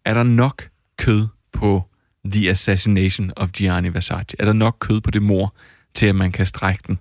er 0.05 0.13
der 0.13 0.23
nok 0.23 0.69
kød 0.97 1.27
på 1.51 1.83
The 2.25 2.49
Assassination 2.49 3.31
of 3.35 3.51
Gianni 3.51 3.93
Versace? 3.93 4.37
Er 4.39 4.45
der 4.45 4.53
nok 4.53 4.77
kød 4.79 5.01
på 5.01 5.11
det 5.11 5.21
mor, 5.21 5.53
til 5.93 6.05
at 6.05 6.15
man 6.15 6.31
kan 6.31 6.45
strække 6.45 6.83
den 6.87 6.99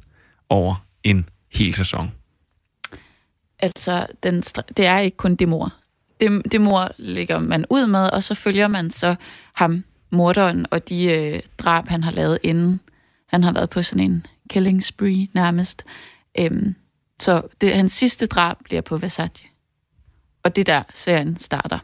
over 0.49 0.85
en 1.03 1.29
hel 1.53 1.75
sæson? 1.75 2.12
Altså, 3.59 4.07
den, 4.22 4.40
det 4.77 4.87
er 4.87 4.99
ikke 4.99 5.16
kun 5.16 5.35
det 5.35 5.49
mor. 5.49 5.72
Det, 6.20 6.53
det 6.53 6.61
mor 6.61 6.90
ligger 6.99 7.38
man 7.38 7.64
ud 7.70 7.87
med, 7.87 8.11
og 8.11 8.22
så 8.22 8.35
følger 8.35 8.68
man 8.68 8.90
så 8.90 9.16
ham, 9.53 9.85
morderen, 10.11 10.66
og 10.70 10.88
de 10.88 11.05
øh, 11.05 11.42
drab, 11.59 11.88
han 11.88 12.05
har 12.05 12.11
lavet 12.11 12.38
inden. 12.42 12.81
Han 13.27 13.42
har 13.42 13.53
været 13.53 13.70
på 13.70 13.83
sådan 13.83 14.11
en 14.11 14.27
killing 14.51 14.83
spree 14.83 15.29
nærmest. 15.33 15.85
Øhm, 16.38 16.75
så 17.20 17.42
det, 17.61 17.75
hans 17.75 17.92
sidste 17.92 18.27
drab 18.27 18.57
bliver 18.64 18.83
på 18.83 18.99
Versace. 18.99 19.44
Og 20.47 20.57
det 20.57 20.67
der 20.67 20.83
serien 20.95 21.39
starter. 21.39 21.79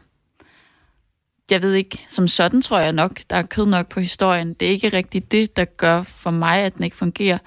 Jeg 1.51 1.61
ved 1.61 1.73
ikke, 1.73 2.05
som 2.09 2.27
sådan 2.27 2.61
tror 2.61 2.79
jeg 2.79 2.93
nok, 2.93 3.19
der 3.29 3.35
er 3.35 3.43
kød 3.43 3.65
nok 3.65 3.89
på 3.89 3.99
historien. 3.99 4.53
Det 4.53 4.67
er 4.67 4.71
ikke 4.71 4.89
rigtigt 4.89 5.31
det, 5.31 5.55
der 5.55 5.65
gør 5.65 6.03
for 6.03 6.31
mig, 6.31 6.59
at 6.59 6.75
den 6.75 6.83
ikke 6.83 6.95
fungerer. 6.95 7.37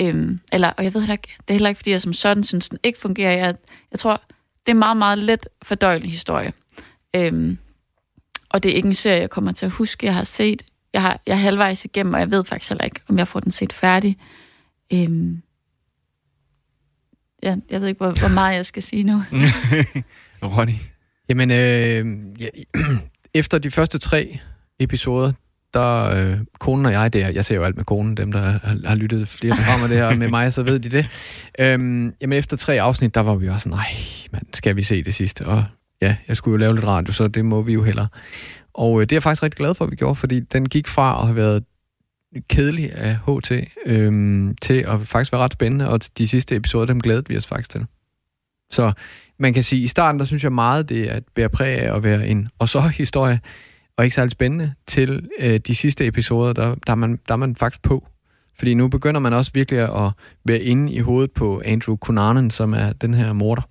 Øhm, 0.00 0.40
eller, 0.52 0.70
og 0.70 0.84
jeg 0.84 0.94
ved 0.94 1.00
heller 1.00 1.14
ikke, 1.14 1.34
det 1.38 1.50
er 1.50 1.52
heller 1.52 1.68
ikke, 1.68 1.78
fordi 1.78 1.90
jeg 1.90 2.02
som 2.02 2.12
sådan 2.12 2.44
synes, 2.44 2.68
den 2.68 2.78
ikke 2.82 2.98
fungerer. 2.98 3.32
Jeg, 3.32 3.54
jeg 3.90 3.98
tror, 3.98 4.22
det 4.66 4.68
er 4.68 4.70
en 4.70 4.78
meget, 4.78 4.96
meget 4.96 5.18
let 5.18 5.48
fordøjelig 5.62 6.10
historie. 6.10 6.52
Øhm, 7.16 7.58
og 8.48 8.62
det 8.62 8.70
er 8.70 8.76
ikke 8.76 8.88
en 8.88 8.94
serie, 8.94 9.20
jeg 9.20 9.30
kommer 9.30 9.52
til 9.52 9.66
at 9.66 9.72
huske, 9.72 10.06
jeg 10.06 10.14
har 10.14 10.24
set. 10.24 10.62
Jeg, 10.92 11.02
har, 11.02 11.20
jeg 11.26 11.32
er 11.32 11.36
halvvejs 11.36 11.84
igennem, 11.84 12.14
og 12.14 12.20
jeg 12.20 12.30
ved 12.30 12.44
faktisk 12.44 12.70
heller 12.70 12.84
ikke, 12.84 13.00
om 13.08 13.18
jeg 13.18 13.28
får 13.28 13.40
den 13.40 13.52
set 13.52 13.72
færdig. 13.72 14.18
Øhm, 14.92 15.42
ja, 17.42 17.56
jeg 17.70 17.80
ved 17.80 17.88
ikke, 17.88 17.98
hvor, 17.98 18.20
hvor 18.20 18.34
meget 18.34 18.56
jeg 18.56 18.66
skal 18.66 18.82
sige 18.82 19.02
nu. 19.02 19.24
Ronny? 20.42 20.74
Jamen, 21.28 21.50
øh, 21.50 22.40
ja, 22.40 22.48
efter 23.40 23.58
de 23.58 23.70
første 23.70 23.98
tre 23.98 24.38
episoder, 24.80 25.32
der 25.74 26.04
øh, 26.04 26.38
konen 26.60 26.86
og 26.86 26.92
jeg, 26.92 27.12
det 27.12 27.22
er, 27.22 27.28
jeg 27.28 27.44
ser 27.44 27.54
jo 27.54 27.64
alt 27.64 27.76
med 27.76 27.84
konen, 27.84 28.16
dem 28.16 28.32
der 28.32 28.40
har, 28.40 28.86
har 28.88 28.94
lyttet 28.94 29.28
flere 29.28 29.56
programmer 29.56 29.86
det 29.86 29.96
her 29.96 30.16
med 30.16 30.28
mig, 30.28 30.52
så 30.52 30.62
ved 30.62 30.78
de 30.78 30.88
det. 30.88 31.06
Øhm, 31.58 32.14
jamen 32.20 32.38
efter 32.38 32.56
tre 32.56 32.80
afsnit, 32.80 33.14
der 33.14 33.20
var 33.20 33.34
vi 33.34 33.48
også 33.48 33.60
sådan, 33.60 33.76
nej, 33.76 33.94
mand, 34.32 34.46
skal 34.52 34.76
vi 34.76 34.82
se 34.82 35.02
det 35.02 35.14
sidste? 35.14 35.46
Og 35.46 35.64
ja, 36.02 36.16
jeg 36.28 36.36
skulle 36.36 36.52
jo 36.52 36.56
lave 36.56 36.74
lidt 36.74 36.86
radio, 36.86 37.12
så 37.12 37.28
det 37.28 37.44
må 37.44 37.62
vi 37.62 37.72
jo 37.72 37.82
hellere. 37.82 38.08
Og 38.74 39.00
øh, 39.00 39.00
det 39.00 39.12
er 39.12 39.16
jeg 39.16 39.22
faktisk 39.22 39.42
rigtig 39.42 39.58
glad 39.58 39.74
for, 39.74 39.84
at 39.84 39.90
vi 39.90 39.96
gjorde, 39.96 40.14
fordi 40.14 40.40
den 40.40 40.68
gik 40.68 40.88
fra 40.88 41.20
at 41.20 41.26
have 41.26 41.36
været 41.36 41.64
kedelig 42.48 42.92
af 42.92 43.16
HT, 43.16 43.52
øhm, 43.86 44.56
til 44.62 44.74
at 44.74 45.00
faktisk 45.02 45.32
være 45.32 45.42
ret 45.42 45.52
spændende, 45.52 45.88
og 45.88 46.00
de 46.18 46.28
sidste 46.28 46.56
episoder, 46.56 46.86
dem 46.86 47.00
glædede 47.00 47.28
vi 47.28 47.36
os 47.36 47.46
faktisk 47.46 47.70
til. 47.70 47.86
Så 48.70 48.92
man 49.38 49.54
kan 49.54 49.62
sige, 49.62 49.80
at 49.80 49.84
i 49.84 49.86
starten, 49.86 50.18
der 50.18 50.24
synes 50.24 50.44
jeg 50.44 50.52
meget, 50.52 50.88
det 50.88 51.10
er 51.10 51.12
at 51.12 51.22
bære 51.34 51.48
præg 51.48 51.78
af 51.78 51.96
at 51.96 52.02
være 52.02 52.28
en 52.28 52.48
og 52.58 52.68
så 52.68 52.80
historie, 52.80 53.40
og 53.96 54.04
ikke 54.04 54.14
særlig 54.14 54.30
spændende, 54.30 54.72
til 54.86 55.28
øh, 55.40 55.60
de 55.66 55.74
sidste 55.74 56.06
episoder, 56.06 56.52
der, 56.52 56.74
der, 56.86 56.92
er 56.92 56.96
man, 56.96 57.18
der 57.28 57.32
er 57.34 57.38
man 57.38 57.56
faktisk 57.56 57.82
på. 57.82 58.06
Fordi 58.58 58.74
nu 58.74 58.88
begynder 58.88 59.20
man 59.20 59.32
også 59.32 59.50
virkelig 59.54 59.80
at 59.80 60.12
være 60.44 60.60
inde 60.60 60.92
i 60.92 60.98
hovedet 60.98 61.30
på 61.32 61.62
Andrew 61.64 61.96
Cunanan, 61.96 62.50
som 62.50 62.74
er 62.74 62.92
den 62.92 63.14
her 63.14 63.32
morder, 63.32 63.62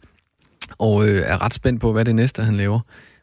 og 0.77 1.07
øh, 1.07 1.23
er 1.25 1.41
ret 1.41 1.53
spændt 1.53 1.81
på, 1.81 1.91
hvad 1.91 2.05
det 2.05 2.15
næste, 2.15 2.43
han 2.43 2.55
laver. 2.55 2.79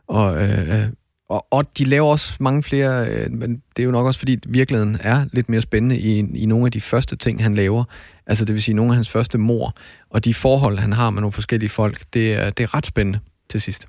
Og, 0.09 0.43
øh, 0.43 0.81
øh 0.81 0.89
og, 1.29 1.47
og 1.51 1.79
de 1.79 1.85
laver 1.85 2.09
også 2.09 2.37
mange 2.41 2.63
flere, 2.63 3.09
øh, 3.09 3.33
men 3.33 3.63
det 3.77 3.83
er 3.83 3.85
jo 3.85 3.91
nok 3.91 4.07
også, 4.07 4.19
fordi 4.19 4.39
virkeligheden 4.49 4.97
er 5.01 5.25
lidt 5.33 5.49
mere 5.49 5.61
spændende 5.61 5.99
i, 5.99 6.19
i 6.19 6.47
nogle 6.47 6.67
af 6.67 6.73
de 6.73 6.81
første 6.81 7.17
ting, 7.17 7.43
han 7.43 7.55
laver. 7.55 7.85
Altså 8.27 8.45
det 8.45 8.55
vil 8.55 8.63
sige 8.63 8.75
nogle 8.75 8.93
af 8.93 8.95
hans 8.95 9.09
første 9.11 9.39
mor, 9.39 9.75
og 10.11 10.25
de 10.25 10.35
forhold, 10.35 10.79
han 10.79 10.93
har 10.93 11.11
med 11.11 11.21
nogle 11.21 11.33
forskellige 11.33 11.71
folk, 11.71 12.05
det 12.13 12.35
er, 12.35 12.51
det 12.51 12.63
er 12.63 12.75
ret 12.75 12.87
spændende 12.87 13.19
til 13.51 13.61
sidst. 13.61 13.87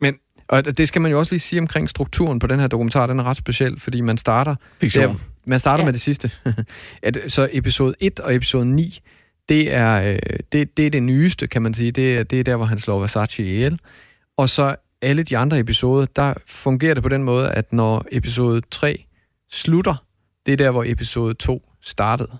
Men 0.00 0.14
og 0.48 0.78
det 0.78 0.88
skal 0.88 1.02
man 1.02 1.10
jo 1.10 1.18
også 1.18 1.32
lige 1.32 1.40
sige 1.40 1.60
omkring 1.60 1.90
strukturen 1.90 2.38
på 2.38 2.46
den 2.46 2.60
her 2.60 2.66
dokumentar, 2.66 3.06
den 3.06 3.18
er 3.18 3.24
ret 3.24 3.36
speciel, 3.36 3.80
fordi 3.80 4.00
man 4.00 4.18
starter... 4.18 4.54
Fiktion. 4.80 5.04
Der, 5.04 5.14
man 5.44 5.58
starter 5.58 5.82
Ja. 5.82 5.84
med 5.84 5.92
det 5.92 6.00
sidste. 6.00 6.30
At, 7.02 7.18
så 7.28 7.48
episode 7.52 7.94
1 8.00 8.20
og 8.20 8.34
episode 8.34 8.64
9, 8.66 9.00
det 9.48 9.74
er, 9.74 10.02
øh, 10.12 10.18
det, 10.52 10.76
det 10.76 10.86
er 10.86 10.90
det 10.90 11.02
nyeste, 11.02 11.46
kan 11.46 11.62
man 11.62 11.74
sige. 11.74 11.92
Det 11.92 12.16
er, 12.18 12.22
det 12.22 12.40
er 12.40 12.44
der, 12.44 12.56
hvor 12.56 12.66
han 12.66 12.78
slår 12.78 13.00
Versace 13.00 13.42
ihjel. 13.42 13.78
Og 14.36 14.48
så 14.48 14.76
alle 15.02 15.22
de 15.22 15.38
andre 15.38 15.58
episoder, 15.58 16.06
der 16.16 16.34
fungerer 16.46 16.94
det 16.94 17.02
på 17.02 17.08
den 17.08 17.22
måde, 17.22 17.50
at 17.52 17.72
når 17.72 18.04
episode 18.12 18.62
3 18.70 19.04
slutter, 19.50 19.94
det 20.46 20.52
er 20.52 20.56
der, 20.56 20.70
hvor 20.70 20.84
episode 20.86 21.34
2 21.34 21.70
startede. 21.82 22.38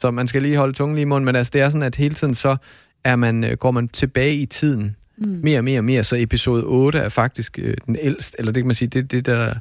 Så 0.00 0.10
man 0.10 0.28
skal 0.28 0.42
lige 0.42 0.56
holde 0.56 0.72
tungen 0.72 0.94
lige 0.94 1.02
i 1.02 1.04
munden, 1.04 1.24
men 1.24 1.36
altså, 1.36 1.50
det 1.50 1.60
er 1.60 1.70
sådan, 1.70 1.82
at 1.82 1.96
hele 1.96 2.14
tiden 2.14 2.34
så 2.34 2.56
er 3.04 3.16
man, 3.16 3.44
øh, 3.44 3.56
går 3.56 3.70
man 3.70 3.88
tilbage 3.88 4.34
i 4.36 4.46
tiden 4.46 4.96
Mm. 5.20 5.40
mere 5.42 5.58
og 5.58 5.64
mere 5.64 5.80
og 5.80 5.84
mere, 5.84 6.04
så 6.04 6.16
episode 6.16 6.62
8 6.64 6.98
er 6.98 7.08
faktisk 7.08 7.58
øh, 7.62 7.76
den 7.86 7.96
ældste, 8.00 8.36
eller 8.38 8.52
det 8.52 8.62
kan 8.62 8.66
man 8.66 8.74
sige, 8.74 8.88
det 8.88 9.10
det, 9.10 9.26
der 9.26 9.54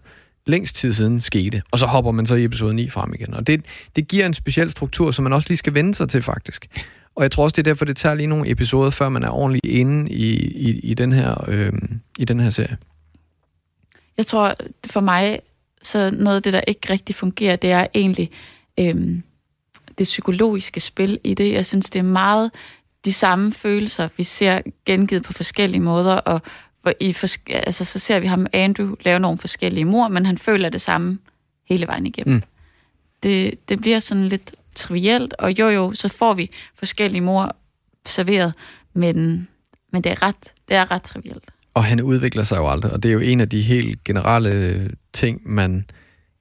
længst 0.46 0.76
tid 0.76 0.94
siden 0.94 1.22
skete. 1.22 1.62
Og 1.72 1.80
så 1.80 1.86
hopper 1.86 2.12
man 2.12 2.26
så 2.26 2.36
i 2.36 2.44
episode 2.44 2.74
9 2.74 2.90
frem 2.90 3.14
igen. 3.14 3.34
Og 3.34 3.48
det, 3.48 3.66
det 3.96 4.08
giver 4.08 4.26
en 4.26 4.34
speciel 4.34 4.72
struktur, 4.72 5.12
som 5.12 5.24
man 5.24 5.34
også 5.34 5.50
lige 5.50 5.58
skal 5.58 5.74
vende 5.74 5.96
sig 5.96 6.10
til 6.10 6.22
faktisk. 6.22 6.68
Og 7.16 7.24
jeg 7.24 7.32
tror 7.32 7.44
også, 7.44 7.54
det 7.56 7.62
er 7.68 7.72
derfor, 7.72 7.86
det 7.86 7.98
tager 7.98 8.16
lige 8.16 8.28
nogle 8.28 8.52
episoder, 8.52 8.90
før 8.90 9.10
man 9.10 9.24
er 9.24 9.30
ordentligt 9.30 9.66
inde 9.66 10.12
i, 10.12 10.36
i, 10.40 10.80
i, 10.80 10.94
den, 10.94 11.14
her, 11.14 11.46
øh, 11.48 11.72
i 12.20 12.24
den 12.24 12.40
her 12.40 12.50
serie. 12.50 12.78
Jeg 14.18 14.26
tror, 14.26 14.56
for 14.86 15.00
mig, 15.00 15.40
så 15.82 16.12
noget 16.14 16.36
af 16.36 16.44
det, 16.44 16.54
der 16.54 16.62
ikke 16.68 16.94
rigtig 16.94 17.16
fungerer, 17.16 17.56
det 17.56 17.72
er 17.72 17.88
egentlig 17.96 18.30
øhm, 18.80 19.24
det 20.00 20.06
psykologiske 20.06 20.80
spil 20.80 21.20
i 21.24 21.34
det. 21.34 21.54
Jeg 21.54 21.66
synes, 21.66 21.90
det 21.90 22.00
er 22.00 22.04
meget 22.04 22.52
de 23.06 23.14
samme 23.14 23.54
følelser, 23.54 24.10
vi 24.18 24.24
ser 24.24 24.62
gengivet 24.86 25.24
på 25.24 25.34
forskellige 25.34 25.82
måder, 25.82 26.14
og 26.14 26.42
hvor 26.82 26.94
i 27.00 27.14
forske- 27.14 27.56
altså, 27.56 27.86
så 27.86 28.00
ser 28.00 28.20
vi 28.20 28.28
ham, 28.28 28.48
Andrew, 28.54 28.96
lave 29.02 29.20
nogle 29.20 29.38
forskellige 29.38 29.86
mor, 29.86 30.08
men 30.08 30.26
han 30.26 30.38
føler 30.38 30.70
det 30.70 30.82
samme 30.82 31.20
hele 31.70 31.88
vejen 31.88 32.06
igennem. 32.06 32.36
Mm. 32.36 32.44
Det, 33.24 33.70
det 33.70 33.82
bliver 33.82 34.00
sådan 34.00 34.28
lidt 34.28 34.56
trivielt, 34.76 35.34
og 35.40 35.60
jo 35.60 35.68
jo, 35.68 35.94
så 35.94 36.08
får 36.08 36.34
vi 36.34 36.52
forskellige 36.76 37.22
mor 37.22 37.56
serveret, 38.06 38.54
men, 38.94 39.48
men 39.92 40.02
det, 40.02 40.12
er 40.12 40.22
ret, 40.22 40.54
det 40.70 40.78
er 40.78 40.92
ret 40.92 41.02
trivielt. 41.02 41.44
Og 41.74 41.84
han 41.84 42.02
udvikler 42.02 42.44
sig 42.44 42.58
jo 42.58 42.70
aldrig, 42.70 42.94
og 42.94 43.04
det 43.04 43.10
er 43.10 43.14
jo 43.14 43.20
en 43.20 43.40
af 43.40 43.50
de 43.50 43.62
helt 43.62 44.04
generelle 44.04 44.92
ting, 45.14 45.42
man 45.46 45.86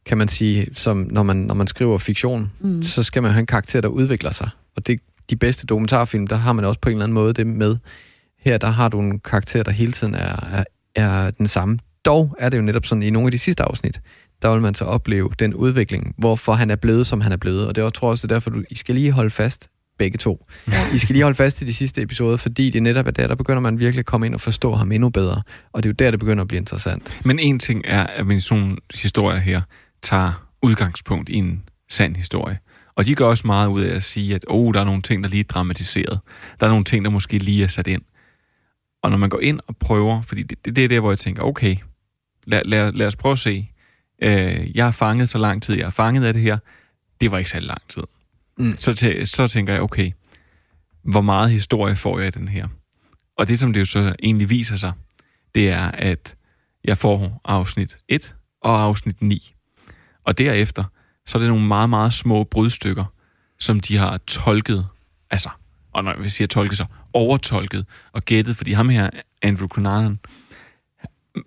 kan 0.09 0.19
man 0.19 0.29
sige, 0.29 0.67
som 0.73 1.09
når 1.11 1.23
man, 1.23 1.37
når 1.37 1.55
man 1.55 1.67
skriver 1.67 1.99
fiktion, 1.99 2.51
Mm. 2.61 2.83
så 2.83 3.03
skal 3.03 3.23
man 3.23 3.31
have 3.33 3.41
en 3.41 3.47
karakter, 3.47 3.81
der 3.81 3.89
udvikler 3.89 4.31
sig. 4.31 4.51
Og 4.77 4.87
det, 4.87 5.01
de 5.31 5.37
bedste 5.37 5.67
dokumentarfilm, 5.67 6.27
der 6.27 6.37
har 6.37 6.53
man 6.53 6.65
også 6.65 6.81
på 6.81 6.89
en 6.89 6.93
eller 6.95 7.05
anden 7.05 7.15
måde 7.15 7.33
det 7.33 7.47
med. 7.47 7.77
Her, 8.45 8.59
der 8.59 8.67
har 8.71 8.89
du 8.89 9.01
en 9.01 9.21
karakter, 9.21 9.63
der 9.63 9.71
hele 9.71 9.93
tiden 9.93 10.15
er, 10.15 10.47
er, 10.53 10.65
er 10.95 11.31
den 11.31 11.47
samme. 11.49 11.79
Dog 12.05 12.37
er 12.39 12.49
det 12.49 12.57
jo 12.57 12.63
netop 12.63 12.87
sådan, 12.87 13.03
i 13.03 13.11
nogle 13.11 13.27
af 13.27 13.33
de 13.33 13.39
sidste 13.39 13.63
afsnit, 13.63 14.01
der 14.43 14.53
vil 14.53 14.61
man 14.61 14.75
så 14.75 14.85
opleve 14.85 15.31
den 15.39 15.55
udvikling, 15.55 16.15
hvorfor 16.19 16.53
han 16.53 16.71
er 16.71 16.77
blevet, 16.77 17.07
som 17.07 17.21
han 17.21 17.33
er 17.33 17.37
blevet. 17.37 17.67
Og 17.67 17.75
det 17.75 17.85
er, 17.85 17.91
tror 17.91 18.09
jeg 18.09 18.11
også, 18.11 18.27
det 18.27 18.33
er 18.33 18.37
derfor, 18.37 18.51
du, 18.51 18.63
I 18.71 18.75
skal 18.75 18.95
lige 18.95 19.13
holde 19.13 19.31
fast, 19.31 19.69
begge 19.99 20.19
to. 20.19 20.47
I 20.95 20.99
skal 20.99 21.13
lige 21.13 21.23
holde 21.23 21.37
fast 21.37 21.63
i 21.63 21.65
de 21.65 21.75
sidste 21.75 22.03
episoder, 22.03 22.37
fordi 22.37 22.71
det 22.71 22.83
netop 22.83 23.07
er 23.07 23.11
der, 23.11 23.27
der 23.27 23.35
begynder 23.35 23.61
man 23.61 23.79
virkelig 23.79 23.99
at 24.01 24.07
komme 24.07 24.27
ind 24.27 24.35
og 24.35 24.41
forstå 24.41 24.75
ham 24.75 24.93
endnu 24.93 25.09
bedre. 25.09 25.43
Og 25.73 25.83
det 25.83 25.89
er 25.89 25.91
jo 25.91 25.95
der, 25.99 26.11
det 26.11 26.21
begynder 26.21 26.43
at 26.43 26.49
blive 26.49 26.59
interessant. 26.59 27.21
Men 27.25 27.39
en 27.39 27.59
ting 27.59 27.83
er, 27.85 28.07
at 28.07 28.27
man 28.27 28.37
i 28.37 28.41
sådan 28.41 28.63
nogle 28.63 28.77
historier 28.95 29.39
her 29.39 29.63
tager 30.03 30.49
udgangspunkt 30.63 31.29
i 31.29 31.35
en 31.35 31.69
sand 31.89 32.17
historie. 32.17 32.59
Og 32.95 33.07
de 33.07 33.15
gør 33.15 33.27
også 33.27 33.47
meget 33.47 33.69
ud 33.69 33.83
af 33.83 33.97
at 33.97 34.03
sige, 34.03 34.35
at 34.35 34.45
oh, 34.49 34.75
der 34.75 34.81
er 34.81 34.85
nogle 34.85 35.03
ting, 35.03 35.23
der 35.23 35.29
lige 35.29 35.41
er 35.41 35.45
dramatiseret. 35.45 36.21
Der 36.61 36.67
er 36.67 36.71
nogle 36.71 36.85
ting, 36.85 37.05
der 37.05 37.11
måske 37.11 37.39
lige 37.39 37.65
er 37.65 37.69
sat 37.69 37.87
ind. 37.87 38.03
Og 39.03 39.11
når 39.11 39.19
man 39.19 39.29
går 39.29 39.41
ind 39.41 39.61
og 39.67 39.77
prøver, 39.77 40.23
fordi 40.23 40.43
det, 40.43 40.65
det, 40.65 40.77
det 40.77 40.85
er 40.85 40.89
der, 40.89 41.01
hvor 41.01 41.11
jeg 41.11 41.19
tænker, 41.19 41.43
okay, 41.43 41.77
lad, 42.47 42.63
lad, 42.65 42.93
lad 42.93 43.07
os 43.07 43.17
prøve 43.17 43.33
at 43.33 43.39
se. 43.39 43.71
Øh, 44.23 44.77
jeg 44.77 44.85
har 44.85 44.91
fanget 44.91 45.29
så 45.29 45.39
lang 45.39 45.63
tid, 45.63 45.77
jeg 45.77 45.87
har 45.87 45.91
fanget 45.91 46.25
af 46.25 46.33
det 46.33 46.43
her. 46.43 46.59
Det 47.21 47.31
var 47.31 47.39
ikke 47.39 47.51
særlig 47.51 47.67
lang 47.67 47.89
tid. 47.89 48.03
Mm. 48.59 48.77
Så, 48.77 48.95
tæ, 48.95 49.25
så 49.25 49.47
tænker 49.47 49.73
jeg, 49.73 49.83
okay, 49.83 50.11
hvor 51.03 51.21
meget 51.21 51.51
historie 51.51 51.97
får 51.97 52.19
jeg 52.19 52.29
i 52.29 52.39
den 52.39 52.49
her? 52.49 52.69
Og 53.37 53.49
det, 53.49 53.59
som 53.59 53.73
det 53.73 53.81
jo 53.81 53.85
så 53.85 54.15
egentlig 54.23 54.51
viser 54.51 54.77
sig, 54.77 54.93
det 55.55 55.71
er, 55.71 55.91
at 55.91 56.37
jeg 56.85 56.99
får 56.99 57.41
afsnit 57.45 57.99
1 58.09 58.35
og 58.61 58.83
afsnit 58.83 59.23
9. 59.23 59.55
Og 60.29 60.39
derefter, 60.39 60.85
så 61.27 61.39
er 61.39 61.41
det 61.41 61.49
nogle 61.49 61.67
meget, 61.67 61.91
meget 61.91 62.15
små 62.15 62.45
brudstykker, 62.45 63.05
som 63.59 63.81
de 63.81 63.97
har 63.97 64.19
tolket, 64.27 64.87
altså, 65.31 65.49
og 65.93 66.05
når 66.05 66.23
jeg 66.23 66.33
siger 66.33 66.49
tolket, 66.49 66.79
så 66.79 66.85
overtolket 67.13 67.87
og 68.13 68.25
gættet, 68.25 68.57
fordi 68.57 68.73
ham 68.73 68.89
her, 68.89 69.11
Andrew 69.43 69.69
Cunanan, 69.69 70.19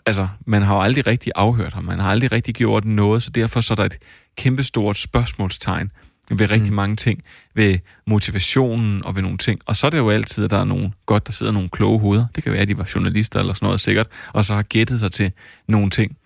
altså, 0.06 0.28
man 0.46 0.62
har 0.62 0.76
jo 0.76 0.82
aldrig 0.82 1.08
rigtig 1.08 1.32
afhørt 1.36 1.74
ham, 1.74 1.84
man 1.84 2.00
har 2.00 2.12
aldrig 2.12 2.32
rigtig 2.32 2.56
gjort 2.56 2.86
noget, 2.86 3.24
så 3.24 3.32
derfor 3.32 3.62
så 3.62 3.74
er 3.74 3.76
der 3.76 3.86
et 3.86 3.98
kæmpestort 4.36 4.98
spørgsmålstegn 4.98 5.92
ved 6.30 6.52
rigtig 6.52 6.72
mm. 6.72 6.76
mange 6.76 6.96
ting, 6.96 7.24
ved 7.56 7.80
motivationen 8.08 9.06
og 9.06 9.16
ved 9.16 9.22
nogle 9.22 9.38
ting. 9.38 9.62
Og 9.66 9.76
så 9.76 9.88
er 9.88 9.92
det 9.92 9.98
jo 9.98 10.10
altid, 10.10 10.44
at 10.44 10.50
der 10.50 10.60
er 10.60 10.64
nogle, 10.64 10.92
godt, 11.06 11.28
der 11.28 11.34
sidder 11.34 11.52
nogle 11.52 11.70
kloge 11.70 12.00
hoveder. 12.00 12.26
Det 12.36 12.44
kan 12.44 12.52
være, 12.52 12.62
at 12.62 12.68
de 12.68 12.78
var 12.78 12.92
journalister 12.96 13.40
eller 13.40 13.54
sådan 13.54 13.66
noget 13.66 13.82
sikkert, 13.82 14.08
og 14.34 14.46
så 14.46 14.54
har 14.56 14.64
gættet 14.64 15.00
sig 15.00 15.12
til 15.12 15.32
nogle 15.68 15.90
ting. 15.90 16.18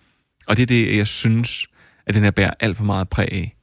Og 0.46 0.56
det 0.56 0.62
er 0.62 0.66
det, 0.66 0.96
jeg 0.96 1.06
synes, 1.06 1.66
at 2.06 2.14
den 2.14 2.22
her 2.22 2.30
bærer 2.30 2.54
alt 2.60 2.76
for 2.76 2.84
meget 2.84 3.08
præg 3.08 3.32
af. 3.32 3.56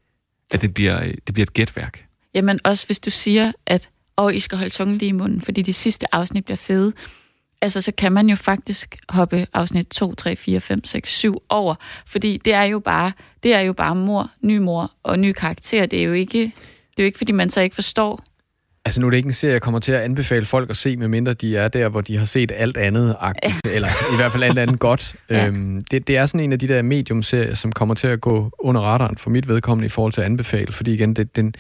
At 0.52 0.62
det 0.62 0.74
bliver, 0.74 1.00
det 1.00 1.34
bliver 1.34 1.46
et 1.46 1.54
gætværk. 1.54 2.06
Jamen 2.34 2.60
også 2.64 2.86
hvis 2.86 3.00
du 3.00 3.10
siger, 3.10 3.52
at 3.66 3.90
og 4.16 4.36
I 4.36 4.40
skal 4.40 4.58
holde 4.58 4.74
tungen 4.74 4.98
lige 4.98 5.10
i 5.10 5.12
munden, 5.12 5.42
fordi 5.42 5.62
de 5.62 5.74
sidste 5.74 6.16
afsnit 6.16 6.46
bliver 6.46 6.58
fede, 6.58 6.94
altså 7.62 7.82
så 7.82 7.92
kan 7.92 8.12
man 8.12 8.30
jo 8.30 8.36
faktisk 8.36 8.98
hoppe 9.10 9.48
afsnit 9.54 9.88
2, 9.88 10.16
3, 10.16 10.36
4, 10.36 10.62
5, 10.62 10.86
6, 10.86 11.12
7 11.12 11.44
over, 11.50 11.76
fordi 12.06 12.38
det 12.46 12.54
er 12.54 12.64
jo 12.64 12.80
bare, 12.80 13.12
det 13.44 13.54
er 13.54 13.60
jo 13.60 13.74
bare 13.74 13.96
mor, 13.96 14.32
ny 14.42 14.58
mor 14.58 14.92
og 15.04 15.20
ny 15.20 15.32
karakter. 15.32 15.86
Det 15.86 16.00
er 16.00 16.04
jo 16.04 16.14
ikke, 16.14 16.40
det 16.40 17.00
er 17.00 17.04
jo 17.04 17.06
ikke 17.06 17.18
fordi 17.18 17.32
man 17.32 17.50
så 17.50 17.62
ikke 17.62 17.76
forstår. 17.76 18.24
Altså 18.86 19.02
nu 19.02 19.08
er 19.08 19.12
det 19.12 19.18
ikke 19.18 19.28
en 19.28 19.34
serie, 19.34 19.54
jeg 19.54 19.62
kommer 19.62 19.80
til 19.80 19.92
at 19.92 20.02
anbefale 20.02 20.46
folk 20.46 20.70
at 20.70 20.78
se, 20.78 20.98
medmindre 20.98 21.34
de 21.34 21.58
er 21.58 21.68
der, 21.68 21.90
hvor 21.90 22.02
de 22.02 22.18
har 22.18 22.26
set 22.26 22.52
alt 22.56 22.78
andet 22.78 23.16
agtigt, 23.20 23.62
ja. 23.66 23.72
eller 23.72 23.88
i 23.88 24.16
hvert 24.16 24.32
fald 24.32 24.44
alt 24.44 24.60
andet 24.60 24.80
godt. 24.80 25.16
Ja. 25.30 25.48
Øhm, 25.48 25.82
det, 25.92 26.08
det 26.08 26.18
er 26.18 26.26
sådan 26.26 26.40
en 26.40 26.54
af 26.54 26.60
de 26.60 26.68
der 26.68 26.82
medium-serier, 26.82 27.56
som 27.56 27.72
kommer 27.72 27.96
til 27.96 28.08
at 28.08 28.22
gå 28.22 28.52
under 28.60 28.82
radaren 28.82 29.18
for 29.18 29.30
mit 29.30 29.48
vedkommende 29.48 29.86
i 29.86 29.90
forhold 29.90 30.14
til 30.14 30.22
at 30.22 30.26
anbefale, 30.26 30.74
fordi 30.74 30.94
igen, 30.94 31.14
det, 31.14 31.36
den, 31.36 31.56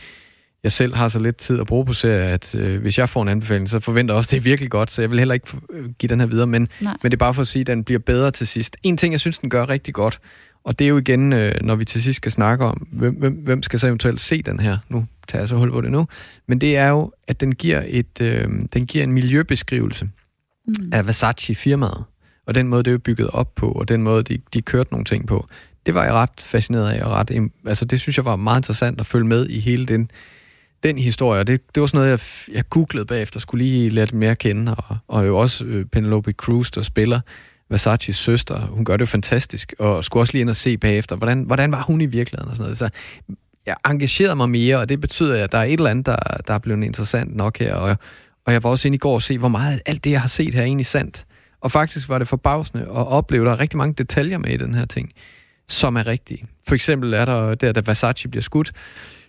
jeg 0.63 0.71
selv 0.71 0.95
har 0.95 1.07
så 1.07 1.19
lidt 1.19 1.37
tid 1.37 1.59
at 1.59 1.67
bruge 1.67 1.85
på 1.85 1.93
serier, 1.93 2.33
at 2.33 2.55
øh, 2.55 2.81
hvis 2.81 2.97
jeg 2.97 3.09
får 3.09 3.21
en 3.21 3.27
anbefaling, 3.27 3.69
så 3.69 3.79
forventer 3.79 4.13
jeg 4.13 4.17
også, 4.17 4.27
at 4.27 4.31
det 4.31 4.37
er 4.37 4.41
virkelig 4.41 4.71
godt, 4.71 4.91
så 4.91 5.01
jeg 5.01 5.09
vil 5.09 5.19
heller 5.19 5.33
ikke 5.33 5.47
øh, 5.73 5.89
give 5.99 6.07
den 6.07 6.19
her 6.19 6.27
videre, 6.27 6.47
men, 6.47 6.67
Nej. 6.79 6.93
men 7.03 7.11
det 7.11 7.15
er 7.15 7.19
bare 7.19 7.33
for 7.33 7.41
at 7.41 7.47
sige, 7.47 7.61
at 7.61 7.67
den 7.67 7.83
bliver 7.83 7.99
bedre 7.99 8.31
til 8.31 8.47
sidst. 8.47 8.77
En 8.83 8.97
ting, 8.97 9.11
jeg 9.11 9.19
synes, 9.19 9.37
den 9.37 9.49
gør 9.49 9.69
rigtig 9.69 9.93
godt, 9.93 10.19
og 10.63 10.79
det 10.79 10.85
er 10.85 10.89
jo 10.89 10.97
igen, 10.97 11.33
øh, 11.33 11.55
når 11.61 11.75
vi 11.75 11.85
til 11.85 12.03
sidst 12.03 12.17
skal 12.17 12.31
snakke 12.31 12.65
om, 12.65 12.87
hvem, 12.91 13.13
hvem, 13.15 13.33
hvem 13.33 13.63
skal 13.63 13.79
så 13.79 13.87
eventuelt 13.87 14.21
se 14.21 14.41
den 14.41 14.59
her, 14.59 14.77
nu 14.89 15.05
tager 15.27 15.41
jeg 15.41 15.47
så 15.49 15.55
hul 15.55 15.71
på 15.71 15.81
det 15.81 15.91
nu, 15.91 16.07
men 16.47 16.61
det 16.61 16.77
er 16.77 16.87
jo, 16.87 17.11
at 17.27 17.39
den 17.39 17.55
giver, 17.55 17.83
et, 17.87 18.21
øh, 18.21 18.47
den 18.73 18.85
giver 18.85 19.03
en 19.03 19.11
miljøbeskrivelse 19.11 20.09
Mm. 20.67 20.89
af 20.93 21.05
Versace-firmaet, 21.07 22.03
og 22.47 22.55
den 22.55 22.67
måde, 22.67 22.83
det 22.83 22.93
er 22.93 22.97
bygget 22.97 23.29
op 23.29 23.55
på, 23.55 23.71
og 23.71 23.87
den 23.87 24.03
måde, 24.03 24.23
de, 24.23 24.39
de 24.53 24.61
kørte 24.61 24.91
nogle 24.91 25.05
ting 25.05 25.27
på. 25.27 25.47
Det 25.85 25.93
var 25.93 26.03
jeg 26.03 26.13
ret 26.13 26.29
fascineret 26.39 26.91
af, 26.93 27.05
og 27.05 27.11
ret, 27.11 27.49
altså 27.65 27.85
det 27.85 27.99
synes 28.01 28.17
jeg 28.17 28.25
var 28.25 28.35
meget 28.35 28.59
interessant 28.59 28.99
at 28.99 29.05
følge 29.05 29.25
med 29.25 29.49
i 29.49 29.59
hele 29.59 29.85
den, 29.85 30.11
den 30.83 30.97
historie. 30.97 31.39
Og 31.39 31.47
det, 31.47 31.75
det 31.75 31.81
var 31.81 31.87
sådan 31.87 31.97
noget, 31.97 32.09
jeg, 32.11 32.55
jeg 32.55 32.69
googlede 32.69 33.05
bagefter, 33.05 33.39
skulle 33.39 33.65
lige 33.65 33.89
det 33.89 34.13
mere 34.13 34.35
kende, 34.35 34.75
og, 34.75 34.97
og 35.07 35.27
jo 35.27 35.37
også 35.37 35.65
øh, 35.65 35.85
Penelope 35.85 36.31
Cruz, 36.31 36.71
der 36.71 36.81
spiller 36.81 37.19
Versace's 37.73 38.11
søster, 38.11 38.59
hun 38.59 38.85
gør 38.85 38.97
det 38.97 39.01
jo 39.01 39.05
fantastisk, 39.05 39.73
og 39.79 40.03
skulle 40.03 40.21
også 40.21 40.33
lige 40.33 40.41
ind 40.41 40.49
og 40.49 40.55
se 40.55 40.77
bagefter, 40.77 41.15
hvordan, 41.15 41.43
hvordan 41.43 41.71
var 41.71 41.81
hun 41.81 42.01
i 42.01 42.05
virkeligheden 42.05 42.49
og 42.49 42.55
sådan 42.55 42.63
noget. 42.63 42.77
Så 42.77 42.89
jeg 43.65 43.75
engagerede 43.85 44.35
mig 44.35 44.49
mere, 44.49 44.77
og 44.77 44.89
det 44.89 45.01
betyder, 45.01 45.43
at 45.43 45.51
der 45.51 45.57
er 45.57 45.63
et 45.63 45.73
eller 45.73 45.89
andet, 45.89 46.05
der, 46.05 46.17
der 46.47 46.53
er 46.53 46.57
blevet 46.57 46.83
interessant 46.83 47.35
nok 47.35 47.59
her, 47.59 47.75
og, 47.75 47.95
og 48.45 48.53
jeg 48.53 48.63
var 48.63 48.69
også 48.69 48.87
inde 48.87 48.95
i 48.95 48.99
går 48.99 49.13
og 49.13 49.21
se, 49.21 49.37
hvor 49.37 49.47
meget 49.47 49.81
alt 49.85 50.03
det, 50.03 50.11
jeg 50.11 50.21
har 50.21 50.27
set 50.27 50.53
her, 50.53 50.61
er 50.61 50.65
egentlig 50.65 50.85
sandt. 50.85 51.25
Og 51.61 51.71
faktisk 51.71 52.09
var 52.09 52.17
det 52.17 52.27
forbavsende 52.27 52.83
at 52.83 53.07
opleve, 53.07 53.43
at 53.43 53.45
der 53.45 53.53
er 53.53 53.59
rigtig 53.59 53.77
mange 53.77 53.93
detaljer 53.93 54.37
med 54.37 54.49
i 54.49 54.57
den 54.57 54.75
her 54.75 54.85
ting, 54.85 55.11
som 55.67 55.95
er 55.95 56.07
rigtige. 56.07 56.45
For 56.67 56.75
eksempel 56.75 57.13
er 57.13 57.25
der, 57.25 57.55
der 57.55 57.71
da 57.71 57.81
Versace 57.85 58.27
bliver 58.27 58.41
skudt, 58.41 58.71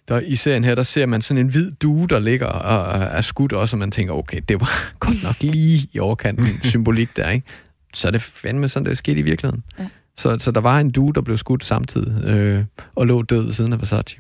der 0.08 0.20
i 0.20 0.34
serien 0.34 0.64
her, 0.64 0.74
der 0.74 0.82
ser 0.82 1.06
man 1.06 1.22
sådan 1.22 1.40
en 1.40 1.48
hvid 1.48 1.72
due, 1.72 2.06
der 2.06 2.18
ligger 2.18 2.46
og 2.46 2.98
er 2.98 3.20
skudt 3.20 3.52
også, 3.52 3.76
og 3.76 3.78
man 3.78 3.90
tænker, 3.90 4.14
okay, 4.14 4.40
det 4.48 4.60
var 4.60 4.70
godt 5.06 5.22
nok 5.22 5.36
lige 5.40 5.88
i 5.92 5.98
overkanten 5.98 6.60
symbolik 6.62 7.16
der, 7.16 7.30
ikke? 7.30 7.46
Så 7.94 8.08
er 8.08 8.12
det 8.12 8.22
fandme 8.22 8.68
sådan, 8.68 8.84
det 8.84 8.90
er 8.90 8.96
sket 8.96 9.18
i 9.18 9.22
virkeligheden. 9.22 9.64
Ja. 9.78 9.88
Så, 10.16 10.36
så 10.38 10.50
der 10.50 10.60
var 10.60 10.80
en 10.80 10.90
due, 10.90 11.12
der 11.14 11.20
blev 11.20 11.36
skudt 11.36 11.64
samtidig, 11.64 12.24
øh, 12.24 12.64
og 12.94 13.06
lå 13.06 13.22
død 13.22 13.44
ved 13.44 13.52
siden 13.52 13.72
af 13.72 13.78
Versace. 13.80 14.16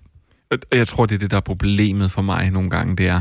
Og 0.50 0.58
jeg 0.72 0.88
tror, 0.88 1.06
det 1.06 1.14
er 1.14 1.18
det, 1.18 1.30
der 1.30 1.36
er 1.36 1.40
problemet 1.40 2.10
for 2.10 2.22
mig 2.22 2.50
nogle 2.50 2.70
gange, 2.70 2.96
det 2.96 3.06
er, 3.08 3.20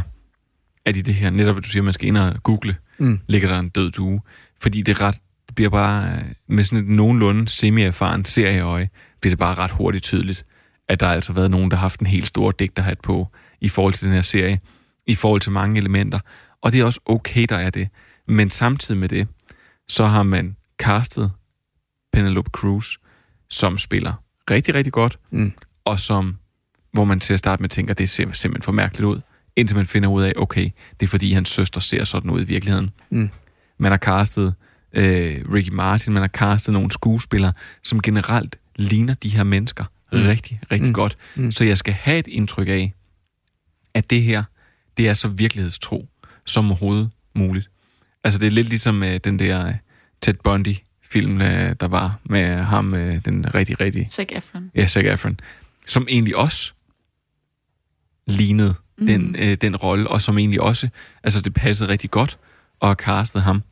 at 0.86 0.98
i 0.98 1.02
det 1.02 1.16
her, 1.16 1.30
netop 1.30 1.58
at 1.58 1.64
du 1.64 1.70
siger, 1.70 1.82
at 1.82 1.86
man 1.86 1.94
skal 1.94 2.08
ind 2.08 2.18
og 2.18 2.36
google, 2.44 2.76
Mm. 2.98 3.20
ligger 3.28 3.50
der 3.50 3.60
en 3.60 3.70
død 3.70 3.92
due. 3.92 4.22
Fordi 4.62 4.82
det, 4.82 4.92
er 4.92 5.02
ret, 5.02 5.16
det 5.48 5.56
bliver 5.56 5.70
bare, 5.70 6.06
øh, 6.12 6.22
med 6.48 6.64
sådan 6.64 6.80
et 6.84 6.90
nogenlunde 6.90 7.50
semi-erfaren 7.50 8.26
serieøje, 8.26 8.90
bliver 9.22 9.32
det 9.32 9.40
bare 9.40 9.56
ret 9.56 9.72
hurtigt 9.72 10.04
tydeligt, 10.04 10.46
at 10.90 11.00
der 11.00 11.06
har 11.06 11.14
altså 11.14 11.34
været 11.34 11.52
nogen, 11.52 11.72
der 11.72 11.78
har 11.78 11.82
haft 11.82 12.00
en 12.00 12.08
helt 12.08 12.28
stor 12.28 12.52
digterhat 12.52 13.00
på, 13.00 13.28
i 13.62 13.70
forhold 13.70 13.94
til 13.94 14.06
den 14.08 14.16
her 14.16 14.22
serie, 14.22 14.60
i 15.08 15.16
forhold 15.16 15.42
til 15.42 15.52
mange 15.52 15.78
elementer. 15.78 16.20
Og 16.62 16.72
det 16.72 16.80
er 16.80 16.86
også 16.86 17.00
okay, 17.06 17.46
der 17.50 17.58
er 17.58 17.70
det. 17.70 17.88
Men 18.28 18.50
samtidig 18.50 19.00
med 19.00 19.10
det, 19.10 19.28
så 19.88 20.06
har 20.06 20.24
man 20.24 20.56
castet 20.80 21.32
Penelope 22.14 22.50
Cruz, 22.50 22.98
som 23.50 23.78
spiller 23.78 24.14
rigtig, 24.52 24.74
rigtig 24.76 24.94
godt, 24.94 25.20
Mm. 25.32 25.54
og 25.86 26.00
som, 26.00 26.38
hvor 26.92 27.04
man 27.04 27.20
til 27.20 27.34
at 27.34 27.40
starte 27.40 27.62
med 27.64 27.70
tænker, 27.70 27.94
det 27.94 28.10
ser 28.10 28.32
simpelthen 28.32 28.62
for 28.64 28.72
mærkeligt 28.72 29.06
ud, 29.06 29.22
indtil 29.56 29.78
man 29.78 29.86
finder 29.86 30.10
ud 30.10 30.24
af, 30.24 30.34
okay, 30.38 30.70
det 31.00 31.06
er 31.06 31.10
fordi 31.10 31.32
hans 31.34 31.50
søster 31.50 31.82
ser 31.82 32.04
sådan 32.04 32.30
ud 32.32 32.42
i 32.42 32.46
virkeligheden. 32.46 32.90
Mm. 33.10 33.30
Man 33.78 33.92
har 33.92 33.98
castet 34.00 34.56
øh, 34.94 35.46
Ricky 35.54 35.70
Martin, 35.70 36.14
man 36.14 36.22
har 36.24 36.28
castet 36.28 36.74
nogle 36.74 36.92
skuespillere, 36.92 37.54
som 37.84 38.02
generelt 38.02 38.56
ligner 38.76 39.14
de 39.14 39.30
her 39.30 39.44
mennesker 39.44 39.86
Mm. 40.12 40.20
rigtig, 40.20 40.60
rigtig 40.72 40.88
Mm. 40.88 40.94
godt. 40.94 41.18
Mm. 41.36 41.52
Så 41.52 41.66
jeg 41.66 41.78
skal 41.78 41.94
have 41.94 42.18
et 42.20 42.28
indtryk 42.28 42.68
af, 42.68 42.94
at 43.94 44.10
det 44.10 44.22
her, 44.24 44.44
det 44.98 45.08
er 45.10 45.14
så 45.14 45.28
virkelighedstro 45.28 46.10
som 46.46 46.66
overhovedet 46.66 47.12
muligt. 47.36 47.70
Altså 48.24 48.40
det 48.40 48.48
er 48.48 48.52
lidt 48.52 48.70
ligesom 48.70 49.04
øh, 49.04 49.20
den 49.24 49.40
der 49.40 49.68
øh, 49.68 49.74
Ted 50.22 50.34
Bundy-film, 50.34 51.42
øh, 51.42 51.76
der 51.80 51.88
var 51.88 52.20
med 52.24 52.56
ham, 52.58 52.94
øh, 52.94 53.26
den 53.26 53.56
rigtig, 53.56 53.80
rigtig... 53.80 54.08
Zac 54.12 54.28
Efron. 54.30 54.72
Ja, 54.76 54.88
Zac 54.88 55.04
Efron. 55.06 55.40
Som 55.88 56.08
egentlig 56.10 56.36
også 56.36 56.74
lignede 58.28 58.76
Mm. 58.98 59.06
den, 59.06 59.36
øh, 59.40 59.58
den 59.62 59.76
rolle, 59.76 60.08
og 60.10 60.22
som 60.22 60.38
egentlig 60.38 60.62
også, 60.62 60.90
altså 61.24 61.42
det 61.42 61.54
passede 61.54 61.90
rigtig 61.90 62.12
godt 62.12 62.38
have 62.82 62.96
castet 62.96 63.42
ham. 63.42 63.64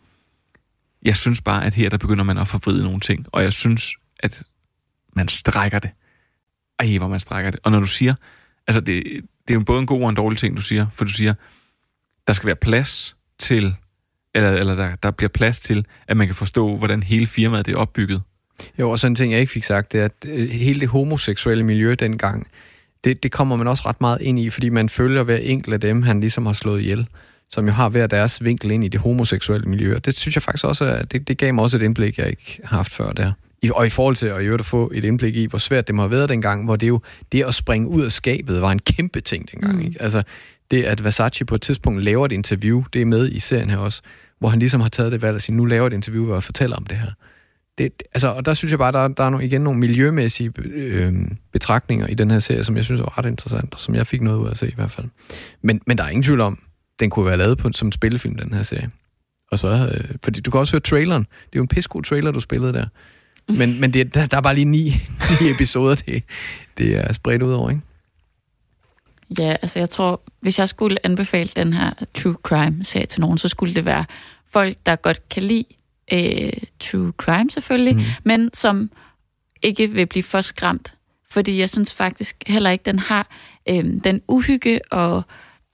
Jeg 1.04 1.18
synes 1.18 1.41
bare, 1.41 1.66
at 1.66 1.74
her 1.74 1.89
der 1.89 1.97
begynder 1.97 2.24
man 2.24 2.38
at 2.38 2.47
forvride 2.47 2.84
nogle 2.84 2.99
ting, 2.99 3.26
og 3.32 3.43
jeg 3.43 3.54
synes, 3.54 3.93
at 4.20 4.43
man 5.16 5.28
strækker 5.28 5.80
det. 5.80 5.89
Ej, 6.80 6.97
hvor 6.97 7.08
man 7.08 7.20
strækker 7.20 7.52
det. 7.52 7.60
Og 7.64 7.72
når 7.72 7.80
du 7.80 7.88
siger, 7.88 8.16
altså 8.68 8.82
det, 8.82 9.04
det 9.47 9.54
er 9.54 9.54
jo 9.54 9.64
både 9.64 9.80
en 9.80 9.86
god 9.86 10.04
og 10.04 10.10
en 10.10 10.16
dårlig 10.16 10.39
ting, 10.39 10.58
du 10.58 10.62
siger, 10.62 10.88
for 10.93 11.06
du 11.06 11.12
siger, 11.12 11.34
der 12.28 12.34
skal 12.34 12.47
være 12.47 12.56
plads 12.56 13.16
til, 13.39 13.76
eller, 14.36 14.51
eller 14.51 14.75
der, 14.75 14.95
der 15.03 15.11
bliver 15.11 15.29
plads 15.29 15.59
til, 15.59 15.86
at 16.07 16.17
man 16.17 16.27
kan 16.27 16.36
forstå, 16.36 16.77
hvordan 16.77 17.03
hele 17.03 17.27
firmaet 17.27 17.65
det 17.65 17.73
er 17.73 17.77
opbygget. 17.77 18.21
Jo, 18.79 18.89
og 18.89 18.99
sådan 18.99 19.11
en 19.11 19.15
ting, 19.15 19.32
jeg 19.32 19.39
ikke 19.39 19.51
fik 19.51 19.63
sagt, 19.63 19.91
det 19.91 20.01
er, 20.01 20.05
at 20.05 20.11
øh, 20.25 20.49
hele 20.49 20.79
det 20.79 20.88
homoseksuelle 20.88 21.63
miljø 21.63 21.95
dengang, 21.99 22.47
det, 23.03 23.23
det 23.23 23.32
kommer 23.32 23.55
man 23.55 23.67
også 23.67 23.84
ret 23.86 24.01
meget 24.01 24.21
ind 24.21 24.39
i, 24.39 24.49
fordi 24.49 24.69
man 24.69 24.89
følger 24.89 25.23
hver 25.23 25.38
enkelt 25.38 25.73
af 25.73 25.82
dem, 25.82 26.01
han 26.01 26.19
ligesom 26.19 26.45
har 26.45 26.53
slået 26.53 26.82
ihjel, 26.82 27.07
som 27.49 27.65
jo 27.65 27.71
har 27.71 27.89
hver 27.89 28.07
deres 28.07 28.43
vinkel 28.43 28.71
ind 28.71 28.84
i 28.84 28.88
det 28.88 28.99
homoseksuelle 28.99 29.69
miljø. 29.69 29.95
Og 29.95 30.05
det 30.05 30.15
synes 30.15 30.36
jeg 30.36 30.43
faktisk 30.43 30.65
også, 30.65 30.86
at 30.86 31.11
det, 31.11 31.27
det 31.27 31.38
gav 31.38 31.53
mig 31.53 31.63
også 31.63 31.77
et 31.77 31.82
indblik, 31.82 32.17
jeg 32.17 32.29
ikke 32.29 32.59
har 32.63 32.77
haft 32.77 32.91
før 32.91 33.11
der. 33.11 33.32
I, 33.61 33.71
og 33.73 33.86
i 33.86 33.89
forhold 33.89 34.15
til 34.15 34.27
at, 34.27 34.53
at 34.53 34.65
få 34.65 34.91
et 34.93 35.05
indblik 35.05 35.36
i, 35.36 35.45
hvor 35.45 35.59
svært 35.59 35.88
det 35.88 35.95
må 35.95 36.01
have 36.01 36.11
været 36.11 36.29
dengang, 36.29 36.65
hvor 36.65 36.75
det 36.75 36.88
jo, 36.88 37.01
det 37.32 37.43
at 37.43 37.55
springe 37.55 37.88
ud 37.88 38.01
af 38.01 38.11
skabet 38.11 38.61
var 38.61 38.71
en 38.71 38.79
kæmpe 38.79 39.21
ting 39.21 39.51
dengang. 39.51 39.75
Mm. 39.75 39.82
Ikke? 39.82 40.01
Altså, 40.01 40.23
det 40.72 40.84
at 40.84 41.03
Versace 41.03 41.45
på 41.45 41.55
et 41.55 41.61
tidspunkt 41.61 42.03
laver 42.03 42.26
et 42.26 42.32
interview, 42.32 42.84
det 42.93 43.01
er 43.01 43.05
med 43.05 43.32
i 43.32 43.39
serien 43.39 43.69
her 43.69 43.78
også, 43.78 44.01
hvor 44.39 44.49
han 44.49 44.59
ligesom 44.59 44.82
har 44.82 44.89
taget 44.89 45.11
det 45.11 45.22
valg 45.22 45.36
at 45.36 45.41
sige, 45.41 45.55
nu 45.55 45.65
laver 45.65 45.88
et 45.88 45.93
interview, 45.93 46.26
hvor 46.26 46.34
jeg 46.34 46.43
fortæller 46.43 46.76
om 46.76 46.86
det 46.86 46.97
her. 46.97 47.11
Det, 47.78 48.03
altså, 48.13 48.28
og 48.28 48.45
der 48.45 48.53
synes 48.53 48.72
jeg 48.72 48.80
bare, 48.80 48.91
der, 48.91 49.07
der 49.07 49.24
er 49.24 49.30
no, 49.30 49.39
igen 49.39 49.61
nogle 49.61 49.80
miljømæssige 49.80 50.53
øh, 50.57 51.13
betragtninger 51.53 52.07
i 52.07 52.13
den 52.13 52.32
her 52.32 52.39
serie, 52.39 52.63
som 52.63 52.76
jeg 52.76 52.84
synes 52.84 53.01
er 53.01 53.17
ret 53.17 53.26
interessant, 53.26 53.74
og 53.74 53.80
som 53.80 53.95
jeg 53.95 54.07
fik 54.07 54.22
noget 54.22 54.38
ud 54.38 54.45
af 54.45 54.51
at 54.51 54.57
se 54.57 54.67
i 54.67 54.76
hvert 54.76 54.91
fald. 54.91 55.07
Men, 55.61 55.82
men 55.88 55.97
der 55.97 56.03
er 56.03 56.09
ingen 56.09 56.24
tvivl 56.24 56.41
om, 56.41 56.59
den 56.99 57.09
kunne 57.09 57.26
være 57.26 57.38
lavet 57.38 57.57
på, 57.57 57.69
som 57.74 57.88
en 57.88 57.91
spillefilm, 57.91 58.36
den 58.36 58.53
her 58.53 58.63
serie. 58.63 58.89
Og 59.51 59.59
så, 59.59 59.67
øh, 59.67 60.15
fordi 60.24 60.41
du 60.41 60.51
kan 60.51 60.59
også 60.59 60.74
høre 60.74 60.82
traileren. 60.82 61.22
Det 61.22 61.55
er 61.55 61.59
jo 61.59 61.61
en 61.61 61.67
pissegod 61.67 62.03
trailer, 62.03 62.32
du 62.32 62.39
spillede 62.39 62.74
der. 62.74 62.86
Men, 63.47 63.82
men 63.82 63.93
det, 63.93 64.15
der, 64.15 64.26
der 64.26 64.38
er 64.38 64.41
bare 64.41 64.55
lige 64.55 64.65
ni, 64.65 64.89
ni 65.41 65.49
episoder, 65.49 65.95
det, 65.95 66.24
det 66.78 66.97
er 66.97 67.13
spredt 67.13 67.41
ud 67.41 67.51
over, 67.51 67.69
ikke? 67.69 67.82
Ja, 69.39 69.55
altså 69.61 69.79
jeg 69.79 69.89
tror, 69.89 70.21
hvis 70.39 70.59
jeg 70.59 70.69
skulle 70.69 71.05
anbefale 71.05 71.49
den 71.55 71.73
her 71.73 71.91
true 72.13 72.36
crime-serie 72.43 73.05
til 73.05 73.21
nogen, 73.21 73.38
så 73.38 73.47
skulle 73.47 73.75
det 73.75 73.86
være 73.86 74.05
folk, 74.51 74.77
der 74.86 74.95
godt 74.95 75.29
kan 75.29 75.43
lide 75.43 75.65
øh, 76.13 76.53
true 76.79 77.13
crime 77.17 77.51
selvfølgelig, 77.51 77.95
mm. 77.95 78.01
men 78.23 78.49
som 78.53 78.91
ikke 79.61 79.88
vil 79.88 80.05
blive 80.05 80.23
for 80.23 80.41
skræmt. 80.41 80.93
Fordi 81.29 81.59
jeg 81.59 81.69
synes 81.69 81.93
faktisk 81.93 82.43
heller 82.47 82.69
ikke, 82.69 82.84
den 82.84 82.99
har 82.99 83.27
øh, 83.69 83.86
den 84.03 84.21
uhygge 84.27 84.79
og, 84.91 85.23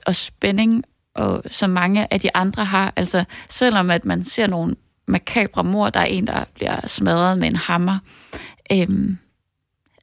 og 0.05 0.15
spænding, 0.15 0.83
og, 1.15 1.43
som 1.49 1.69
mange 1.69 2.13
af 2.13 2.19
de 2.19 2.35
andre 2.35 2.65
har. 2.65 2.93
Altså 2.95 3.23
selvom 3.49 3.89
at 3.89 4.05
man 4.05 4.23
ser 4.23 4.47
nogle 4.47 4.75
makabre 5.07 5.63
mor, 5.63 5.89
der 5.89 5.99
er 5.99 6.05
en, 6.05 6.27
der 6.27 6.43
bliver 6.53 6.87
smadret 6.87 7.37
med 7.37 7.47
en 7.47 7.55
hammer, 7.55 7.99
øh, 8.71 9.15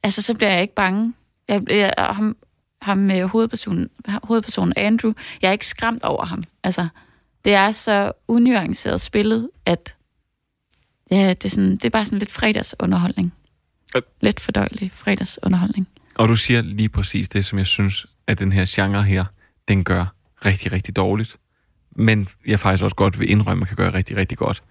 altså 0.03 0.21
så 0.21 0.33
bliver 0.33 0.51
jeg 0.51 0.61
ikke 0.61 0.75
bange. 0.75 1.13
Jeg, 1.47 1.61
jeg, 1.69 1.93
ham, 1.97 2.37
ham 2.85 2.97
med 2.97 3.25
hovedpersonen, 3.25 3.89
hovedpersonen 4.23 4.73
Andrew, 4.75 5.13
jeg 5.41 5.47
er 5.47 5.51
ikke 5.51 5.67
skræmt 5.67 6.03
over 6.03 6.25
ham. 6.25 6.43
Altså, 6.63 6.87
det 7.45 7.53
er 7.53 7.71
så 7.71 8.11
unuanceret 8.27 9.01
spillet, 9.01 9.49
at 9.65 9.95
ja, 11.11 11.29
det, 11.29 11.45
er 11.45 11.49
sådan, 11.49 11.71
det 11.71 11.85
er 11.85 11.89
bare 11.89 12.05
sådan 12.05 12.19
lidt 12.19 12.31
fredagsunderholdning. 12.31 13.33
Lidt 14.21 14.39
fordøjelig 14.39 14.91
fredagsunderholdning. 14.93 15.87
Og 16.15 16.27
du 16.27 16.35
siger 16.35 16.61
lige 16.61 16.89
præcis 16.89 17.29
det, 17.29 17.45
som 17.45 17.57
jeg 17.57 17.67
synes, 17.67 18.05
at 18.27 18.39
den 18.39 18.51
her 18.51 18.65
genre 18.67 19.03
her, 19.03 19.25
den 19.67 19.83
gør 19.83 20.05
rigtig, 20.45 20.71
rigtig 20.71 20.95
dårligt. 20.95 21.35
Men 21.95 22.27
jeg 22.47 22.59
faktisk 22.59 22.83
også 22.83 22.95
godt 22.95 23.19
vil 23.19 23.29
indrømme, 23.29 23.61
at 23.61 23.67
kan 23.67 23.77
gøre 23.77 23.93
rigtig, 23.93 24.17
rigtig 24.17 24.37
godt. 24.37 24.63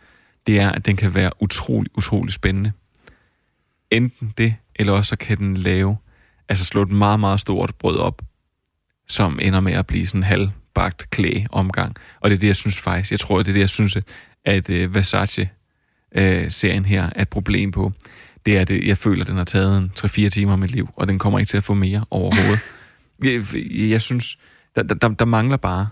Det 0.46 0.60
er, 0.60 0.70
at 0.70 0.86
den 0.86 0.96
kan 0.96 1.14
være 1.14 1.30
utrolig, 1.40 1.98
utrolig 1.98 2.34
spændende. 2.34 2.72
Enten 3.90 4.34
det, 4.38 4.56
eller 4.76 4.92
også 4.92 5.08
så 5.08 5.16
kan 5.16 5.38
den 5.38 5.56
lave, 5.56 5.96
altså 6.48 6.64
slå 6.64 6.82
et 6.82 6.90
meget, 6.90 7.20
meget 7.20 7.40
stort 7.40 7.74
brød 7.78 7.96
op, 7.96 8.22
som 9.08 9.38
ender 9.42 9.60
med 9.60 9.72
at 9.72 9.86
blive 9.86 10.06
sådan 10.06 10.20
en 10.20 10.24
halvbagt 10.24 11.10
klæ 11.10 11.44
omgang. 11.50 11.96
Og 12.20 12.30
det 12.30 12.36
er 12.36 12.40
det, 12.40 12.46
jeg 12.46 12.56
synes 12.56 12.78
faktisk, 12.78 13.10
jeg 13.10 13.20
tror, 13.20 13.38
det 13.38 13.48
er 13.48 13.52
det, 13.52 13.60
jeg 13.60 13.68
synes, 13.68 13.96
at 14.44 14.70
øh, 14.70 14.94
Versace-serien 14.94 16.82
øh, 16.82 16.88
her 16.88 17.10
er 17.16 17.22
et 17.22 17.28
problem 17.28 17.70
på. 17.70 17.92
Det 18.46 18.58
er 18.58 18.64
det, 18.64 18.86
jeg 18.86 18.98
føler, 18.98 19.20
at 19.20 19.26
den 19.26 19.36
har 19.36 19.44
taget 19.44 19.78
en 19.78 19.92
3-4 19.98 20.28
timer 20.28 20.52
af 20.52 20.58
mit 20.58 20.70
liv, 20.70 20.88
og 20.96 21.08
den 21.08 21.18
kommer 21.18 21.38
ikke 21.38 21.48
til 21.48 21.56
at 21.56 21.64
få 21.64 21.74
mere 21.74 22.04
overhovedet. 22.10 22.60
jeg, 23.24 23.90
jeg 23.90 24.02
synes, 24.02 24.38
der, 24.76 24.82
der, 24.82 25.08
der 25.08 25.24
mangler 25.24 25.56
bare, 25.56 25.88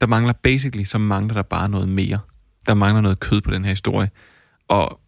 der 0.00 0.06
mangler 0.06 0.32
basically, 0.32 0.84
så 0.84 0.98
mangler 0.98 1.34
der 1.34 1.42
bare 1.42 1.68
noget 1.68 1.88
mere. 1.88 2.18
Der 2.66 2.74
mangler 2.74 3.00
noget 3.00 3.20
kød 3.20 3.40
på 3.40 3.50
den 3.50 3.64
her 3.64 3.72
historie. 3.72 4.10
Og 4.68 5.00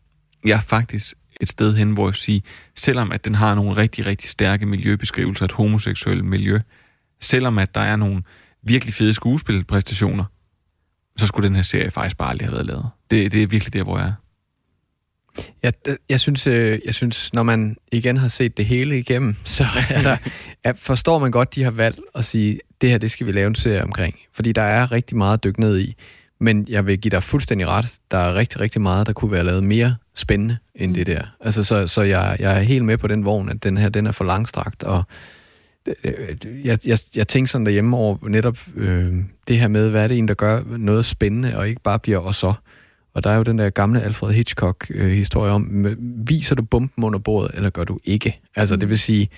jeg 0.45 0.57
er 0.57 0.61
faktisk 0.61 1.15
et 1.41 1.49
sted 1.49 1.77
hen, 1.77 1.91
hvor 1.93 2.09
jeg 2.09 2.15
siger, 2.15 2.41
selvom 2.77 3.13
at 3.13 3.25
den 3.25 3.35
har 3.35 3.55
nogle 3.55 3.77
rigtig, 3.77 4.07
rigtig 4.07 4.29
stærke 4.29 4.67
miljøbeskrivelser, 4.67 5.45
et 5.45 5.53
homoseksuelt 5.53 6.25
miljø, 6.25 6.61
selvom 7.21 7.59
at 7.59 7.75
der 7.75 7.81
er 7.81 7.97
nogle 7.97 8.23
virkelig 8.63 8.95
fede 8.95 9.15
skuespilpræstationer, 9.15 10.25
så 11.17 11.27
skulle 11.27 11.49
den 11.49 11.57
her 11.57 11.63
serie 11.63 11.91
faktisk 11.91 12.17
bare 12.17 12.31
aldrig 12.31 12.49
have 12.49 12.55
været 12.55 12.67
lavet. 12.67 12.87
Det, 13.11 13.33
det 13.33 13.43
er 13.43 13.47
virkelig 13.47 13.73
der, 13.73 13.83
hvor 13.83 13.99
jeg 13.99 14.07
er. 14.07 14.13
Jeg, 15.63 15.73
jeg, 16.09 16.21
synes, 16.21 16.47
øh, 16.47 16.79
jeg 16.85 16.95
synes, 16.95 17.33
når 17.33 17.43
man 17.43 17.77
igen 17.93 18.17
har 18.17 18.29
set 18.29 18.57
det 18.57 18.67
hele 18.67 18.99
igennem, 18.99 19.37
så 19.45 19.65
er 19.91 20.03
der, 20.03 20.17
jeg 20.65 20.79
forstår 20.79 21.19
man 21.19 21.31
godt, 21.31 21.55
de 21.55 21.63
har 21.63 21.71
valgt 21.71 22.01
at 22.15 22.25
sige, 22.25 22.59
det 22.81 22.91
her, 22.91 22.99
det 22.99 23.11
skal 23.11 23.27
vi 23.27 23.33
lave 23.33 23.47
en 23.47 23.55
serie 23.55 23.83
omkring. 23.83 24.15
Fordi 24.33 24.53
der 24.53 24.63
er 24.63 24.93
rigtig 24.93 25.17
meget 25.17 25.35
at 25.35 25.45
dykke 25.45 25.61
ned 25.61 25.79
i. 25.79 25.95
Men 26.41 26.67
jeg 26.69 26.87
vil 26.87 26.99
give 26.99 27.11
dig 27.11 27.23
fuldstændig 27.23 27.67
ret. 27.67 27.87
Der 28.11 28.19
er 28.19 28.35
rigtig, 28.35 28.61
rigtig 28.61 28.81
meget, 28.81 29.07
der 29.07 29.13
kunne 29.13 29.33
være 29.33 29.45
lavet 29.45 29.65
mere 29.65 29.97
spændende 30.15 30.57
end 30.75 30.91
mm. 30.91 30.95
det 30.95 31.07
der. 31.07 31.23
Altså, 31.41 31.65
så, 31.65 31.87
så 31.87 32.03
jeg, 32.03 32.37
jeg 32.41 32.57
er 32.57 32.61
helt 32.61 32.85
med 32.85 32.99
på 32.99 33.07
den 33.07 33.25
vogn, 33.25 33.49
at 33.49 33.63
den 33.63 33.77
her, 33.77 33.89
den 33.89 34.07
er 34.07 34.13
for 34.13 34.25
langstrakt, 34.25 34.83
og 34.83 35.03
jeg, 36.65 36.79
jeg, 36.87 36.99
jeg 37.17 37.29
tænker 37.29 37.49
sådan 37.49 37.67
derhjemme 37.67 37.97
over 37.97 38.29
netop 38.29 38.59
øh, 38.77 39.15
det 39.49 39.59
her 39.59 39.69
med, 39.69 39.91
hvad 39.91 40.05
er 40.05 40.09
det 40.09 40.19
en, 40.19 40.29
der 40.29 40.35
gør 40.35 40.63
noget 40.79 41.05
spændende, 41.05 41.57
og 41.57 41.69
ikke 41.69 41.81
bare 41.83 41.99
bliver 41.99 42.19
og 42.19 42.35
så. 42.35 42.53
Og 43.15 43.25
der 43.25 43.31
er 43.31 43.37
jo 43.37 43.43
den 43.43 43.59
der 43.59 43.71
gamle 43.71 44.03
Alfred 44.03 44.33
Hitchcock-historie 44.33 45.49
øh, 45.49 45.55
om, 45.55 45.87
viser 46.27 46.55
du 46.55 46.63
bomben 46.63 47.05
under 47.05 47.19
bordet, 47.19 47.51
eller 47.55 47.71
gør 47.71 47.85
du 47.85 47.99
ikke? 48.05 48.41
Altså, 48.57 48.75
mm. 48.75 48.81
det 48.81 48.89
vil 48.89 48.99
sige, 48.99 49.29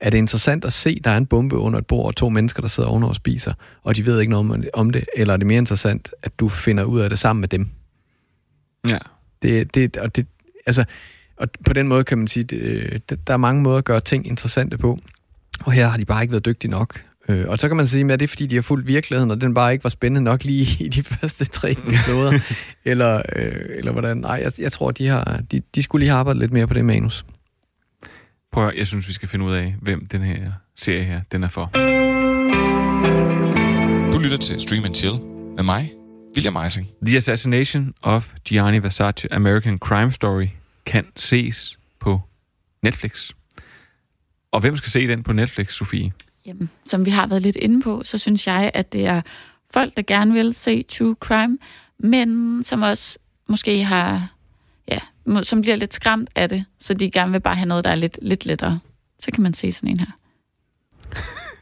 er 0.00 0.10
det 0.10 0.18
interessant 0.18 0.64
at 0.64 0.72
se, 0.72 1.00
der 1.04 1.10
er 1.10 1.16
en 1.16 1.26
bombe 1.26 1.56
under 1.56 1.78
et 1.78 1.86
bord, 1.86 2.06
og 2.06 2.16
to 2.16 2.28
mennesker, 2.28 2.60
der 2.60 2.68
sidder 2.68 2.88
ovenover 2.88 3.08
og 3.08 3.16
spiser, 3.16 3.52
og 3.82 3.96
de 3.96 4.06
ved 4.06 4.20
ikke 4.20 4.30
noget 4.30 4.70
om 4.74 4.90
det, 4.90 5.04
eller 5.16 5.34
er 5.34 5.36
det 5.36 5.46
mere 5.46 5.58
interessant, 5.58 6.10
at 6.22 6.32
du 6.38 6.48
finder 6.48 6.84
ud 6.84 7.00
af 7.00 7.10
det 7.10 7.18
sammen 7.18 7.40
med 7.40 7.48
dem? 7.48 7.68
Ja. 8.88 8.98
Det, 9.42 9.74
det, 9.74 9.96
og 9.96 10.16
det, 10.16 10.26
altså, 10.66 10.84
og 11.36 11.48
på 11.64 11.72
den 11.72 11.88
måde 11.88 12.04
kan 12.04 12.18
man 12.18 12.28
sige, 12.28 12.44
det, 12.44 13.26
der 13.26 13.32
er 13.32 13.36
mange 13.36 13.62
måder 13.62 13.78
at 13.78 13.84
gøre 13.84 14.00
ting 14.00 14.26
interessante 14.26 14.78
på, 14.78 14.98
og 15.64 15.72
her 15.72 15.88
har 15.88 15.96
de 15.96 16.04
bare 16.04 16.22
ikke 16.22 16.32
været 16.32 16.44
dygtige 16.44 16.70
nok. 16.70 17.00
Øh, 17.28 17.48
og 17.48 17.58
så 17.58 17.68
kan 17.68 17.76
man 17.76 17.86
sige, 17.86 18.12
at 18.12 18.20
det 18.20 18.26
er 18.26 18.28
fordi, 18.28 18.46
de 18.46 18.54
har 18.54 18.62
fulgt 18.62 18.86
virkeligheden, 18.86 19.30
og 19.30 19.40
den 19.40 19.54
bare 19.54 19.72
ikke 19.72 19.84
var 19.84 19.90
spændende 19.90 20.24
nok 20.24 20.44
lige 20.44 20.84
i 20.84 20.88
de 20.88 21.02
første 21.02 21.44
tre 21.44 21.70
episoder. 21.86 22.38
eller, 22.84 23.22
øh, 23.36 23.66
eller 23.68 23.92
hvordan? 23.92 24.16
Nej, 24.16 24.40
jeg, 24.42 24.52
jeg 24.58 24.72
tror, 24.72 24.90
de, 24.90 25.06
har, 25.06 25.40
de, 25.52 25.62
de 25.74 25.82
skulle 25.82 26.00
lige 26.00 26.10
have 26.10 26.18
arbejdet 26.18 26.40
lidt 26.40 26.52
mere 26.52 26.66
på 26.66 26.74
det 26.74 26.84
manus. 26.84 27.24
Prøv 28.58 28.68
at, 28.68 28.74
jeg 28.74 28.86
synes, 28.86 29.08
vi 29.08 29.12
skal 29.12 29.28
finde 29.28 29.44
ud 29.44 29.54
af, 29.54 29.74
hvem 29.80 30.06
den 30.06 30.22
her 30.22 30.52
serie 30.76 31.04
her, 31.04 31.20
den 31.32 31.44
er 31.44 31.48
for. 31.48 31.70
Du 34.12 34.18
lytter 34.22 34.36
til 34.36 34.60
Stream 34.60 34.84
and 34.84 34.94
Chill 34.94 35.14
med 35.56 35.64
mig, 35.64 35.90
William 36.36 36.56
Eising. 36.64 36.86
The 37.06 37.16
Assassination 37.16 37.94
of 38.02 38.32
Gianni 38.44 38.82
Versace 38.82 39.32
American 39.32 39.78
Crime 39.78 40.12
Story 40.12 40.46
kan 40.86 41.06
ses 41.16 41.78
på 42.00 42.20
Netflix. 42.82 43.30
Og 44.52 44.60
hvem 44.60 44.76
skal 44.76 44.90
se 44.90 45.08
den 45.08 45.22
på 45.22 45.32
Netflix, 45.32 45.72
Sofie? 45.72 46.12
Jamen, 46.46 46.70
som 46.84 47.04
vi 47.04 47.10
har 47.10 47.26
været 47.26 47.42
lidt 47.42 47.56
inde 47.56 47.82
på, 47.82 48.02
så 48.04 48.18
synes 48.18 48.46
jeg, 48.46 48.70
at 48.74 48.92
det 48.92 49.06
er 49.06 49.22
folk, 49.70 49.96
der 49.96 50.02
gerne 50.02 50.32
vil 50.32 50.54
se 50.54 50.82
true 50.82 51.16
crime, 51.20 51.58
men 51.98 52.64
som 52.64 52.82
også 52.82 53.18
måske 53.48 53.84
har, 53.84 54.32
som 55.42 55.60
bliver 55.60 55.76
lidt 55.76 55.94
skræmt 55.94 56.30
af 56.34 56.48
det, 56.48 56.64
så 56.78 56.94
de 56.94 57.10
gerne 57.10 57.32
vil 57.32 57.40
bare 57.40 57.56
have 57.56 57.66
noget, 57.66 57.84
der 57.84 57.90
er 57.90 57.94
lidt, 57.94 58.18
lidt 58.22 58.46
lettere. 58.46 58.80
Så 59.20 59.30
kan 59.30 59.42
man 59.42 59.54
se 59.54 59.72
sådan 59.72 59.88
en 59.88 60.00
her. 60.00 60.18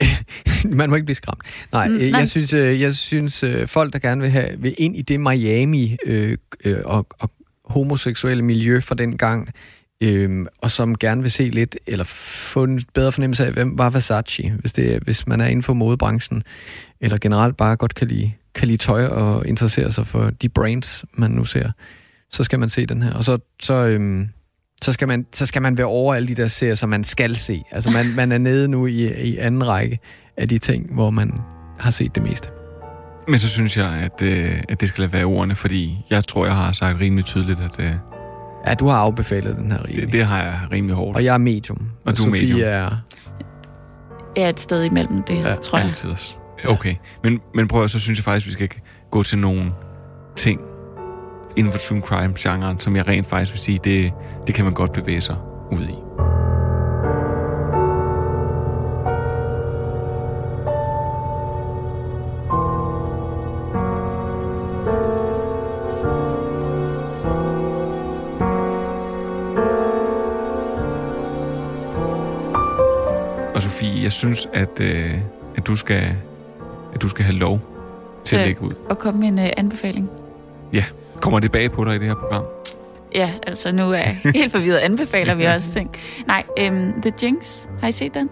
man 0.76 0.90
må 0.90 0.96
ikke 0.96 1.04
blive 1.04 1.16
skræmt. 1.16 1.40
Nej, 1.72 1.88
mm, 1.88 1.94
nej. 1.94 2.18
jeg 2.18 2.28
synes, 2.28 2.52
øh, 2.52 2.80
jeg 2.80 2.94
synes 2.94 3.42
øh, 3.42 3.68
folk, 3.68 3.92
der 3.92 3.98
gerne 3.98 4.20
vil, 4.20 4.30
have, 4.30 4.50
vil 4.58 4.74
ind 4.78 4.96
i 4.96 5.02
det 5.02 5.20
Miami 5.20 5.96
øh, 6.06 6.38
øh, 6.64 6.78
og, 6.84 7.06
og 7.18 7.30
homoseksuelle 7.64 8.42
miljø 8.42 8.80
fra 8.80 8.94
den 8.94 9.18
gang, 9.18 9.48
øhm, 10.00 10.46
og 10.58 10.70
som 10.70 10.98
gerne 10.98 11.22
vil 11.22 11.30
se 11.30 11.48
lidt, 11.48 11.76
eller 11.86 12.04
få 12.04 12.64
en 12.64 12.82
bedre 12.94 13.12
fornemmelse 13.12 13.46
af, 13.46 13.52
hvem 13.52 13.78
var 13.78 13.90
Versace, 13.90 14.52
hvis, 14.58 14.72
det, 14.72 15.02
hvis 15.02 15.26
man 15.26 15.40
er 15.40 15.46
inden 15.46 15.62
for 15.62 15.74
modebranchen, 15.74 16.42
eller 17.00 17.18
generelt 17.18 17.56
bare 17.56 17.76
godt 17.76 17.94
kan 17.94 18.08
lide, 18.08 18.32
kan 18.54 18.68
lide 18.68 18.78
tøj 18.78 19.06
og 19.06 19.46
interessere 19.46 19.92
sig 19.92 20.06
for 20.06 20.30
de 20.30 20.48
brands, 20.48 21.04
man 21.12 21.30
nu 21.30 21.44
ser, 21.44 21.70
så 22.30 22.44
skal 22.44 22.58
man 22.58 22.68
se 22.68 22.86
den 22.86 23.02
her. 23.02 23.12
Og 23.12 23.24
så, 23.24 23.38
så, 23.62 23.74
øhm, 23.74 24.28
så, 24.82 24.92
skal, 24.92 25.08
man, 25.08 25.26
så 25.32 25.46
skal 25.46 25.62
man 25.62 25.78
være 25.78 25.86
over 25.86 26.14
alle 26.14 26.28
de 26.28 26.34
der 26.34 26.48
serier, 26.48 26.74
som 26.74 26.88
man 26.88 27.04
skal 27.04 27.36
se. 27.36 27.62
Altså 27.70 27.90
man, 27.90 28.14
man 28.14 28.32
er 28.32 28.38
nede 28.38 28.68
nu 28.68 28.86
i, 28.86 29.22
i 29.22 29.36
anden 29.36 29.66
række 29.66 29.98
af 30.36 30.48
de 30.48 30.58
ting, 30.58 30.94
hvor 30.94 31.10
man 31.10 31.40
har 31.78 31.90
set 31.90 32.14
det 32.14 32.22
meste. 32.22 32.48
Men 33.28 33.38
så 33.38 33.48
synes 33.48 33.76
jeg, 33.76 33.90
at, 33.90 34.22
øh, 34.22 34.62
at 34.68 34.80
det 34.80 34.88
skal 34.88 35.02
lade 35.02 35.12
være 35.12 35.24
ordene, 35.24 35.54
fordi 35.54 35.98
jeg 36.10 36.24
tror, 36.24 36.46
jeg 36.46 36.56
har 36.56 36.72
sagt 36.72 37.00
rimelig 37.00 37.24
tydeligt, 37.24 37.60
at 37.60 37.86
øh, 37.86 37.92
Ja, 38.66 38.74
du 38.74 38.86
har 38.86 38.96
afbefalet 38.96 39.56
den 39.56 39.72
her 39.72 39.78
rimelig. 39.84 40.02
Det, 40.02 40.12
det 40.12 40.26
har 40.26 40.42
jeg 40.42 40.54
rimelig 40.72 40.96
hårdt. 40.96 41.16
Og 41.16 41.24
jeg 41.24 41.34
er 41.34 41.38
medium. 41.38 41.78
Og, 41.78 42.10
og 42.10 42.16
du 42.16 42.22
er 42.22 42.26
Sofie 42.26 42.42
medium. 42.42 42.60
er... 42.60 42.90
Jeg 44.36 44.44
er 44.44 44.48
et 44.48 44.60
sted 44.60 44.84
imellem 44.84 45.22
det, 45.22 45.36
ja, 45.36 45.54
tror 45.54 45.78
jeg. 45.78 45.86
Altid 45.86 46.10
også. 46.10 46.34
Okay. 46.64 46.94
Men, 47.22 47.40
men 47.54 47.68
prøv 47.68 47.84
at 47.84 47.90
så 47.90 47.98
synes 47.98 48.18
jeg 48.18 48.24
faktisk, 48.24 48.46
vi 48.46 48.52
skal 48.52 48.68
gå 49.10 49.22
til 49.22 49.38
nogle 49.38 49.72
ting 50.36 50.60
inden 51.56 51.72
for 51.72 51.78
true 51.78 52.00
crime-genren, 52.00 52.80
som 52.80 52.96
jeg 52.96 53.08
rent 53.08 53.26
faktisk 53.26 53.52
vil 53.52 53.60
sige, 53.60 53.78
det, 53.84 54.12
det 54.46 54.54
kan 54.54 54.64
man 54.64 54.74
godt 54.74 54.92
bevæge 54.92 55.20
sig 55.20 55.36
ud 55.72 55.82
i. 55.82 55.94
Og 73.54 73.62
Sofie, 73.62 74.02
jeg 74.02 74.12
synes, 74.12 74.48
at, 74.52 74.80
øh, 74.80 75.14
at, 75.56 75.66
du 75.66 75.76
skal, 75.76 76.16
at 76.94 77.02
du 77.02 77.08
skal 77.08 77.24
have 77.24 77.36
lov 77.36 77.60
til 78.24 78.36
at 78.36 78.46
lægge 78.46 78.62
ud. 78.62 78.72
Og 78.88 78.98
komme 78.98 79.20
med 79.20 79.28
en 79.28 79.38
uh, 79.38 79.50
anbefaling. 79.56 80.10
Ja, 80.72 80.84
kommer 81.20 81.40
det 81.40 81.52
bag 81.52 81.72
på 81.72 81.84
dig 81.84 81.94
i 81.94 81.98
det 81.98 82.06
her 82.06 82.14
program? 82.14 82.44
Ja, 83.14 83.32
altså 83.46 83.72
nu 83.72 83.82
er 83.82 83.96
jeg 83.96 84.20
helt 84.34 84.52
forvirret. 84.52 84.78
Anbefaler 84.78 85.34
vi 85.34 85.44
også 85.44 85.72
ting. 85.72 85.96
Nej, 86.26 86.44
um, 86.68 86.92
The 87.02 87.12
Jinx. 87.22 87.66
Har 87.80 87.88
I 87.88 87.92
set 87.92 88.14
den? 88.14 88.30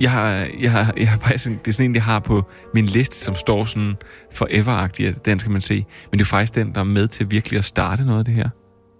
Jeg 0.00 0.10
har, 0.10 0.48
jeg 0.60 0.72
har, 0.72 0.94
jeg 0.96 1.10
har 1.10 1.18
faktisk, 1.18 1.44
det 1.44 1.68
er 1.68 1.72
sådan 1.72 1.90
en, 1.90 1.94
jeg 1.94 2.04
har 2.04 2.18
på 2.18 2.42
min 2.74 2.86
liste, 2.86 3.16
som 3.16 3.34
står 3.34 3.64
sådan 3.64 3.96
forever-agtig, 4.32 5.06
at 5.06 5.24
den 5.24 5.38
skal 5.38 5.52
man 5.52 5.60
se. 5.60 5.84
Men 6.10 6.18
det 6.18 6.24
er 6.24 6.28
faktisk 6.28 6.54
den, 6.54 6.74
der 6.74 6.80
er 6.80 6.84
med 6.84 7.08
til 7.08 7.30
virkelig 7.30 7.58
at 7.58 7.64
starte 7.64 8.04
noget 8.04 8.18
af 8.18 8.24
det 8.24 8.34
her. 8.34 8.48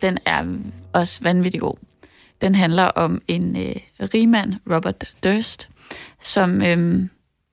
Den 0.03 0.19
er 0.27 0.45
også 0.93 1.21
vanvittig 1.23 1.61
god. 1.61 1.77
Den 2.43 2.55
handler 2.55 2.85
om 2.85 3.23
en 3.29 3.57
øh, 3.57 3.77
rigmand, 4.15 4.55
Robert 4.71 5.05
Durst, 5.25 5.69
som 6.21 6.63
øhm, 6.63 7.11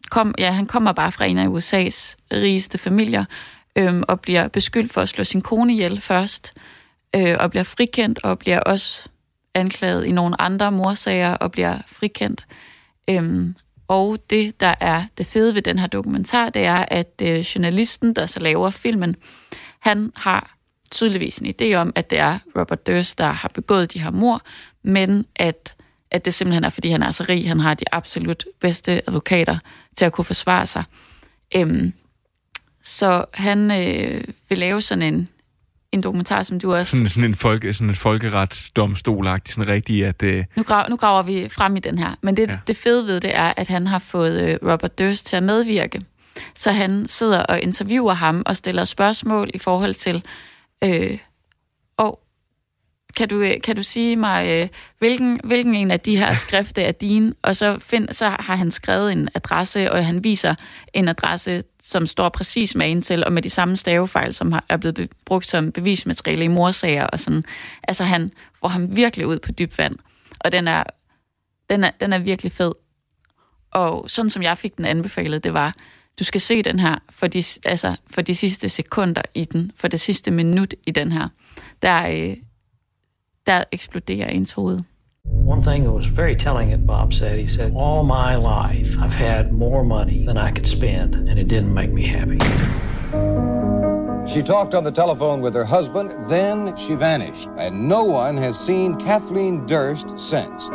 kom, 0.09 0.36
ja, 0.38 0.51
han 0.51 0.66
kommer 0.66 0.91
bare 0.91 1.12
fra 1.12 1.26
en 1.26 1.38
af 1.38 1.47
USA's 1.47 2.16
rigeste 2.34 2.78
familier, 2.78 3.26
øhm, 3.76 4.04
og 4.08 4.22
bliver 4.22 4.48
beskyldt 4.48 4.94
for 4.94 5.02
at 5.02 5.10
slå 5.10 5.24
sin 5.24 5.42
kone 5.42 5.74
ihjel 5.74 6.02
først, 6.02 6.54
øh, 7.16 7.36
og 7.40 7.50
bliver 7.50 7.64
frikendt, 7.64 8.20
og 8.24 8.40
bliver 8.40 8.60
også 8.60 9.10
anklaget 9.54 10.06
i 10.06 10.12
nogle 10.12 10.42
andre 10.42 10.72
morsager, 10.72 11.34
og 11.34 11.52
bliver 11.52 11.78
frikendt. 11.88 12.46
Øhm, 13.10 13.56
og 13.88 14.18
det, 14.30 14.62
der 14.62 14.76
er 14.80 15.06
det 15.18 15.26
fede 15.26 15.56
ved 15.56 15.62
den 15.62 15.80
her 15.80 15.88
dokumentar, 15.88 16.50
det 16.50 16.66
er, 16.66 16.86
at 16.88 17.22
øh, 17.22 17.40
journalisten, 17.40 18.14
der 18.14 18.26
så 18.26 18.40
laver 18.40 18.70
filmen, 18.70 19.16
han 19.80 20.12
har 20.16 20.58
tydeligvis 20.92 21.38
en 21.38 21.54
idé 21.62 21.74
om, 21.74 21.94
at 21.96 22.10
det 22.10 22.20
er 22.20 22.40
Robert 22.56 22.88
Durst, 22.88 23.18
der 23.18 23.32
har 23.32 23.52
begået 23.54 23.94
de 23.94 24.00
her 24.00 24.12
mor, 24.12 24.42
men 24.84 25.26
at, 25.36 25.76
at 26.12 26.26
det 26.26 26.34
simpelthen 26.34 26.64
er, 26.64 26.70
fordi 26.70 26.90
han 26.90 27.04
er 27.04 27.12
så 27.12 27.26
rig, 27.30 27.48
han 27.48 27.60
har 27.60 27.74
de 27.74 27.86
absolut 27.92 28.46
bedste 28.60 29.02
advokater 29.08 29.58
til 29.98 30.06
at 30.06 30.12
kunne 30.12 30.26
forsvare 30.26 30.68
sig. 30.68 30.84
Øhm, 31.56 31.94
så 32.84 33.26
han 33.34 33.72
øh, 33.72 34.24
vil 34.50 34.58
lave 34.58 34.82
sådan 34.82 35.14
en, 35.14 35.30
en 35.92 36.04
dokumentar, 36.04 36.44
som 36.44 36.60
du 36.60 36.76
også... 36.76 36.92
Sådan, 36.92 37.08
sådan 37.08 37.30
en, 37.30 37.36
folke, 37.36 37.74
sådan 37.74 37.90
en 37.90 37.96
folkeretsdomstol-agtig, 37.96 39.54
sådan 39.54 39.68
rigtig, 39.68 40.06
at... 40.06 40.24
Øh... 40.24 40.46
Nu, 40.56 40.64
graver, 40.64 40.90
nu 40.90 40.96
graver 40.96 41.22
vi 41.22 41.50
frem 41.50 41.76
i 41.76 41.80
den 41.80 41.98
her, 41.98 42.16
men 42.22 42.38
det, 42.38 42.50
ja. 42.50 42.58
det 42.68 42.78
fede 42.78 43.06
ved 43.06 43.22
det 43.22 43.36
er, 43.36 43.54
at 43.58 43.68
han 43.68 43.88
har 43.88 44.00
fået 44.00 44.42
øh, 44.42 44.72
Robert 44.72 45.00
Durst 45.00 45.26
til 45.26 45.36
at 45.36 45.44
medvirke. 45.44 46.02
Så 46.56 46.72
han 46.72 47.08
sidder 47.08 47.44
og 47.44 47.62
interviewer 47.62 48.14
ham 48.14 48.44
og 48.46 48.58
stiller 48.58 48.86
spørgsmål 48.86 49.50
i 49.54 49.58
forhold 49.58 49.94
til... 49.94 50.24
Øh, 50.84 51.18
og 51.98 52.20
kan 53.16 53.30
du, 53.30 53.41
øh, 53.41 53.62
kan 53.64 53.76
du 53.76 53.84
sige 53.84 54.16
mig, 54.16 54.47
øh, 54.47 54.68
hvilken, 54.99 55.39
hvilken 55.43 55.76
en 55.76 55.91
af 55.91 55.99
de 55.99 56.18
her 56.18 56.34
skrifter 56.45 56.82
er 56.82 56.91
din? 56.91 57.34
Og 57.41 57.55
så, 57.55 57.80
find, 57.80 58.07
så 58.12 58.26
har 58.39 58.55
han 58.55 58.72
skrevet 58.72 59.12
en 59.12 59.30
adresse, 59.36 59.91
og 59.91 60.05
han 60.05 60.24
viser 60.24 60.55
en 60.93 61.07
adresse, 61.07 61.64
som 61.84 62.07
står 62.07 62.30
præcis 62.30 62.76
med 62.76 62.91
en 62.91 63.01
til, 63.01 63.26
og 63.26 63.34
med 63.34 63.41
de 63.41 63.49
samme 63.49 63.76
stavefejl, 63.76 64.34
som 64.34 64.51
har, 64.51 64.66
er 64.70 64.78
blevet 64.78 65.09
brugt 65.26 65.45
som 65.45 65.72
bevismateriale 65.72 66.45
i 66.45 66.47
morsager 66.47 67.07
og 67.07 67.20
sådan. 67.20 67.43
Altså 67.84 68.03
han 68.03 68.32
får 68.59 68.68
ham 68.68 68.95
virkelig 68.95 69.28
ud 69.28 69.39
på 69.39 69.51
dyb 69.51 69.78
vand. 69.78 69.95
Og 70.39 70.51
den 70.51 70.68
er, 70.68 70.84
den 71.70 71.84
er, 71.84 71.91
den 71.99 72.14
er 72.14 72.20
virkelig 72.20 72.51
fed. 72.51 72.72
Og 73.72 74.09
sådan 74.09 74.30
som 74.30 74.43
jeg 74.43 74.57
fik 74.57 74.78
den 74.78 74.86
anbefalet, 74.86 75.43
det 75.43 75.53
var, 75.53 75.76
du 76.20 76.24
skal 76.24 76.41
se 76.41 76.62
den 76.62 76.80
her 76.80 76.95
for 77.09 77.28
de, 77.28 77.43
altså 77.66 77.95
for 78.09 78.22
de 78.22 78.36
sidste 78.36 78.70
sekunder 78.70 79.22
i 79.34 79.45
den, 79.45 79.72
for 79.76 79.88
det 79.88 79.99
sidste 79.99 80.32
minut 80.32 80.74
i 80.88 80.91
den 80.91 81.12
her. 81.12 81.28
Der, 81.82 82.07
øh, 82.07 82.38
der 83.46 83.66
eksploderer 83.72 84.28
ens 84.28 84.52
hoved. 84.52 84.86
One 85.24 85.62
thing 85.62 85.84
that 85.84 85.92
was 85.92 86.06
very 86.06 86.36
telling 86.36 86.72
that 86.72 86.86
Bob 86.86 87.14
said, 87.14 87.38
he 87.39 87.48
said, 87.48 87.74
All 87.76 88.04
my 88.04 88.36
life 88.36 88.98
I've 89.00 89.14
had 89.14 89.52
more 89.52 89.84
money 89.84 90.26
than 90.26 90.38
I 90.38 90.52
could 90.52 90.66
spend, 90.66 91.16
and 91.16 91.38
it 91.39 91.48
didn't 91.48 91.74
make 91.74 91.92
me 91.92 92.04
happy. 92.04 92.39
She 94.28 94.42
talked 94.42 94.74
on 94.74 94.84
the 94.84 94.92
telephone 94.92 95.42
with 95.42 95.54
her 95.56 95.66
husband, 95.66 96.12
then 96.30 96.76
she 96.78 96.96
vanished, 96.96 97.50
and 97.58 97.88
no 97.88 98.04
one 98.04 98.38
has 98.38 98.60
seen 98.60 98.96
Kathleen 98.96 99.66
Durst 99.66 100.18
since. 100.20 100.70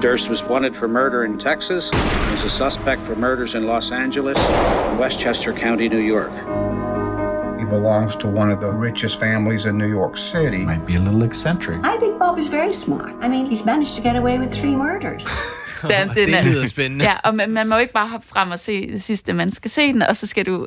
Durst 0.00 0.28
was 0.28 0.42
wanted 0.42 0.74
for 0.74 0.88
murder 0.88 1.24
in 1.24 1.38
Texas, 1.38 1.90
was 1.92 2.44
a 2.44 2.50
suspect 2.50 3.02
for 3.02 3.14
murders 3.14 3.54
in 3.54 3.66
Los 3.66 3.92
Angeles 3.92 4.38
and 4.38 4.98
Westchester 4.98 5.52
County, 5.52 5.88
New 5.88 5.98
York. 5.98 6.32
Belongs 7.72 8.16
to 8.16 8.28
one 8.28 8.50
of 8.54 8.60
the 8.60 8.72
richest 8.88 9.20
families 9.20 9.64
in 9.64 9.78
New 9.78 9.92
York 10.00 10.16
City. 10.16 10.64
Might 10.64 10.86
be 10.86 10.96
a 10.96 11.00
little 11.00 11.24
eccentric. 11.24 11.78
I 11.84 11.96
think 12.00 12.18
Bob 12.18 12.38
is 12.38 12.48
very 12.48 12.72
smart. 12.72 13.12
I 13.24 13.28
mean, 13.28 13.46
he's 13.46 13.64
managed 13.64 13.94
to 13.96 14.02
get 14.02 14.16
away 14.16 14.38
with 14.38 14.50
three 14.60 14.76
murders. 14.76 15.26
den, 15.90 16.08
den 16.08 16.16
det 16.16 16.44
lyder 16.44 16.66
spændende. 16.66 17.04
Ja, 17.04 17.16
og 17.24 17.34
man, 17.34 17.50
man 17.50 17.68
må 17.68 17.78
ikke 17.78 17.92
bare 17.92 18.08
hoppe 18.08 18.26
frem 18.28 18.50
og 18.50 18.58
se 18.58 18.92
det 18.92 19.02
sidste. 19.02 19.32
Man 19.32 19.52
skal 19.52 19.70
se 19.70 19.92
den, 19.92 20.02
og 20.02 20.16
så 20.16 20.26
skal 20.26 20.46
du, 20.46 20.66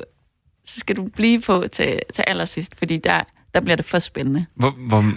så 0.64 0.80
skal 0.80 0.96
du 0.96 1.08
blive 1.16 1.40
på 1.40 1.64
til, 1.72 2.00
til 2.14 2.24
allersidst, 2.26 2.78
fordi 2.78 2.96
der, 2.96 3.22
der 3.54 3.60
bliver 3.60 3.76
det 3.76 3.84
for 3.84 3.98
spændende. 3.98 4.46
Hvor, 4.54 4.70
hvor, 4.70 5.12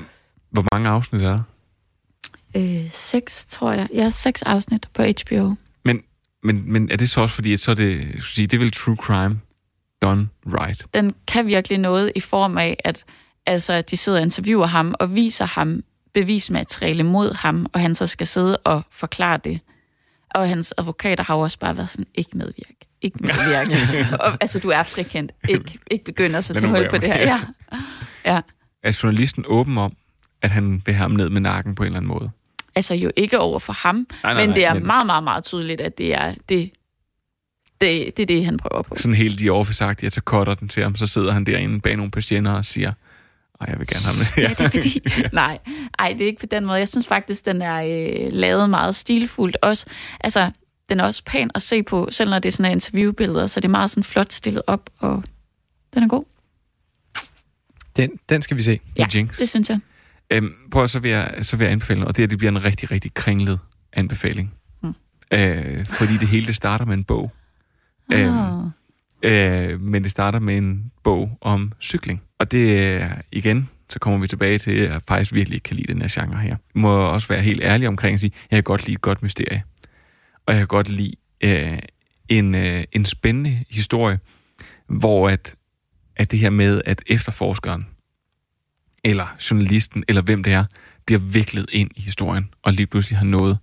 hvor 0.51 0.65
mange 0.73 0.89
afsnit 0.89 1.21
er 1.21 1.27
der? 1.27 1.43
Øh, 2.55 2.91
seks, 2.91 3.45
tror 3.45 3.71
jeg. 3.71 3.87
Ja, 3.93 4.09
seks 4.09 4.41
afsnit 4.41 4.87
på 4.93 5.03
HBO. 5.03 5.55
Men, 5.85 6.01
men, 6.43 6.71
men 6.71 6.91
er 6.91 6.97
det 6.97 7.09
så 7.09 7.21
også 7.21 7.35
fordi, 7.35 7.53
at 7.53 7.59
så 7.59 7.71
er 7.71 7.75
det, 7.75 8.15
sige, 8.23 8.47
det 8.47 8.57
er 8.57 8.61
vel 8.61 8.71
true 8.71 8.95
crime 8.95 9.39
done 10.01 10.29
right? 10.45 10.85
Den 10.93 11.13
kan 11.27 11.47
virkelig 11.47 11.77
noget 11.77 12.11
i 12.15 12.19
form 12.19 12.57
af, 12.57 12.77
at 12.83 13.05
altså, 13.45 13.81
de 13.81 13.97
sidder 13.97 14.19
og 14.19 14.23
interviewer 14.23 14.65
ham 14.65 14.95
og 14.99 15.15
viser 15.15 15.45
ham 15.45 15.83
bevismateriale 16.13 17.03
mod 17.03 17.35
ham, 17.35 17.65
og 17.73 17.79
han 17.79 17.95
så 17.95 18.07
skal 18.07 18.27
sidde 18.27 18.57
og 18.57 18.81
forklare 18.91 19.37
det. 19.43 19.59
Og 20.29 20.49
hans 20.49 20.73
advokater 20.77 21.23
har 21.23 21.35
jo 21.35 21.41
også 21.41 21.59
bare 21.59 21.77
været 21.77 21.91
sådan, 21.91 22.07
ikke 22.15 22.37
medvirk. 22.37 22.75
Ikke 23.01 23.17
medvirk. 23.23 23.67
og, 24.19 24.37
altså, 24.41 24.59
du 24.59 24.69
er 24.69 24.83
frikendt. 24.83 25.31
Ikke, 25.49 25.79
ikke 25.91 26.05
begynder 26.05 26.41
så 26.41 26.53
til 26.53 26.67
hul 26.67 26.89
på 26.89 26.97
det 26.97 27.13
her. 27.13 27.21
Ja. 27.21 27.41
ja. 28.25 28.41
Er 28.83 28.99
journalisten 29.03 29.45
åben 29.47 29.77
om, 29.77 29.93
at 30.41 30.51
han 30.51 30.81
vil 30.85 30.95
have 30.95 31.01
ham 31.01 31.11
ned 31.11 31.29
med 31.29 31.41
nakken 31.41 31.75
på 31.75 31.83
en 31.83 31.87
eller 31.87 31.97
anden 31.97 32.07
måde? 32.07 32.31
Altså 32.75 32.95
jo 32.95 33.11
ikke 33.15 33.39
over 33.39 33.59
for 33.59 33.73
ham, 33.73 33.95
nej, 33.95 34.33
nej, 34.33 34.45
men 34.45 34.55
det 34.55 34.65
er 34.65 34.69
nej, 34.69 34.79
men... 34.79 34.87
meget, 34.87 35.05
meget, 35.05 35.23
meget 35.23 35.43
tydeligt, 35.43 35.81
at 35.81 35.97
det 35.97 36.13
er 36.13 36.35
det, 36.49 36.71
det, 37.81 38.17
det, 38.17 38.23
er 38.23 38.27
det 38.27 38.45
han 38.45 38.57
prøver 38.57 38.83
på. 38.83 38.95
Sådan 38.95 39.15
helt 39.15 39.39
de 39.39 39.49
office 39.49 39.85
at 39.85 40.13
så 40.13 40.21
cutter 40.25 40.53
den 40.53 40.67
til 40.67 40.83
ham, 40.83 40.95
så 40.95 41.07
sidder 41.07 41.31
han 41.31 41.43
derinde 41.43 41.81
bag 41.81 41.95
nogle 41.95 42.11
patienter 42.11 42.51
og 42.51 42.65
siger, 42.65 42.93
ej, 43.61 43.67
jeg 43.69 43.79
vil 43.79 43.87
gerne 43.87 44.05
have 44.05 44.17
med. 44.19 44.43
ja, 44.43 44.63
det 44.63 44.65
er 44.65 44.69
fordi, 44.79 45.01
nej, 45.33 45.59
ej, 45.99 46.13
det 46.13 46.21
er 46.21 46.25
ikke 46.25 46.39
på 46.39 46.45
den 46.45 46.65
måde. 46.65 46.79
Jeg 46.79 46.89
synes 46.89 47.07
faktisk, 47.07 47.45
den 47.45 47.61
er 47.61 47.75
øh, 47.75 48.33
lavet 48.33 48.69
meget 48.69 48.95
stilfuldt. 48.95 49.57
Også, 49.61 49.85
altså, 50.19 50.51
den 50.89 50.99
er 50.99 51.03
også 51.03 51.23
pæn 51.25 51.51
at 51.55 51.61
se 51.61 51.83
på, 51.83 52.07
selv 52.11 52.29
når 52.29 52.39
det 52.39 52.49
er 52.49 52.51
sådan 52.51 52.71
interviewbilleder, 52.71 53.47
så 53.47 53.59
det 53.59 53.65
er 53.65 53.71
meget 53.71 53.89
sådan 53.89 54.03
flot 54.03 54.33
stillet 54.33 54.63
op, 54.67 54.89
og 54.99 55.23
den 55.93 56.03
er 56.03 56.07
god. 56.07 56.23
Den, 57.95 58.11
den 58.29 58.41
skal 58.41 58.57
vi 58.57 58.63
se. 58.63 58.79
Ja, 58.97 59.05
Jinx. 59.15 59.37
det 59.37 59.49
synes 59.49 59.69
jeg. 59.69 59.79
Øhm, 60.29 60.53
prøv 60.71 60.87
så 60.87 60.99
vil, 60.99 61.11
jeg, 61.11 61.35
så 61.41 61.57
vil 61.57 61.65
jeg 61.65 61.71
anbefale 61.71 62.07
og 62.07 62.17
det, 62.17 62.23
er, 62.23 62.27
det 62.27 62.37
bliver 62.37 62.51
en 62.51 62.63
rigtig, 62.63 62.91
rigtig 62.91 63.13
kringlet 63.13 63.59
anbefaling. 63.93 64.53
Hmm. 64.81 64.93
Øh, 65.31 65.85
fordi 65.85 66.17
det 66.17 66.27
hele 66.27 66.47
det 66.47 66.55
starter 66.55 66.85
med 66.85 66.93
en 66.93 67.03
bog. 67.03 67.31
Oh. 68.13 68.19
Øhm, 68.19 68.71
øh, 69.23 69.81
men 69.81 70.03
det 70.03 70.11
starter 70.11 70.39
med 70.39 70.57
en 70.57 70.91
bog 71.03 71.37
om 71.41 71.71
cykling. 71.81 72.21
Og 72.39 72.51
det 72.51 72.79
er 72.79 73.09
igen, 73.31 73.69
så 73.89 73.99
kommer 73.99 74.19
vi 74.19 74.27
tilbage 74.27 74.57
til, 74.57 74.71
at 74.71 74.91
jeg 74.91 75.01
faktisk 75.07 75.33
virkelig 75.33 75.55
ikke 75.55 75.63
kan 75.63 75.75
lide 75.75 75.93
den 75.93 76.01
her 76.01 76.09
genre 76.11 76.39
her. 76.39 76.49
Jeg 76.49 76.57
må 76.73 76.97
også 76.99 77.27
være 77.27 77.41
helt 77.41 77.63
ærlig 77.63 77.87
omkring 77.87 78.13
at 78.13 78.19
sige, 78.19 78.31
at 78.35 78.51
jeg 78.51 78.57
kan 78.57 78.63
godt 78.63 78.85
lide 78.85 78.95
et 78.95 79.01
godt 79.01 79.23
mysterie. 79.23 79.63
Og 80.45 80.53
jeg 80.53 80.59
kan 80.59 80.67
godt 80.67 80.89
lide 80.89 81.15
øh, 81.43 81.79
en, 82.29 82.55
øh, 82.55 82.83
en 82.91 83.05
spændende 83.05 83.63
historie, 83.69 84.19
hvor 84.87 85.29
at, 85.29 85.55
at 86.15 86.31
det 86.31 86.39
her 86.39 86.49
med, 86.49 86.81
at 86.85 87.01
efterforskeren 87.07 87.87
eller 89.03 89.35
journalisten, 89.51 90.03
eller 90.07 90.21
hvem 90.21 90.43
det 90.43 90.53
er, 90.53 90.65
bliver 91.05 91.19
viklet 91.19 91.65
ind 91.71 91.91
i 91.95 92.01
historien, 92.01 92.49
og 92.63 92.73
lige 92.73 92.87
pludselig 92.87 93.17
har 93.17 93.25
noget 93.25 93.57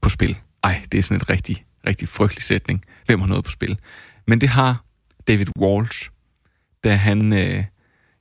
på 0.00 0.08
spil. 0.08 0.38
Ej, 0.64 0.82
det 0.92 0.98
er 0.98 1.02
sådan 1.02 1.16
et 1.16 1.30
rigtig, 1.30 1.64
rigtig 1.88 2.08
frygtelig 2.08 2.42
sætning. 2.42 2.84
Hvem 3.06 3.20
har 3.20 3.28
noget 3.28 3.44
på 3.44 3.50
spil? 3.50 3.78
Men 4.26 4.40
det 4.40 4.48
har 4.48 4.84
David 5.28 5.46
Walsh, 5.60 6.08
da 6.84 6.94
han 6.94 7.32
øh, 7.32 7.64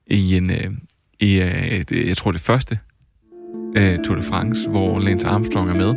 i 0.07 0.38
en, 0.38 0.51
øh, 0.51 0.72
i, 1.20 1.41
øh, 1.41 1.86
det, 1.89 2.07
jeg 2.07 2.18
tror 2.18 2.32
det 2.32 2.41
første 2.41 2.80
øh, 3.78 3.99
Tour 4.03 4.15
de 4.15 4.22
France, 4.22 4.70
hvor 4.70 4.99
Lance 4.99 5.28
Armstrong 5.28 5.70
er 5.70 5.76
med, 5.76 5.95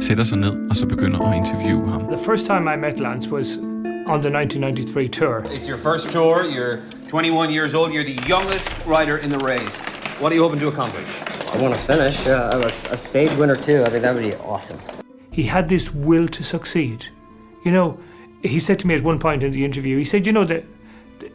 sætter 0.00 0.24
sig 0.24 0.38
ned 0.38 0.70
og 0.70 0.76
så 0.76 0.86
begynder 0.86 1.20
at 1.20 1.36
interviewe 1.36 1.90
ham. 1.90 2.00
The 2.00 2.24
first 2.26 2.46
time 2.46 2.74
I 2.74 2.76
met 2.76 3.00
Lance 3.00 3.30
was 3.30 3.58
on 4.06 4.20
the 4.20 4.30
1993 4.30 5.08
tour. 5.08 5.40
It's 5.44 5.68
your 5.68 5.78
first 5.78 6.12
tour. 6.12 6.44
You're 6.44 6.78
21 7.08 7.50
years 7.50 7.74
old. 7.74 7.92
You're 7.92 8.04
the 8.04 8.20
youngest 8.28 8.86
rider 8.86 9.16
in 9.16 9.30
the 9.30 9.38
race. 9.38 9.90
What 10.20 10.32
are 10.32 10.36
you 10.36 10.42
hoping 10.42 10.60
to 10.60 10.68
accomplish? 10.68 11.10
I 11.54 11.62
want 11.62 11.74
to 11.74 11.80
finish. 11.80 12.26
Yeah, 12.26 12.50
a, 12.54 12.66
a 12.92 12.96
stage 12.96 13.34
winner 13.36 13.56
too. 13.56 13.82
I 13.86 13.88
mean, 13.90 14.02
that 14.02 14.14
would 14.14 14.22
be 14.22 14.34
awesome. 14.34 14.78
He 15.34 15.42
had 15.42 15.68
this 15.68 15.92
will 15.92 16.28
to 16.28 16.42
succeed. 16.44 17.06
You 17.64 17.72
know, 17.72 17.98
he 18.42 18.60
said 18.60 18.78
to 18.78 18.86
me 18.86 18.94
at 18.94 19.02
one 19.02 19.18
point 19.18 19.42
in 19.42 19.50
the 19.52 19.64
interview, 19.64 19.98
he 19.98 20.04
said, 20.04 20.26
"You 20.26 20.32
know, 20.32 20.44
the 20.44 20.62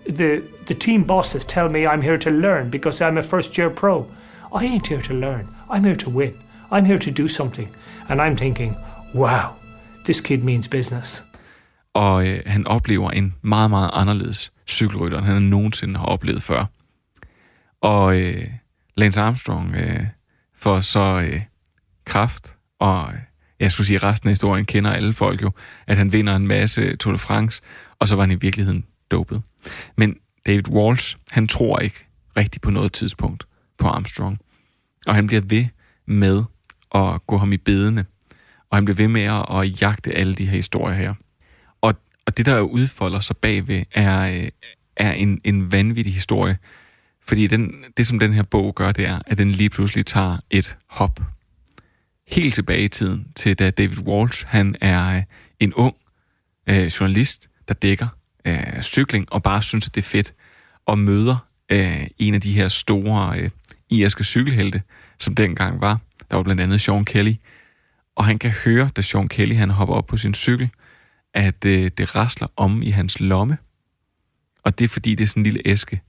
the 0.06 0.42
the 0.66 0.74
team 0.74 1.04
bosses 1.04 1.46
tell 1.46 1.70
me 1.70 1.80
I'm 1.80 2.02
here 2.02 2.18
to 2.18 2.30
learn 2.30 2.70
because 2.70 3.02
I'm 3.02 3.18
a 3.18 3.22
first 3.22 3.58
year 3.58 3.70
pro. 3.70 4.06
I 4.56 4.64
ain't 4.64 4.88
here 4.88 5.02
to 5.02 5.14
learn. 5.14 5.48
I'm 5.70 5.84
here 5.84 5.96
to 5.96 6.10
win. 6.10 6.34
I'm 6.72 6.86
here 6.86 6.98
to 6.98 7.12
do 7.12 7.28
something." 7.28 7.70
And 8.10 8.22
I'm 8.22 8.38
thinking, 8.38 8.76
"Wow, 9.14 9.56
this 10.06 10.22
kid 10.22 10.44
means 10.44 10.68
business." 10.68 11.24
Og 11.94 12.28
øh, 12.28 12.40
han 12.46 12.68
oplever 12.68 13.12
en 13.12 13.36
meget, 13.42 13.70
meget 13.70 13.90
anderledes 13.94 14.52
cykelrytter, 14.68 15.18
end 15.18 15.26
han 15.26 15.42
nogensinde 15.42 16.00
har 16.00 16.06
oplevet 16.06 16.44
før. 16.44 16.66
Og 17.82 18.20
øh, 18.20 18.48
Lance 18.98 19.22
Armstrong 19.22 19.76
øh, 19.76 20.04
får 20.56 20.82
så 20.82 21.00
øh, 21.00 21.42
kraft, 22.06 22.56
og 22.80 23.10
øh, 23.14 23.20
jeg 23.60 23.72
skulle 23.72 23.88
sige, 23.88 23.98
resten 23.98 24.30
af 24.30 24.32
historien 24.32 24.66
kender 24.66 24.92
alle 24.92 25.14
folk 25.14 25.42
jo, 25.42 25.52
at 25.88 25.98
han 25.98 26.14
vinder 26.14 26.36
en 26.36 26.48
masse 26.48 26.96
Tour 26.96 27.14
de 27.14 27.20
France, 27.20 27.62
og 28.00 28.08
så 28.08 28.16
var 28.16 28.24
han 28.24 28.32
i 28.32 28.36
virkeligheden 28.36 28.86
dopet. 29.12 29.42
Men 29.98 30.16
David 30.46 30.70
Walsh, 30.70 31.18
han 31.32 31.48
tror 31.48 31.80
ikke 31.80 32.06
rigtigt 32.38 32.64
på 32.64 32.72
noget 32.72 32.94
tidspunkt 32.94 33.48
på 33.78 33.88
Armstrong. 33.88 34.40
Og 35.08 35.16
han 35.16 35.28
bliver 35.28 35.42
ved 35.42 35.66
med 36.06 36.44
at 36.96 37.28
gå 37.28 37.38
ham 37.38 37.54
i 37.54 37.58
bedene. 37.58 38.06
Og 38.70 38.78
han 38.78 38.86
bliver 38.86 38.96
ved 38.96 39.08
med 39.08 39.22
at, 39.22 39.46
at 39.50 39.82
jagte 39.82 40.12
alle 40.12 40.34
de 40.34 40.46
her 40.46 40.56
historier 40.56 40.96
her. 40.96 41.14
Og, 41.82 41.94
og 42.26 42.38
det, 42.38 42.46
der 42.46 42.60
udfolder 42.60 43.20
sig 43.20 43.38
bagved, 43.38 43.84
er, 43.92 44.32
øh, 44.32 44.48
er 44.96 45.14
en, 45.14 45.42
en 45.44 45.72
vanvittig 45.72 46.14
historie. 46.14 46.58
Fordi 47.28 47.48
den, 47.48 47.86
det, 47.98 48.08
som 48.08 48.20
den 48.20 48.34
her 48.34 48.44
bog 48.44 48.76
gør, 48.76 48.92
det 48.92 49.06
er, 49.06 49.20
at 49.26 49.38
den 49.38 49.52
lige 49.52 49.70
pludselig 49.70 50.06
tager 50.06 50.38
et 50.50 50.78
hop. 50.88 51.20
Helt 52.32 52.54
tilbage 52.54 52.84
i 52.84 52.88
tiden 52.88 53.28
til 53.36 53.60
da 53.60 53.70
David 53.70 53.98
Walsh, 53.98 54.46
han 54.48 54.76
er 54.82 55.18
øh, 55.18 55.24
en 55.60 55.74
ung 55.74 55.96
øh, 56.70 56.86
journalist, 56.86 57.50
der 57.68 57.74
dækker 57.74 58.08
øh, 58.46 58.82
cykling 58.82 59.34
og 59.34 59.44
bare 59.44 59.64
synes, 59.64 59.88
at 59.88 59.96
det 59.96 60.02
er 60.02 60.06
fedt, 60.06 60.34
og 60.86 61.00
møder 61.00 61.38
øh, 61.72 62.08
en 62.18 62.34
af 62.34 62.42
de 62.42 62.54
her 62.54 62.70
store 62.70 63.40
øh, 63.40 63.50
irske 63.90 64.24
cykelhelte, 64.24 64.82
som 65.20 65.36
dengang 65.36 65.82
var. 65.82 66.00
Der 66.30 66.36
var 66.36 66.44
blandt 66.44 66.62
andet 66.62 66.82
Sean 66.82 67.06
Kelly. 67.06 67.34
Og 68.16 68.26
han 68.26 68.40
kan 68.40 68.52
høre, 68.52 68.90
da 68.96 69.02
Sean 69.02 69.28
Kelly 69.28 69.56
han 69.56 69.70
hopper 69.70 69.96
op 69.96 70.08
på 70.08 70.18
sin 70.18 70.34
cykel, 70.34 70.70
at 71.34 71.66
øh, 71.66 71.92
det 71.98 72.16
rasler 72.16 72.48
om 72.56 72.82
i 72.82 72.90
hans 72.90 73.20
lomme. 73.20 73.58
Og 74.64 74.80
det 74.80 74.86
er 74.86 74.90
fordi, 74.90 75.16
det 75.16 75.24
er 75.24 75.28
sådan 75.28 75.42
en 75.42 75.44
lille 75.44 75.62
æske. 75.66 76.02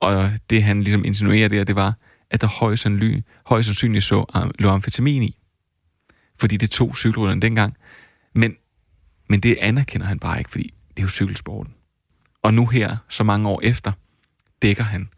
Og 0.00 0.30
det 0.50 0.62
han 0.62 0.82
ligesom 0.82 1.04
insinuerer 1.04 1.48
der, 1.48 1.64
det 1.64 1.76
var, 1.76 1.94
at 2.30 2.40
der 2.40 2.46
højst 2.46 2.82
sandsynligt, 2.82 3.26
højst 3.46 3.66
sandsynligt 3.66 4.04
så 4.04 4.24
øh, 4.36 4.50
lå 4.58 4.70
amfetamin 4.70 5.22
i. 5.22 5.39
Fordi 6.40 6.56
det 6.56 6.70
tog 6.70 6.96
cykelrytteren 6.96 7.42
dengang. 7.42 7.76
Men, 8.34 8.56
men 9.28 9.40
det 9.40 9.56
anerkender 9.60 10.06
han 10.06 10.18
bare 10.18 10.38
ikke, 10.38 10.50
fordi 10.50 10.74
det 10.90 10.98
er 10.98 11.02
jo 11.02 11.08
cykelsporten. 11.08 11.74
Og 12.42 12.54
nu 12.54 12.66
her, 12.66 12.96
så 13.08 13.24
mange 13.24 13.48
år 13.48 13.60
efter, 13.62 13.92
dækker 14.62 14.84
han 14.84 15.08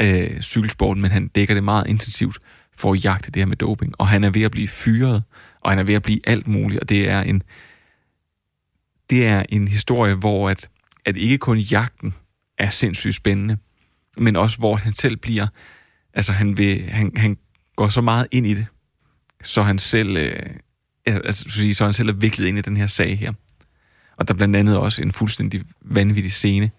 øh, 0.00 0.40
cykelsporten, 0.40 1.02
men 1.02 1.10
han 1.10 1.28
dækker 1.28 1.54
det 1.54 1.64
meget 1.64 1.86
intensivt 1.86 2.38
for 2.74 2.92
at 2.92 3.04
jagte 3.04 3.30
det 3.30 3.40
her 3.40 3.46
med 3.46 3.56
doping. 3.56 3.94
Og 3.98 4.08
han 4.08 4.24
er 4.24 4.30
ved 4.30 4.42
at 4.42 4.50
blive 4.50 4.68
fyret, 4.68 5.22
og 5.60 5.70
han 5.70 5.78
er 5.78 5.82
ved 5.82 5.94
at 5.94 6.02
blive 6.02 6.20
alt 6.24 6.46
muligt, 6.46 6.80
og 6.80 6.88
det 6.88 7.10
er 7.10 7.22
en, 7.22 7.42
det 9.10 9.26
er 9.26 9.44
en 9.48 9.68
historie, 9.68 10.14
hvor 10.14 10.50
at, 10.50 10.70
at 11.04 11.16
ikke 11.16 11.38
kun 11.38 11.58
jagten 11.58 12.14
er 12.58 12.70
sindssygt 12.70 13.14
spændende, 13.14 13.58
men 14.16 14.36
også 14.36 14.58
hvor 14.58 14.76
han 14.76 14.94
selv 14.94 15.16
bliver, 15.16 15.46
altså 16.14 16.32
han, 16.32 16.58
vil, 16.58 16.82
han, 16.82 17.12
han 17.16 17.38
går 17.76 17.88
så 17.88 18.00
meget 18.00 18.26
ind 18.30 18.46
i 18.46 18.54
det, 18.54 18.66
så 19.42 19.62
han 19.62 19.78
selv, 19.78 20.16
øh, 20.16 20.42
altså, 21.06 21.72
så 21.72 21.84
han 21.84 21.92
selv 21.92 22.08
er 22.08 22.12
viklet 22.12 22.46
ind 22.46 22.58
i 22.58 22.60
den 22.60 22.76
her 22.76 22.86
sag 22.86 23.18
her. 23.18 23.32
Og 24.16 24.28
der 24.28 24.34
er 24.34 24.36
blandt 24.36 24.56
andet 24.56 24.78
også 24.78 25.02
en 25.02 25.12
fuldstændig 25.12 25.62
vanvittig 25.80 26.32
scene, 26.32 26.70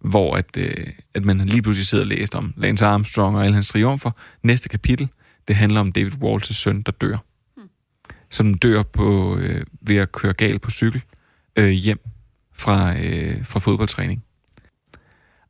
hvor 0.00 0.36
at, 0.36 0.56
øh, 0.56 0.86
at 1.14 1.24
man 1.24 1.46
lige 1.46 1.62
pludselig 1.62 1.86
sidder 1.86 2.04
og 2.04 2.08
læser 2.08 2.38
om 2.38 2.54
Lance 2.56 2.86
Armstrong 2.86 3.36
og 3.36 3.44
alle 3.44 3.54
hans 3.54 3.68
triumfer. 3.68 4.10
Næste 4.42 4.68
kapitel, 4.68 5.08
det 5.48 5.56
handler 5.56 5.80
om 5.80 5.92
David 5.92 6.12
Walters 6.22 6.56
søn, 6.56 6.82
der 6.82 6.92
dør. 6.92 7.16
Hmm. 7.56 7.68
Som 8.30 8.54
dør 8.54 8.82
på, 8.82 9.36
øh, 9.36 9.64
ved 9.80 9.96
at 9.96 10.12
køre 10.12 10.32
galt 10.32 10.62
på 10.62 10.70
cykel 10.70 11.02
øh, 11.56 11.70
hjem 11.70 12.00
fra, 12.52 12.98
øh, 12.98 13.44
fra 13.44 13.60
fodboldtræning. 13.60 14.24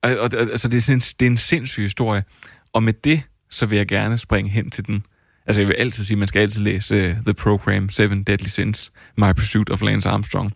Og, 0.02 0.16
og, 0.16 0.34
altså, 0.34 0.68
det, 0.68 0.76
er 0.76 0.80
sådan, 0.80 1.00
det 1.00 1.26
er 1.26 1.30
en 1.30 1.36
sindssyg 1.36 1.82
historie. 1.82 2.24
Og 2.72 2.82
med 2.82 2.92
det, 2.92 3.22
så 3.50 3.66
vil 3.66 3.76
jeg 3.76 3.88
gerne 3.88 4.18
springe 4.18 4.50
hen 4.50 4.70
til 4.70 4.86
den. 4.86 5.04
Altså, 5.48 5.62
jeg 5.62 5.68
vil 5.68 5.74
altid 5.74 6.04
sige, 6.04 6.14
at 6.14 6.18
man 6.18 6.28
skal 6.28 6.40
altid 6.40 6.62
læse 6.62 7.10
uh, 7.10 7.16
The 7.24 7.34
Program, 7.34 7.90
Seven 7.90 8.22
Deadly 8.22 8.46
Sins, 8.46 8.92
My 9.16 9.32
Pursuit 9.36 9.70
of 9.70 9.82
Lance 9.82 10.08
Armstrong. 10.08 10.52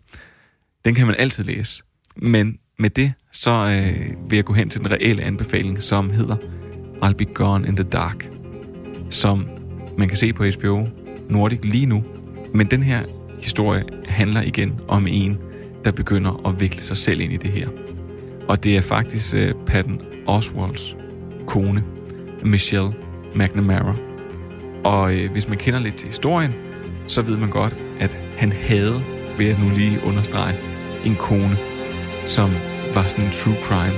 Den 0.85 0.95
kan 0.95 1.07
man 1.07 1.15
altid 1.19 1.43
læse. 1.43 1.83
Men 2.15 2.57
med 2.79 2.89
det, 2.89 3.13
så 3.31 3.51
øh, 3.51 4.29
vil 4.29 4.35
jeg 4.35 4.45
gå 4.45 4.53
hen 4.53 4.69
til 4.69 4.79
den 4.79 4.91
reelle 4.91 5.23
anbefaling, 5.23 5.83
som 5.83 6.09
hedder 6.09 6.35
I'll 7.03 7.13
Be 7.13 7.25
Gone 7.25 7.67
in 7.67 7.75
the 7.75 7.83
Dark, 7.83 8.27
som 9.09 9.47
man 9.97 10.07
kan 10.07 10.17
se 10.17 10.33
på 10.33 10.45
HBO 10.59 10.87
Nordic 11.29 11.59
lige 11.63 11.85
nu. 11.85 12.03
Men 12.53 12.71
den 12.71 12.83
her 12.83 13.03
historie 13.41 13.83
handler 14.07 14.41
igen 14.41 14.79
om 14.87 15.07
en, 15.07 15.37
der 15.85 15.91
begynder 15.91 16.47
at 16.47 16.59
vikle 16.59 16.81
sig 16.81 16.97
selv 16.97 17.21
ind 17.21 17.33
i 17.33 17.37
det 17.37 17.51
her. 17.51 17.69
Og 18.47 18.63
det 18.63 18.77
er 18.77 18.81
faktisk 18.81 19.35
øh, 19.35 19.53
Patton 19.65 20.01
Oswalds 20.27 20.95
kone, 21.47 21.83
Michelle 22.43 22.93
McNamara. 23.35 24.12
Og 24.83 25.13
øh, 25.13 25.31
hvis 25.31 25.47
man 25.47 25.57
kender 25.57 25.79
lidt 25.79 25.95
til 25.95 26.07
historien, 26.07 26.53
så 27.07 27.21
ved 27.21 27.37
man 27.37 27.49
godt, 27.49 27.75
at 27.99 28.17
han 28.37 28.51
havde, 28.51 29.03
ved 29.37 29.49
at 29.49 29.59
nu 29.59 29.69
lige 29.69 29.99
understrege, 30.05 30.55
en 31.05 31.15
kone, 31.15 31.57
som 32.25 32.51
var 32.93 33.03
sådan 33.07 33.25
en 33.25 33.31
true 33.31 33.55
crime 33.63 33.93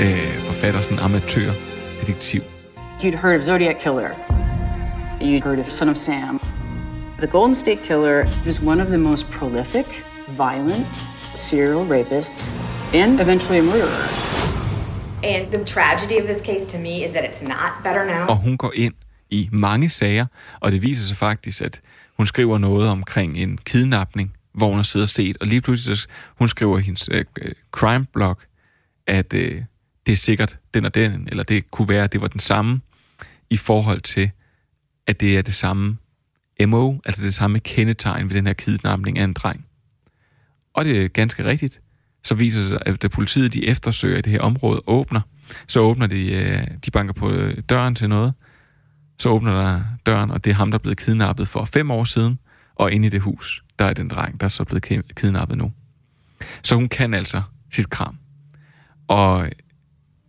øh, 0.00 0.38
forfatter, 0.38 0.80
sådan 0.80 0.98
en 0.98 1.04
amatør 1.04 1.52
detektiv. 2.00 2.42
You'd 3.00 3.16
heard 3.16 3.38
of 3.38 3.44
Zodiac 3.44 3.76
Killer. 3.80 4.10
You'd 5.20 5.44
heard 5.44 5.58
of 5.58 5.70
Son 5.70 5.88
of 5.88 5.96
Sam. 5.96 6.40
The 7.18 7.26
Golden 7.26 7.54
State 7.54 7.82
Killer 7.84 8.26
was 8.46 8.62
one 8.62 8.82
of 8.82 8.88
the 8.88 8.98
most 8.98 9.30
prolific, 9.30 9.86
violent 10.28 10.86
serial 11.34 11.84
rapists 11.84 12.50
and 12.94 13.20
eventually 13.20 13.58
a 13.58 13.62
murderer. 13.62 14.08
And 15.24 15.46
the 15.52 15.64
tragedy 15.64 16.18
of 16.18 16.26
this 16.26 16.40
case 16.40 16.66
to 16.66 16.78
me 16.78 17.04
is 17.04 17.12
that 17.12 17.24
it's 17.24 17.42
not 17.42 17.82
better 17.84 18.04
now. 18.04 18.26
Og 18.28 18.36
hun 18.36 18.56
går 18.56 18.72
ind 18.74 18.92
i 19.36 19.48
mange 19.52 19.88
sager, 19.88 20.26
og 20.60 20.72
det 20.72 20.82
viser 20.82 21.06
sig 21.06 21.16
faktisk, 21.16 21.62
at 21.62 21.80
hun 22.16 22.26
skriver 22.26 22.58
noget 22.58 22.88
omkring 22.88 23.36
en 23.36 23.58
kidnapning, 23.58 24.32
hvor 24.52 24.68
hun 24.68 24.76
har 24.76 24.82
siddet 24.82 25.04
og 25.04 25.08
set, 25.08 25.36
og 25.40 25.46
lige 25.46 25.60
pludselig 25.60 25.98
hun 26.38 26.48
skriver 26.48 26.78
i 26.78 26.82
hendes 26.82 27.08
øh, 27.12 27.24
øh 27.42 27.52
crime-blog, 27.72 28.38
at 29.06 29.34
øh, 29.34 29.62
det 30.06 30.12
er 30.12 30.16
sikkert 30.16 30.58
den 30.74 30.84
og 30.84 30.94
den, 30.94 31.28
eller 31.30 31.42
det 31.42 31.70
kunne 31.70 31.88
være, 31.88 32.04
at 32.04 32.12
det 32.12 32.20
var 32.20 32.28
den 32.28 32.40
samme, 32.40 32.80
i 33.50 33.56
forhold 33.56 34.00
til, 34.00 34.30
at 35.06 35.20
det 35.20 35.38
er 35.38 35.42
det 35.42 35.54
samme 35.54 35.96
MO, 36.66 36.98
altså 37.04 37.22
det 37.22 37.34
samme 37.34 37.60
kendetegn 37.60 38.28
ved 38.28 38.36
den 38.36 38.46
her 38.46 38.54
kidnapning 38.54 39.18
af 39.18 39.24
en 39.24 39.32
dreng. 39.32 39.66
Og 40.74 40.84
det 40.84 41.04
er 41.04 41.08
ganske 41.08 41.44
rigtigt. 41.44 41.80
Så 42.24 42.34
viser 42.34 42.60
det 42.60 42.68
sig, 42.68 42.78
at 42.86 43.02
da 43.02 43.08
politiet 43.08 43.54
de 43.54 43.66
eftersøger 43.66 44.18
i 44.18 44.20
det 44.20 44.32
her 44.32 44.40
område 44.40 44.82
åbner, 44.86 45.20
så 45.66 45.80
åbner 45.80 46.06
de, 46.06 46.32
øh, 46.32 46.66
de 46.86 46.90
banker 46.90 47.14
på 47.14 47.30
øh, 47.30 47.56
døren 47.68 47.94
til 47.94 48.08
noget, 48.08 48.32
så 49.18 49.28
åbner 49.28 49.62
der 49.62 49.82
døren, 50.06 50.30
og 50.30 50.44
det 50.44 50.50
er 50.50 50.54
ham, 50.54 50.70
der 50.70 50.78
er 50.78 50.82
blevet 50.82 50.98
kidnappet 50.98 51.48
for 51.48 51.64
fem 51.64 51.90
år 51.90 52.04
siden, 52.04 52.38
og 52.74 52.92
inde 52.92 53.06
i 53.06 53.10
det 53.10 53.20
hus, 53.20 53.64
der 53.78 53.84
er 53.84 53.92
den 53.92 54.08
dreng, 54.08 54.40
der 54.40 54.44
er 54.44 54.48
så 54.48 54.64
blevet 54.64 55.14
kidnappet 55.16 55.58
nu. 55.58 55.72
Så 56.62 56.74
hun 56.74 56.88
kan 56.88 57.14
altså 57.14 57.42
sit 57.72 57.90
kram. 57.90 58.18
Og 59.08 59.50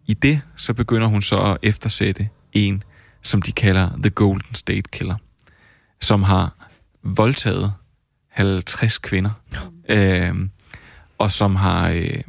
i 0.08 0.14
det, 0.14 0.42
så 0.56 0.74
begynder 0.74 1.08
hun 1.08 1.22
så 1.22 1.42
at 1.42 1.58
eftersætte 1.64 2.30
en, 2.54 2.84
som 3.22 3.42
de 3.42 3.52
kalder 3.52 3.90
The 3.98 4.10
Golden 4.10 4.56
State 4.56 4.90
Killer, 4.92 5.16
som 6.02 6.24
har 6.24 6.70
voldtaget 7.04 7.74
50 8.30 8.98
kvinder, 8.98 9.32
øh, 9.90 10.36
og 11.18 11.32
som 11.32 11.56
har 11.56 11.90
øh, 11.90 12.24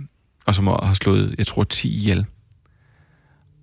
og 0.48 0.54
som 0.54 0.66
har 0.66 0.94
slået, 0.94 1.34
jeg 1.38 1.46
tror, 1.46 1.64
10 1.64 1.88
ihjel. 1.88 2.26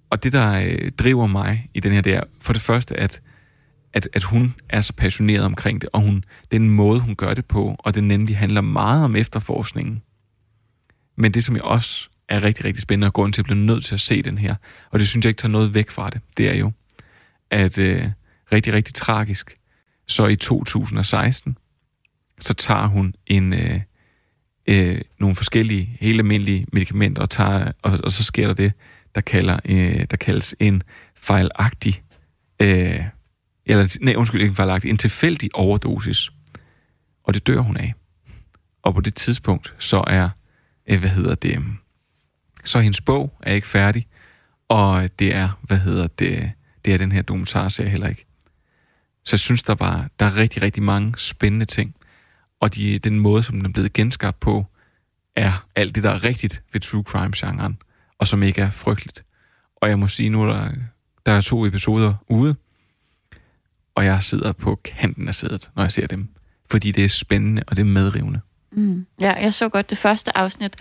Og 0.09 0.23
det, 0.23 0.33
der 0.33 0.61
øh, 0.61 0.91
driver 0.91 1.27
mig 1.27 1.69
i 1.73 1.79
den 1.79 1.91
her, 1.91 2.01
det 2.01 2.13
er 2.13 2.23
for 2.41 2.53
det 2.53 2.61
første, 2.61 2.99
at, 2.99 3.21
at, 3.93 4.09
at 4.13 4.23
hun 4.23 4.55
er 4.69 4.81
så 4.81 4.93
passioneret 4.93 5.45
omkring 5.45 5.81
det, 5.81 5.89
og 5.93 6.01
hun, 6.01 6.23
den 6.51 6.69
måde, 6.69 6.99
hun 6.99 7.15
gør 7.15 7.33
det 7.33 7.45
på, 7.45 7.75
og 7.79 7.95
det 7.95 8.03
nemlig 8.03 8.37
handler 8.37 8.61
meget 8.61 9.03
om 9.03 9.15
efterforskningen. 9.15 10.01
Men 11.17 11.33
det, 11.33 11.43
som 11.43 11.55
jeg 11.55 11.63
også 11.63 12.09
er 12.29 12.43
rigtig, 12.43 12.65
rigtig 12.65 12.81
spændende, 12.81 13.07
og 13.07 13.13
grund 13.13 13.33
til 13.33 13.41
at 13.41 13.45
blive 13.45 13.59
nødt 13.59 13.85
til 13.85 13.93
at 13.93 14.01
se 14.01 14.21
den 14.21 14.37
her, 14.37 14.55
og 14.91 14.99
det 14.99 15.07
synes 15.07 15.25
jeg 15.25 15.29
ikke 15.29 15.39
tager 15.39 15.51
noget 15.51 15.73
væk 15.73 15.89
fra 15.89 16.09
det, 16.09 16.21
det 16.37 16.49
er 16.49 16.55
jo, 16.55 16.71
at 17.51 17.77
øh, 17.77 18.09
rigtig, 18.51 18.73
rigtig 18.73 18.93
tragisk, 18.93 19.57
så 20.07 20.25
i 20.25 20.35
2016, 20.35 21.57
så 22.39 22.53
tager 22.53 22.87
hun 22.87 23.15
en, 23.27 23.53
øh, 23.53 23.81
øh, 24.67 25.01
nogle 25.19 25.35
forskellige, 25.35 25.97
helt 25.99 26.19
almindelige 26.19 26.67
medicamenter, 26.73 27.21
og, 27.21 27.29
tager, 27.29 27.71
og, 27.81 27.99
og 28.03 28.11
så 28.11 28.23
sker 28.23 28.47
der 28.47 28.53
det, 28.53 28.73
der, 29.15 29.21
kalder, 29.21 29.59
øh, 29.65 30.07
der 30.11 30.17
kaldes 30.17 30.55
en 30.59 30.83
fejlagtig, 31.15 32.03
øh, 32.61 33.03
eller, 33.65 33.97
nej, 34.01 34.15
undskyld, 34.15 34.41
ikke 34.41 34.51
en 34.51 34.55
fejlagtig, 34.55 34.89
en 34.89 34.97
tilfældig 34.97 35.49
overdosis. 35.53 36.31
Og 37.23 37.33
det 37.33 37.47
dør 37.47 37.59
hun 37.59 37.77
af. 37.77 37.93
Og 38.83 38.93
på 38.93 39.01
det 39.01 39.15
tidspunkt, 39.15 39.75
så 39.79 40.03
er, 40.07 40.29
øh, 40.87 40.99
hvad 40.99 41.09
hedder 41.09 41.35
det, 41.35 41.63
så 42.63 42.79
hendes 42.79 43.01
bog 43.01 43.37
er 43.43 43.53
ikke 43.53 43.67
færdig, 43.67 44.07
og 44.69 45.19
det 45.19 45.33
er, 45.33 45.59
hvad 45.61 45.77
hedder 45.77 46.07
det, 46.07 46.51
det 46.85 46.93
er 46.93 46.97
den 46.97 47.11
her 47.11 47.21
dokumentarserie 47.21 47.89
heller 47.89 48.07
ikke. 48.07 48.25
Så 49.23 49.29
jeg 49.33 49.39
synes, 49.39 49.63
der 49.63 49.75
var 49.75 50.09
der 50.19 50.25
er 50.25 50.35
rigtig, 50.35 50.61
rigtig 50.61 50.83
mange 50.83 51.13
spændende 51.17 51.65
ting. 51.65 51.95
Og 52.59 52.75
de, 52.75 52.99
den 52.99 53.19
måde, 53.19 53.43
som 53.43 53.55
den 53.55 53.65
er 53.65 53.69
blevet 53.69 53.93
genskabt 53.93 54.39
på, 54.39 54.65
er 55.35 55.67
alt 55.75 55.95
det, 55.95 56.03
der 56.03 56.09
er 56.09 56.23
rigtigt 56.23 56.63
ved 56.73 56.81
true 56.81 57.03
crime-genren, 57.03 57.77
og 58.19 58.27
som 58.27 58.43
ikke 58.43 58.61
er 58.61 58.69
frygteligt. 58.69 59.25
Og 59.75 59.89
jeg 59.89 59.99
må 59.99 60.07
sige 60.07 60.29
nu, 60.29 60.47
der, 60.47 60.69
der 61.25 61.31
er 61.31 61.41
to 61.41 61.65
episoder 61.65 62.13
ude, 62.29 62.55
og 63.95 64.05
jeg 64.05 64.23
sidder 64.23 64.51
på 64.51 64.75
kanten 64.75 65.27
af 65.27 65.35
sædet, 65.35 65.71
når 65.75 65.83
jeg 65.83 65.91
ser 65.91 66.07
dem. 66.07 66.29
Fordi 66.71 66.91
det 66.91 67.05
er 67.05 67.09
spændende, 67.09 67.63
og 67.67 67.75
det 67.75 67.81
er 67.81 67.85
medrivende. 67.85 68.39
Mm. 68.71 69.05
Ja, 69.21 69.33
jeg 69.33 69.53
så 69.53 69.69
godt 69.69 69.89
det 69.89 69.97
første 69.97 70.37
afsnit, 70.37 70.75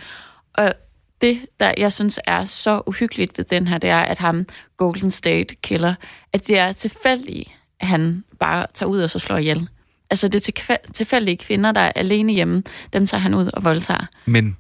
og 0.53 0.74
det, 1.20 1.47
der 1.61 1.74
jeg 1.76 1.93
synes 1.93 2.20
er 2.26 2.45
så 2.45 2.82
uhyggeligt 2.87 3.39
ved 3.39 3.45
den 3.45 3.68
her, 3.68 3.78
det 3.78 3.91
er, 3.91 4.01
at 4.01 4.18
ham, 4.18 4.47
Golden 4.76 5.11
State 5.11 5.55
Killer, 5.55 5.95
at 6.32 6.49
det 6.49 6.59
er 6.59 6.72
tilfældigt, 6.72 7.51
at 7.80 7.87
han 7.87 8.24
bare 8.41 8.66
tager 8.74 8.91
ud 8.91 9.01
og 9.01 9.11
så 9.11 9.18
slår 9.18 9.37
ihjel. 9.37 9.68
Altså 10.11 10.28
det 10.28 10.49
er 10.49 10.76
tilfældige 10.93 11.37
kvinder, 11.37 11.72
der 11.72 11.80
er 11.80 11.93
alene 11.97 12.32
hjemme, 12.32 12.62
dem 12.93 13.07
tager 13.07 13.20
han 13.20 13.35
ud 13.35 13.51
og 13.55 13.64
voldtager. 13.64 14.07
Men 14.26 14.57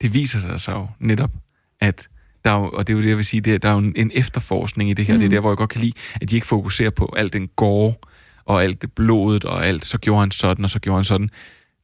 det 0.00 0.14
viser 0.14 0.40
sig 0.40 0.60
så 0.60 0.72
jo 0.72 0.88
netop, 0.98 1.30
at 1.80 2.08
der 2.44 2.50
er 2.50 2.58
jo, 2.58 2.70
og 2.72 2.86
det 2.86 2.92
er 2.92 2.96
jo 2.96 3.02
det, 3.02 3.08
jeg 3.08 3.16
vil 3.16 3.24
sige, 3.24 3.40
det 3.40 3.54
er, 3.54 3.58
der 3.58 3.68
er 3.68 3.72
jo 3.72 3.78
en, 3.78 3.92
en 3.96 4.10
efterforskning 4.14 4.90
i 4.90 4.94
det 4.94 5.06
her. 5.06 5.14
Mm. 5.14 5.20
Det 5.20 5.26
er 5.26 5.30
der, 5.30 5.40
hvor 5.40 5.50
jeg 5.50 5.56
godt 5.56 5.70
kan 5.70 5.80
lide, 5.80 5.92
at 6.20 6.30
de 6.30 6.34
ikke 6.34 6.46
fokuserer 6.46 6.90
på 6.90 7.14
alt 7.16 7.32
den 7.32 7.48
gore, 7.56 7.94
og 8.44 8.64
alt 8.64 8.82
det 8.82 8.92
blodet, 8.92 9.44
og 9.44 9.66
alt, 9.66 9.84
så 9.84 9.98
gjorde 9.98 10.20
han 10.20 10.30
sådan, 10.30 10.64
og 10.64 10.70
så 10.70 10.78
gjorde 10.78 10.98
han 10.98 11.04
sådan. 11.04 11.30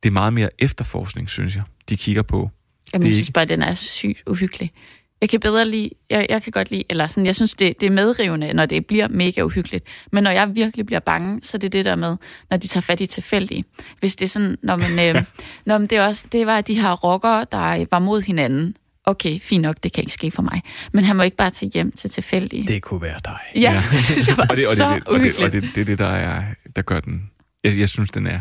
Det 0.03 0.09
er 0.09 0.13
meget 0.13 0.33
mere 0.33 0.49
efterforskning, 0.59 1.31
synes 1.31 1.57
jeg, 1.57 1.63
de 1.89 1.97
kigger 1.97 2.23
på. 2.23 2.51
Jamen, 2.93 3.03
det 3.03 3.09
jeg 3.09 3.15
synes 3.15 3.31
bare, 3.31 3.43
at 3.43 3.49
den 3.49 3.63
er 3.63 3.75
sygt 3.75 4.23
uhyggelig. 4.27 4.73
Jeg 5.21 5.29
kan 5.29 5.41
bedre 5.41 5.69
lide, 5.69 5.91
jeg, 6.11 6.27
jeg 6.29 6.43
kan 6.43 6.53
godt 6.53 6.71
lide, 6.71 6.85
eller 6.91 7.07
sådan, 7.07 7.27
jeg 7.27 7.35
synes, 7.35 7.55
det, 7.55 7.81
det 7.81 7.87
er 7.87 7.91
medrivende, 7.91 8.53
når 8.53 8.67
det 8.67 8.87
bliver 8.87 9.09
mega 9.09 9.43
uhyggeligt. 9.43 9.85
Men 10.13 10.23
når 10.23 10.31
jeg 10.31 10.55
virkelig 10.55 10.87
bliver 10.87 11.01
bange, 11.01 11.41
så 11.43 11.57
er 11.57 11.59
det 11.59 11.73
det 11.73 11.85
der 11.85 11.97
med, 11.97 12.17
når 12.51 12.57
de 12.57 12.67
tager 12.67 12.83
fat 12.83 13.01
i 13.01 13.07
tilfældige. 13.07 13.65
Hvis 14.01 14.17
det 14.17 14.25
er 14.25 14.29
sådan, 14.29 14.59
når 14.63 14.77
man, 14.77 14.91
øh, 15.17 15.23
når 15.67 15.79
man 15.79 15.87
det, 15.87 15.99
er 15.99 16.07
også, 16.07 16.25
det 16.33 16.47
var 16.47 16.61
de 16.61 16.81
her 16.81 16.93
rockere, 16.93 17.47
der 17.53 17.87
var 17.91 17.99
mod 17.99 18.23
hinanden. 18.23 18.77
Okay, 19.05 19.41
fint 19.41 19.63
nok, 19.63 19.77
det 19.83 19.93
kan 19.93 20.03
ikke 20.03 20.13
ske 20.15 20.31
for 20.31 20.43
mig. 20.43 20.63
Men 20.93 21.05
han 21.05 21.17
må 21.17 21.23
ikke 21.23 21.37
bare 21.37 21.51
tage 21.51 21.71
hjem 21.75 21.93
til 21.93 22.11
tilfældige. 22.11 22.67
Det 22.69 22.83
kunne 22.83 23.03
være 23.03 23.21
dig. 23.25 23.39
Ja, 23.55 23.61
ja. 23.61 23.85
det 23.91 23.99
synes 23.99 24.29
jeg 24.29 24.37
var 24.37 24.47
og 24.51 24.57
det, 24.57 24.65
og 24.71 24.77
så 24.77 24.95
det, 24.95 25.05
og 25.09 25.21
det, 25.21 25.45
og 25.45 25.53
det, 25.53 25.63
det 25.75 25.81
er 25.81 25.85
det, 25.85 25.99
der, 25.99 26.07
er, 26.07 26.45
der 26.77 26.83
gør 26.83 27.01
den... 27.01 27.31
Jeg, 27.65 27.79
jeg 27.79 27.89
synes, 27.89 28.11
den 28.11 28.27
er, 28.27 28.41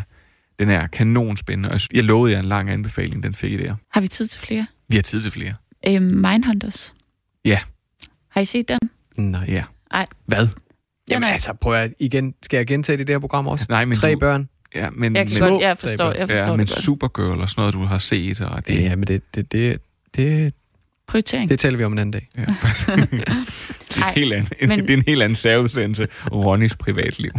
den 0.58 0.70
er 0.70 0.86
kanonspændende. 0.86 1.68
Og 1.68 1.72
jeg, 1.72 1.96
jeg 1.96 2.04
lovede 2.04 2.32
jer 2.32 2.40
en 2.40 2.44
lang 2.48 2.70
anbefaling, 2.70 3.22
den 3.22 3.34
fik 3.34 3.52
I 3.52 3.56
der. 3.56 3.74
Har 3.90 4.00
vi 4.00 4.08
tid 4.08 4.26
til 4.26 4.40
flere? 4.40 4.66
Vi 4.88 4.96
har 4.96 5.02
tid 5.02 5.20
til 5.20 5.32
flere. 5.32 5.54
Øh, 5.86 6.02
Mindhunters. 6.02 6.94
Ja. 7.44 7.58
Har 8.28 8.40
I 8.40 8.44
set 8.44 8.68
den? 8.68 8.78
Nej. 9.18 9.44
Ja. 9.48 9.64
Nej. 9.92 10.06
Hvad? 10.26 10.48
Jamen 11.10 11.28
altså, 11.28 11.52
prøv 11.52 11.74
at 11.74 11.92
igen, 12.00 12.34
skal 12.42 12.56
jeg 12.56 12.66
gentage 12.66 12.98
det 12.98 13.06
der 13.06 13.18
program 13.18 13.46
også? 13.46 13.66
Nej, 13.68 13.84
men 13.84 13.96
Tre 13.96 14.12
du- 14.12 14.18
børn. 14.18 14.48
Ja, 14.74 14.90
men, 14.90 15.16
Jeg 15.16 15.28
men, 15.40 15.48
godt- 15.50 15.62
jeg 15.62 15.78
forstår- 15.78 16.12
jeg 16.12 16.28
forstår 16.28 16.34
ja, 16.44 16.50
det 16.50 16.58
men 16.58 16.58
godt. 16.58 16.70
Supergirl 16.70 17.40
og 17.40 17.50
sådan 17.50 17.60
noget, 17.60 17.74
du 17.74 17.84
har 17.84 17.98
set. 17.98 18.40
Og 18.40 18.66
det, 18.66 18.74
Ja, 18.82 18.96
men 18.96 19.06
det, 19.06 19.22
det, 19.34 19.52
det, 19.52 19.78
det, 20.16 20.54
Prioritering. 21.06 21.50
det 21.50 21.58
taler 21.58 21.78
vi 21.78 21.84
om 21.84 21.92
en 21.92 21.98
anden 21.98 22.10
dag. 22.12 22.28
Ja. 22.36 22.40
det, 22.42 22.48
er 23.28 24.02
Ej, 24.02 24.08
en 24.08 24.14
helt 24.14 24.32
anden, 24.32 24.68
men- 24.68 24.80
det 24.80 24.90
er 24.90 24.94
en 24.96 25.04
helt 25.06 25.22
anden 25.22 25.36
særudsendelse. 25.36 26.08
Ronnys 26.32 26.76
privatliv. 26.76 27.30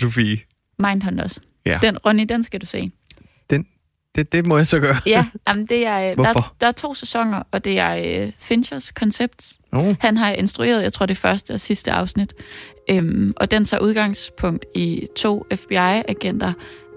Sofie. 0.00 0.38
Mindhunters. 0.78 1.38
Ja. 1.66 1.78
Den, 1.82 1.98
Ronny, 1.98 2.24
den 2.28 2.42
skal 2.42 2.60
du 2.60 2.66
se. 2.66 2.90
Det, 4.14 4.32
det 4.32 4.46
må 4.46 4.56
jeg 4.56 4.66
så 4.66 4.78
gøre. 4.78 4.96
Ja, 5.06 5.26
jamen 5.48 5.66
det 5.66 5.86
er, 5.86 5.98
der, 5.98 6.14
Hvorfor? 6.14 6.54
der 6.60 6.66
er 6.66 6.72
to 6.72 6.94
sæsoner, 6.94 7.42
og 7.50 7.64
det 7.64 7.78
er 7.78 8.22
uh, 8.26 8.32
Finchers 8.38 8.84
Concepts. 8.84 9.58
Oh. 9.72 9.94
Han 10.00 10.16
har 10.16 10.32
instrueret, 10.32 10.82
jeg 10.82 10.92
tror 10.92 11.06
det 11.06 11.16
første 11.16 11.52
og 11.54 11.60
sidste 11.60 11.92
afsnit, 11.92 12.34
øhm, 12.90 13.32
og 13.36 13.50
den 13.50 13.64
tager 13.64 13.80
udgangspunkt 13.80 14.66
i 14.74 15.06
to 15.16 15.46
FBI-agenter, 15.54 16.52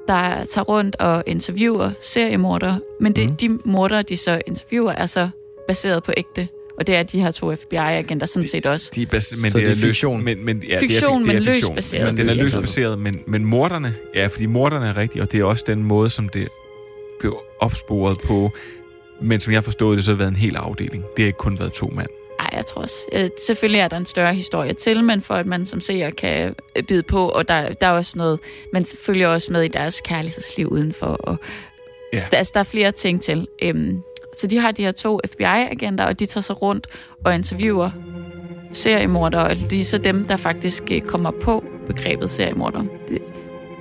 der 0.08 0.46
tager 0.46 0.66
rundt 0.66 0.96
og 1.00 1.24
interviewer 1.28 1.92
seriemordere, 2.02 2.80
men 3.00 3.14
det, 3.14 3.30
mm. 3.30 3.36
de 3.36 3.50
mordere, 3.66 4.02
de 4.02 4.18
så 4.18 4.42
interviewer, 4.48 4.92
er 4.92 5.06
så 5.06 5.30
baseret 5.68 6.04
på 6.04 6.12
ægte, 6.18 6.48
og 6.78 6.88
det 6.88 6.96
er 6.96 7.04
de 7.04 7.20
her 7.22 7.32
to 7.32 7.56
FBI-agenter 7.56 8.26
sådan 8.26 8.48
set 8.48 8.66
også. 8.66 8.92
De 8.96 9.02
er 9.02 9.06
bas- 9.06 9.42
men 9.42 9.52
Så 9.52 9.58
det 9.58 9.66
er, 9.66 9.70
det 9.70 9.78
er 9.84 9.88
fiktion? 9.88 10.24
Men, 10.24 10.46
men, 10.46 10.64
ja, 10.70 10.78
Fiktion, 10.80 11.22
det 11.22 11.30
er, 11.30 11.34
men 11.34 11.36
det 11.36 11.42
er 11.42 11.46
løst 11.46 11.56
fiktion. 11.56 11.76
baseret. 11.76 12.06
Men 12.08 12.18
den 12.18 12.30
er 12.30 12.34
Ja, 12.36 12.42
løst 12.42 12.56
ja. 12.56 12.62
baseret, 12.62 13.00
men, 13.00 13.22
men 13.28 13.46
morderne, 13.46 13.96
ja, 14.16 14.28
fordi 14.28 14.46
morderne 14.46 14.86
er 14.88 14.98
rigtige, 14.98 15.22
og 15.22 15.32
det 15.32 15.40
er 15.40 15.44
også 15.44 15.64
den 15.68 15.84
måde, 15.84 16.10
som 16.10 16.30
det 16.30 16.48
blev 17.20 17.38
opsporet 17.60 18.18
på. 18.26 18.52
Men 19.22 19.40
som 19.40 19.54
jeg 19.54 19.64
forstod 19.64 19.96
det, 19.96 20.06
så 20.06 20.12
har 20.12 20.14
det 20.14 20.20
været 20.20 20.30
en 20.30 20.36
hel 20.36 20.56
afdeling. 20.56 21.04
Det 21.18 21.24
har 21.24 21.28
ikke 21.28 21.38
kun 21.38 21.60
været 21.60 21.74
to 21.74 21.88
mand. 21.96 22.08
Jeg 22.56 22.66
tror 22.66 22.82
også. 22.82 22.96
Øh, 23.12 23.30
selvfølgelig 23.46 23.80
er 23.80 23.88
der 23.88 23.98
en 23.98 24.06
større 24.06 24.34
historie 24.34 24.74
til, 24.74 25.04
men 25.04 25.22
for 25.22 25.34
at 25.34 25.46
man 25.46 25.66
som 25.66 25.82
seer 25.82 26.10
kan 26.10 26.56
øh, 26.76 26.84
bide 26.84 27.04
på, 27.04 27.30
og 27.30 27.48
der, 27.48 27.74
der 27.74 27.88
er 27.88 27.92
også 27.92 28.14
noget, 28.18 28.40
man 28.74 28.86
følger 29.06 29.28
også 29.28 29.52
med 29.52 29.64
i 29.64 29.68
deres 29.68 30.02
kærlighedsliv 30.06 30.68
udenfor. 30.68 31.06
Og, 31.06 31.38
Ja. 32.14 32.20
ja. 32.32 32.38
altså, 32.38 32.52
der 32.54 32.60
er 32.60 32.64
flere 32.64 32.92
ting 32.92 33.22
til. 33.22 33.48
Øhm, 33.62 34.02
så 34.38 34.48
de 34.48 34.58
har 34.58 34.72
de 34.72 34.84
her 34.84 34.92
to 34.92 35.20
FBI-agenter, 35.28 36.04
og 36.06 36.20
de 36.20 36.26
tager 36.26 36.42
sig 36.42 36.62
rundt 36.62 36.88
og 37.26 37.36
interviewer 37.36 37.90
seriemordere, 38.74 39.44
og 39.48 39.56
det 39.56 39.80
er 39.80 39.84
så 39.84 39.98
dem, 39.98 40.26
der 40.26 40.38
faktisk 40.38 40.84
øh, 40.92 41.02
kommer 41.02 41.32
på 41.32 41.64
begrebet 41.88 42.30
seriemorder. 42.30 42.80
Det, 43.10 43.18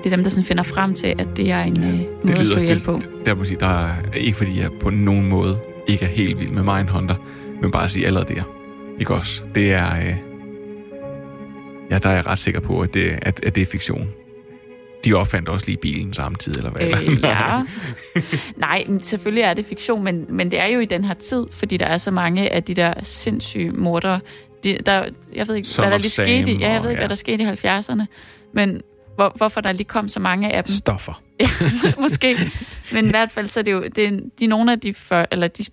det 0.04 0.12
er 0.12 0.16
dem, 0.16 0.22
der 0.22 0.30
sådan 0.30 0.44
finder 0.44 0.62
frem 0.62 0.94
til, 0.94 1.14
at 1.18 1.26
det 1.36 1.50
er 1.50 1.60
en 1.60 1.84
øh, 1.84 2.00
måde 2.24 2.40
at 2.40 2.46
slå 2.46 2.56
ihjel 2.60 2.82
på. 2.82 2.92
det, 2.92 3.26
der 3.26 3.34
må 3.34 3.44
sige, 3.44 3.60
der 3.60 3.86
er 3.86 3.94
ikke 4.14 4.38
fordi 4.38 4.60
jeg 4.60 4.70
på 4.80 4.90
nogen 4.90 5.28
måde 5.28 5.58
ikke 5.86 6.04
er 6.04 6.08
helt 6.08 6.38
vild 6.38 6.50
med 6.50 6.62
Mindhunter, 6.62 7.14
men 7.62 7.70
bare 7.70 7.84
at 7.84 7.90
sige 7.90 8.06
allerede 8.06 8.34
der. 8.34 8.61
Ikke 9.00 9.14
også? 9.14 9.42
Det 9.54 9.72
er... 9.72 9.96
Øh, 9.96 10.16
ja, 11.90 11.98
der 11.98 12.08
er 12.08 12.14
jeg 12.14 12.26
ret 12.26 12.38
sikker 12.38 12.60
på, 12.60 12.80
at 12.80 12.94
det, 12.94 13.18
at, 13.22 13.40
at 13.44 13.54
det 13.54 13.60
er 13.62 13.66
fiktion. 13.66 14.08
De 15.04 15.14
opfandt 15.14 15.48
også 15.48 15.66
lige 15.66 15.76
bilen 15.76 16.14
samtidig, 16.14 16.56
eller 16.58 16.70
hvad? 16.70 16.82
Øh, 17.02 17.20
ja. 17.22 17.62
Nej, 18.66 18.84
men 18.88 19.02
selvfølgelig 19.02 19.42
er 19.42 19.54
det 19.54 19.66
fiktion, 19.66 20.04
men, 20.04 20.26
men 20.28 20.50
det 20.50 20.60
er 20.60 20.66
jo 20.66 20.80
i 20.80 20.84
den 20.84 21.04
her 21.04 21.14
tid, 21.14 21.46
fordi 21.50 21.76
der 21.76 21.86
er 21.86 21.98
så 21.98 22.10
mange 22.10 22.52
af 22.52 22.62
de 22.62 22.74
der 22.74 22.94
sindssyge 23.02 23.70
mordere. 23.70 24.20
De, 24.64 24.78
der, 24.86 25.04
jeg 25.34 25.48
ved 25.48 25.54
ikke, 25.54 25.68
Son 25.68 25.82
hvad 25.82 25.90
der 25.92 25.98
lige 25.98 26.10
Sam 26.10 26.24
skete. 26.26 26.52
i- 26.52 26.58
Ja, 26.58 26.72
jeg 26.72 26.82
ved 26.82 26.90
ikke, 26.90 27.00
ja. 27.00 27.06
hvad 27.06 27.08
der 27.08 27.14
skete 27.14 27.44
i 27.44 27.46
70'erne. 27.46 28.04
Men 28.54 28.80
hvor, 29.14 29.32
hvorfor 29.36 29.60
der 29.60 29.72
lige 29.72 29.84
kom 29.84 30.08
så 30.08 30.20
mange 30.20 30.52
af 30.52 30.64
dem. 30.64 30.72
Stoffer. 30.74 31.22
Ja, 31.40 31.48
måske. 32.02 32.34
Men 32.92 33.06
i 33.06 33.10
hvert 33.10 33.30
fald, 33.30 33.48
så 33.48 33.60
er 33.60 33.64
det 33.64 33.72
jo, 33.72 33.84
det 33.96 34.04
er, 34.04 34.10
de 34.38 34.44
er 34.44 34.48
nogle 34.48 34.72
af 34.72 34.80
de, 34.80 34.94
før, 34.94 35.26
eller 35.30 35.48
de, 35.48 35.64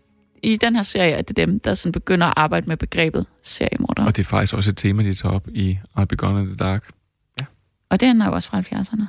i 0.44 0.56
den 0.56 0.76
her 0.76 0.84
serie, 0.84 1.12
er 1.12 1.22
det 1.22 1.38
dem, 1.38 1.60
der 1.60 1.74
sådan 1.74 1.92
begynder 1.92 2.28
at 2.28 2.34
arbejde 2.38 2.68
med 2.68 2.78
begrebet 2.78 3.26
seriemorder. 3.44 4.06
Og 4.06 4.16
det 4.16 4.24
er 4.24 4.28
faktisk 4.28 4.54
også 4.54 4.70
et 4.70 4.78
tema, 4.78 5.04
de 5.04 5.14
tager 5.14 5.34
op 5.36 5.48
i 5.48 5.80
I'll 6.00 6.06
Be 6.06 6.16
Gone 6.16 6.42
in 6.42 6.48
the 6.48 6.56
Dark. 6.56 6.90
Og 7.90 8.00
den 8.00 8.22
er 8.22 8.26
jo 8.26 8.32
også 8.34 8.50
fra 8.50 8.60
70'erne. 8.62 9.04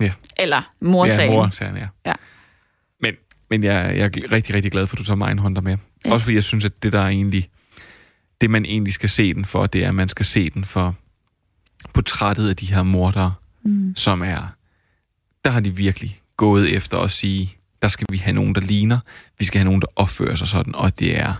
Ja. 0.00 0.12
Eller 0.36 0.72
morsagen. 0.80 1.30
Ja, 1.32 1.36
morsagen, 1.36 1.76
ja. 1.76 1.86
Ja. 2.06 2.12
Men, 3.00 3.14
men 3.50 3.64
jeg, 3.64 3.96
jeg 3.96 4.04
er 4.04 4.32
rigtig, 4.32 4.54
rigtig 4.54 4.72
glad 4.72 4.86
for, 4.86 4.94
at 4.96 4.98
du 4.98 5.04
tager 5.04 5.26
Mindhunter 5.26 5.62
med. 5.62 5.72
Ja. 5.72 5.78
Ja. 6.08 6.12
Også 6.12 6.24
fordi 6.24 6.34
jeg 6.34 6.44
synes, 6.44 6.64
at 6.64 6.82
det 6.82 6.92
der 6.92 7.00
er 7.00 7.08
egentlig, 7.08 7.50
det 8.40 8.50
man 8.50 8.64
egentlig 8.64 8.92
skal 8.92 9.08
se 9.08 9.34
den 9.34 9.44
for, 9.44 9.66
det 9.66 9.84
er, 9.84 9.88
at 9.88 9.94
man 9.94 10.08
skal 10.08 10.26
se 10.26 10.50
den 10.50 10.64
for 10.64 10.94
portrættet 11.94 12.48
af 12.48 12.56
de 12.56 12.66
her 12.66 12.82
mordere, 12.82 13.34
Mm. 13.62 13.96
som 13.96 14.22
er, 14.22 14.54
der 15.44 15.50
har 15.50 15.60
de 15.60 15.76
virkelig 15.76 16.20
gået 16.36 16.76
efter 16.76 16.98
at 16.98 17.10
sige, 17.10 17.57
der 17.82 17.88
skal 17.88 18.06
vi 18.10 18.16
have 18.16 18.34
nogen, 18.34 18.54
der 18.54 18.60
ligner, 18.60 18.98
vi 19.38 19.44
skal 19.44 19.58
have 19.58 19.64
nogen, 19.64 19.80
der 19.80 19.86
opfører 19.96 20.34
sig 20.34 20.48
sådan, 20.48 20.74
og 20.74 20.98
det 20.98 21.18
er 21.18 21.34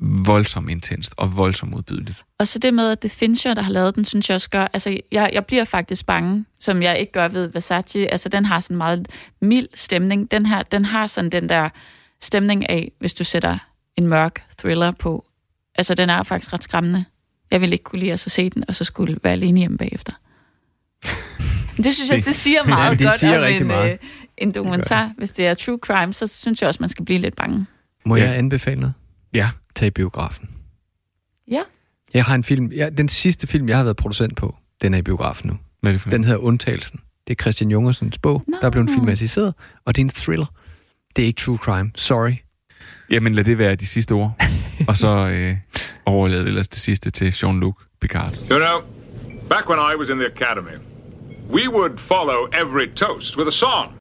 voldsomt 0.00 0.70
intenst 0.70 1.14
og 1.16 1.36
voldsomt 1.36 1.72
modbydeligt. 1.72 2.24
Og 2.38 2.48
så 2.48 2.58
det 2.58 2.74
med, 2.74 2.90
at 2.90 3.02
det 3.02 3.10
er 3.10 3.14
Fincher, 3.14 3.54
der 3.54 3.62
har 3.62 3.72
lavet 3.72 3.94
den, 3.94 4.04
synes 4.04 4.28
jeg 4.28 4.34
også 4.34 4.50
gør... 4.50 4.68
Altså, 4.72 4.98
jeg, 5.12 5.30
jeg 5.32 5.46
bliver 5.46 5.64
faktisk 5.64 6.06
bange, 6.06 6.44
som 6.58 6.82
jeg 6.82 6.98
ikke 6.98 7.12
gør 7.12 7.28
ved 7.28 7.48
Versace. 7.48 8.12
Altså, 8.12 8.28
den 8.28 8.44
har 8.44 8.60
sådan 8.60 8.74
en 8.74 8.78
meget 8.78 9.08
mild 9.40 9.68
stemning. 9.74 10.30
Den 10.30 10.46
her, 10.46 10.62
den 10.62 10.84
har 10.84 11.06
sådan 11.06 11.30
den 11.30 11.48
der 11.48 11.68
stemning 12.20 12.70
af, 12.70 12.92
hvis 12.98 13.14
du 13.14 13.24
sætter 13.24 13.58
en 13.96 14.06
mørk 14.06 14.42
thriller 14.58 14.90
på. 14.90 15.24
Altså, 15.74 15.94
den 15.94 16.10
er 16.10 16.22
faktisk 16.22 16.52
ret 16.52 16.62
skræmmende. 16.62 17.04
Jeg 17.50 17.60
ville 17.60 17.72
ikke 17.74 17.84
kunne 17.84 18.00
lide 18.00 18.12
at 18.12 18.20
så 18.20 18.30
se 18.30 18.50
den, 18.50 18.64
og 18.68 18.74
så 18.74 18.84
skulle 18.84 19.18
være 19.22 19.32
alene 19.32 19.60
hjemme 19.60 19.78
bagefter. 19.78 20.12
Men 21.76 21.84
det 21.84 21.94
synes 21.94 22.10
jeg, 22.10 22.24
det 22.24 22.34
siger 22.34 22.64
meget 22.64 22.98
det 22.98 23.06
godt 23.06 23.18
siger 23.18 23.38
om 23.38 23.44
en, 23.44 23.66
meget. 23.66 23.98
En 24.38 24.50
dokumentar. 24.50 25.10
Hvis 25.18 25.30
det 25.32 25.46
er 25.46 25.54
true 25.54 25.78
crime, 25.82 26.12
så 26.12 26.26
synes 26.26 26.60
jeg 26.60 26.68
også, 26.68 26.82
man 26.82 26.88
skal 26.88 27.04
blive 27.04 27.18
lidt 27.18 27.36
bange. 27.36 27.66
Må 28.04 28.16
Ja. 28.16 28.24
jeg 28.24 28.36
anbefale 28.38 28.80
noget? 28.80 28.94
Ja. 29.34 29.50
Tag 29.74 29.86
i 29.86 29.90
biografen. 29.90 30.50
Ja. 31.50 31.62
Jeg 32.14 32.24
har 32.24 32.34
en 32.34 32.44
film, 32.44 32.66
ja, 32.72 32.90
den 32.90 33.08
sidste 33.08 33.46
film, 33.46 33.68
jeg 33.68 33.76
har 33.76 33.84
været 33.84 33.96
producent 33.96 34.36
på, 34.36 34.56
den 34.82 34.94
er 34.94 34.98
i 34.98 35.02
biografen 35.02 35.50
nu. 35.50 35.58
Hvad 35.80 35.90
er 35.90 35.94
det 35.94 36.00
for 36.00 36.10
Den 36.10 36.24
hedder 36.24 36.38
Undtagelsen. 36.40 37.00
Det 37.28 37.38
er 37.38 37.42
Christian 37.42 37.70
Jungersens 37.70 38.18
bog, 38.18 38.44
Nå. 38.48 38.56
der 38.60 38.66
er 38.66 38.70
blevet 38.70 38.90
filmatiseret, 38.90 39.54
og 39.84 39.96
det 39.96 40.02
er 40.02 40.04
en 40.04 40.10
thriller. 40.10 40.46
Det 41.16 41.22
er 41.22 41.26
ikke 41.26 41.40
true 41.40 41.56
crime. 41.56 41.90
Sorry. 41.94 42.32
Jamen, 43.10 43.34
lad 43.34 43.44
det 43.44 43.58
være 43.58 43.74
de 43.74 43.86
sidste 43.86 44.12
ord. 44.12 44.32
og 44.88 44.96
så 44.96 45.08
øh, 45.28 45.56
overlade 46.06 46.46
ellers 46.46 46.68
det 46.68 46.78
sidste 46.78 47.10
til 47.10 47.30
Jean-Luc 47.30 47.84
Picard. 48.00 48.32
You 48.50 48.58
know, 48.58 48.80
back 49.48 49.68
when 49.68 49.78
I 49.78 49.96
was 49.98 50.08
in 50.08 50.18
the 50.18 50.26
academy, 50.26 50.76
we 51.50 51.68
would 51.74 51.98
follow 51.98 52.46
every 52.62 52.94
toast 52.96 53.36
with 53.36 53.48
a 53.48 53.50
song. 53.50 53.98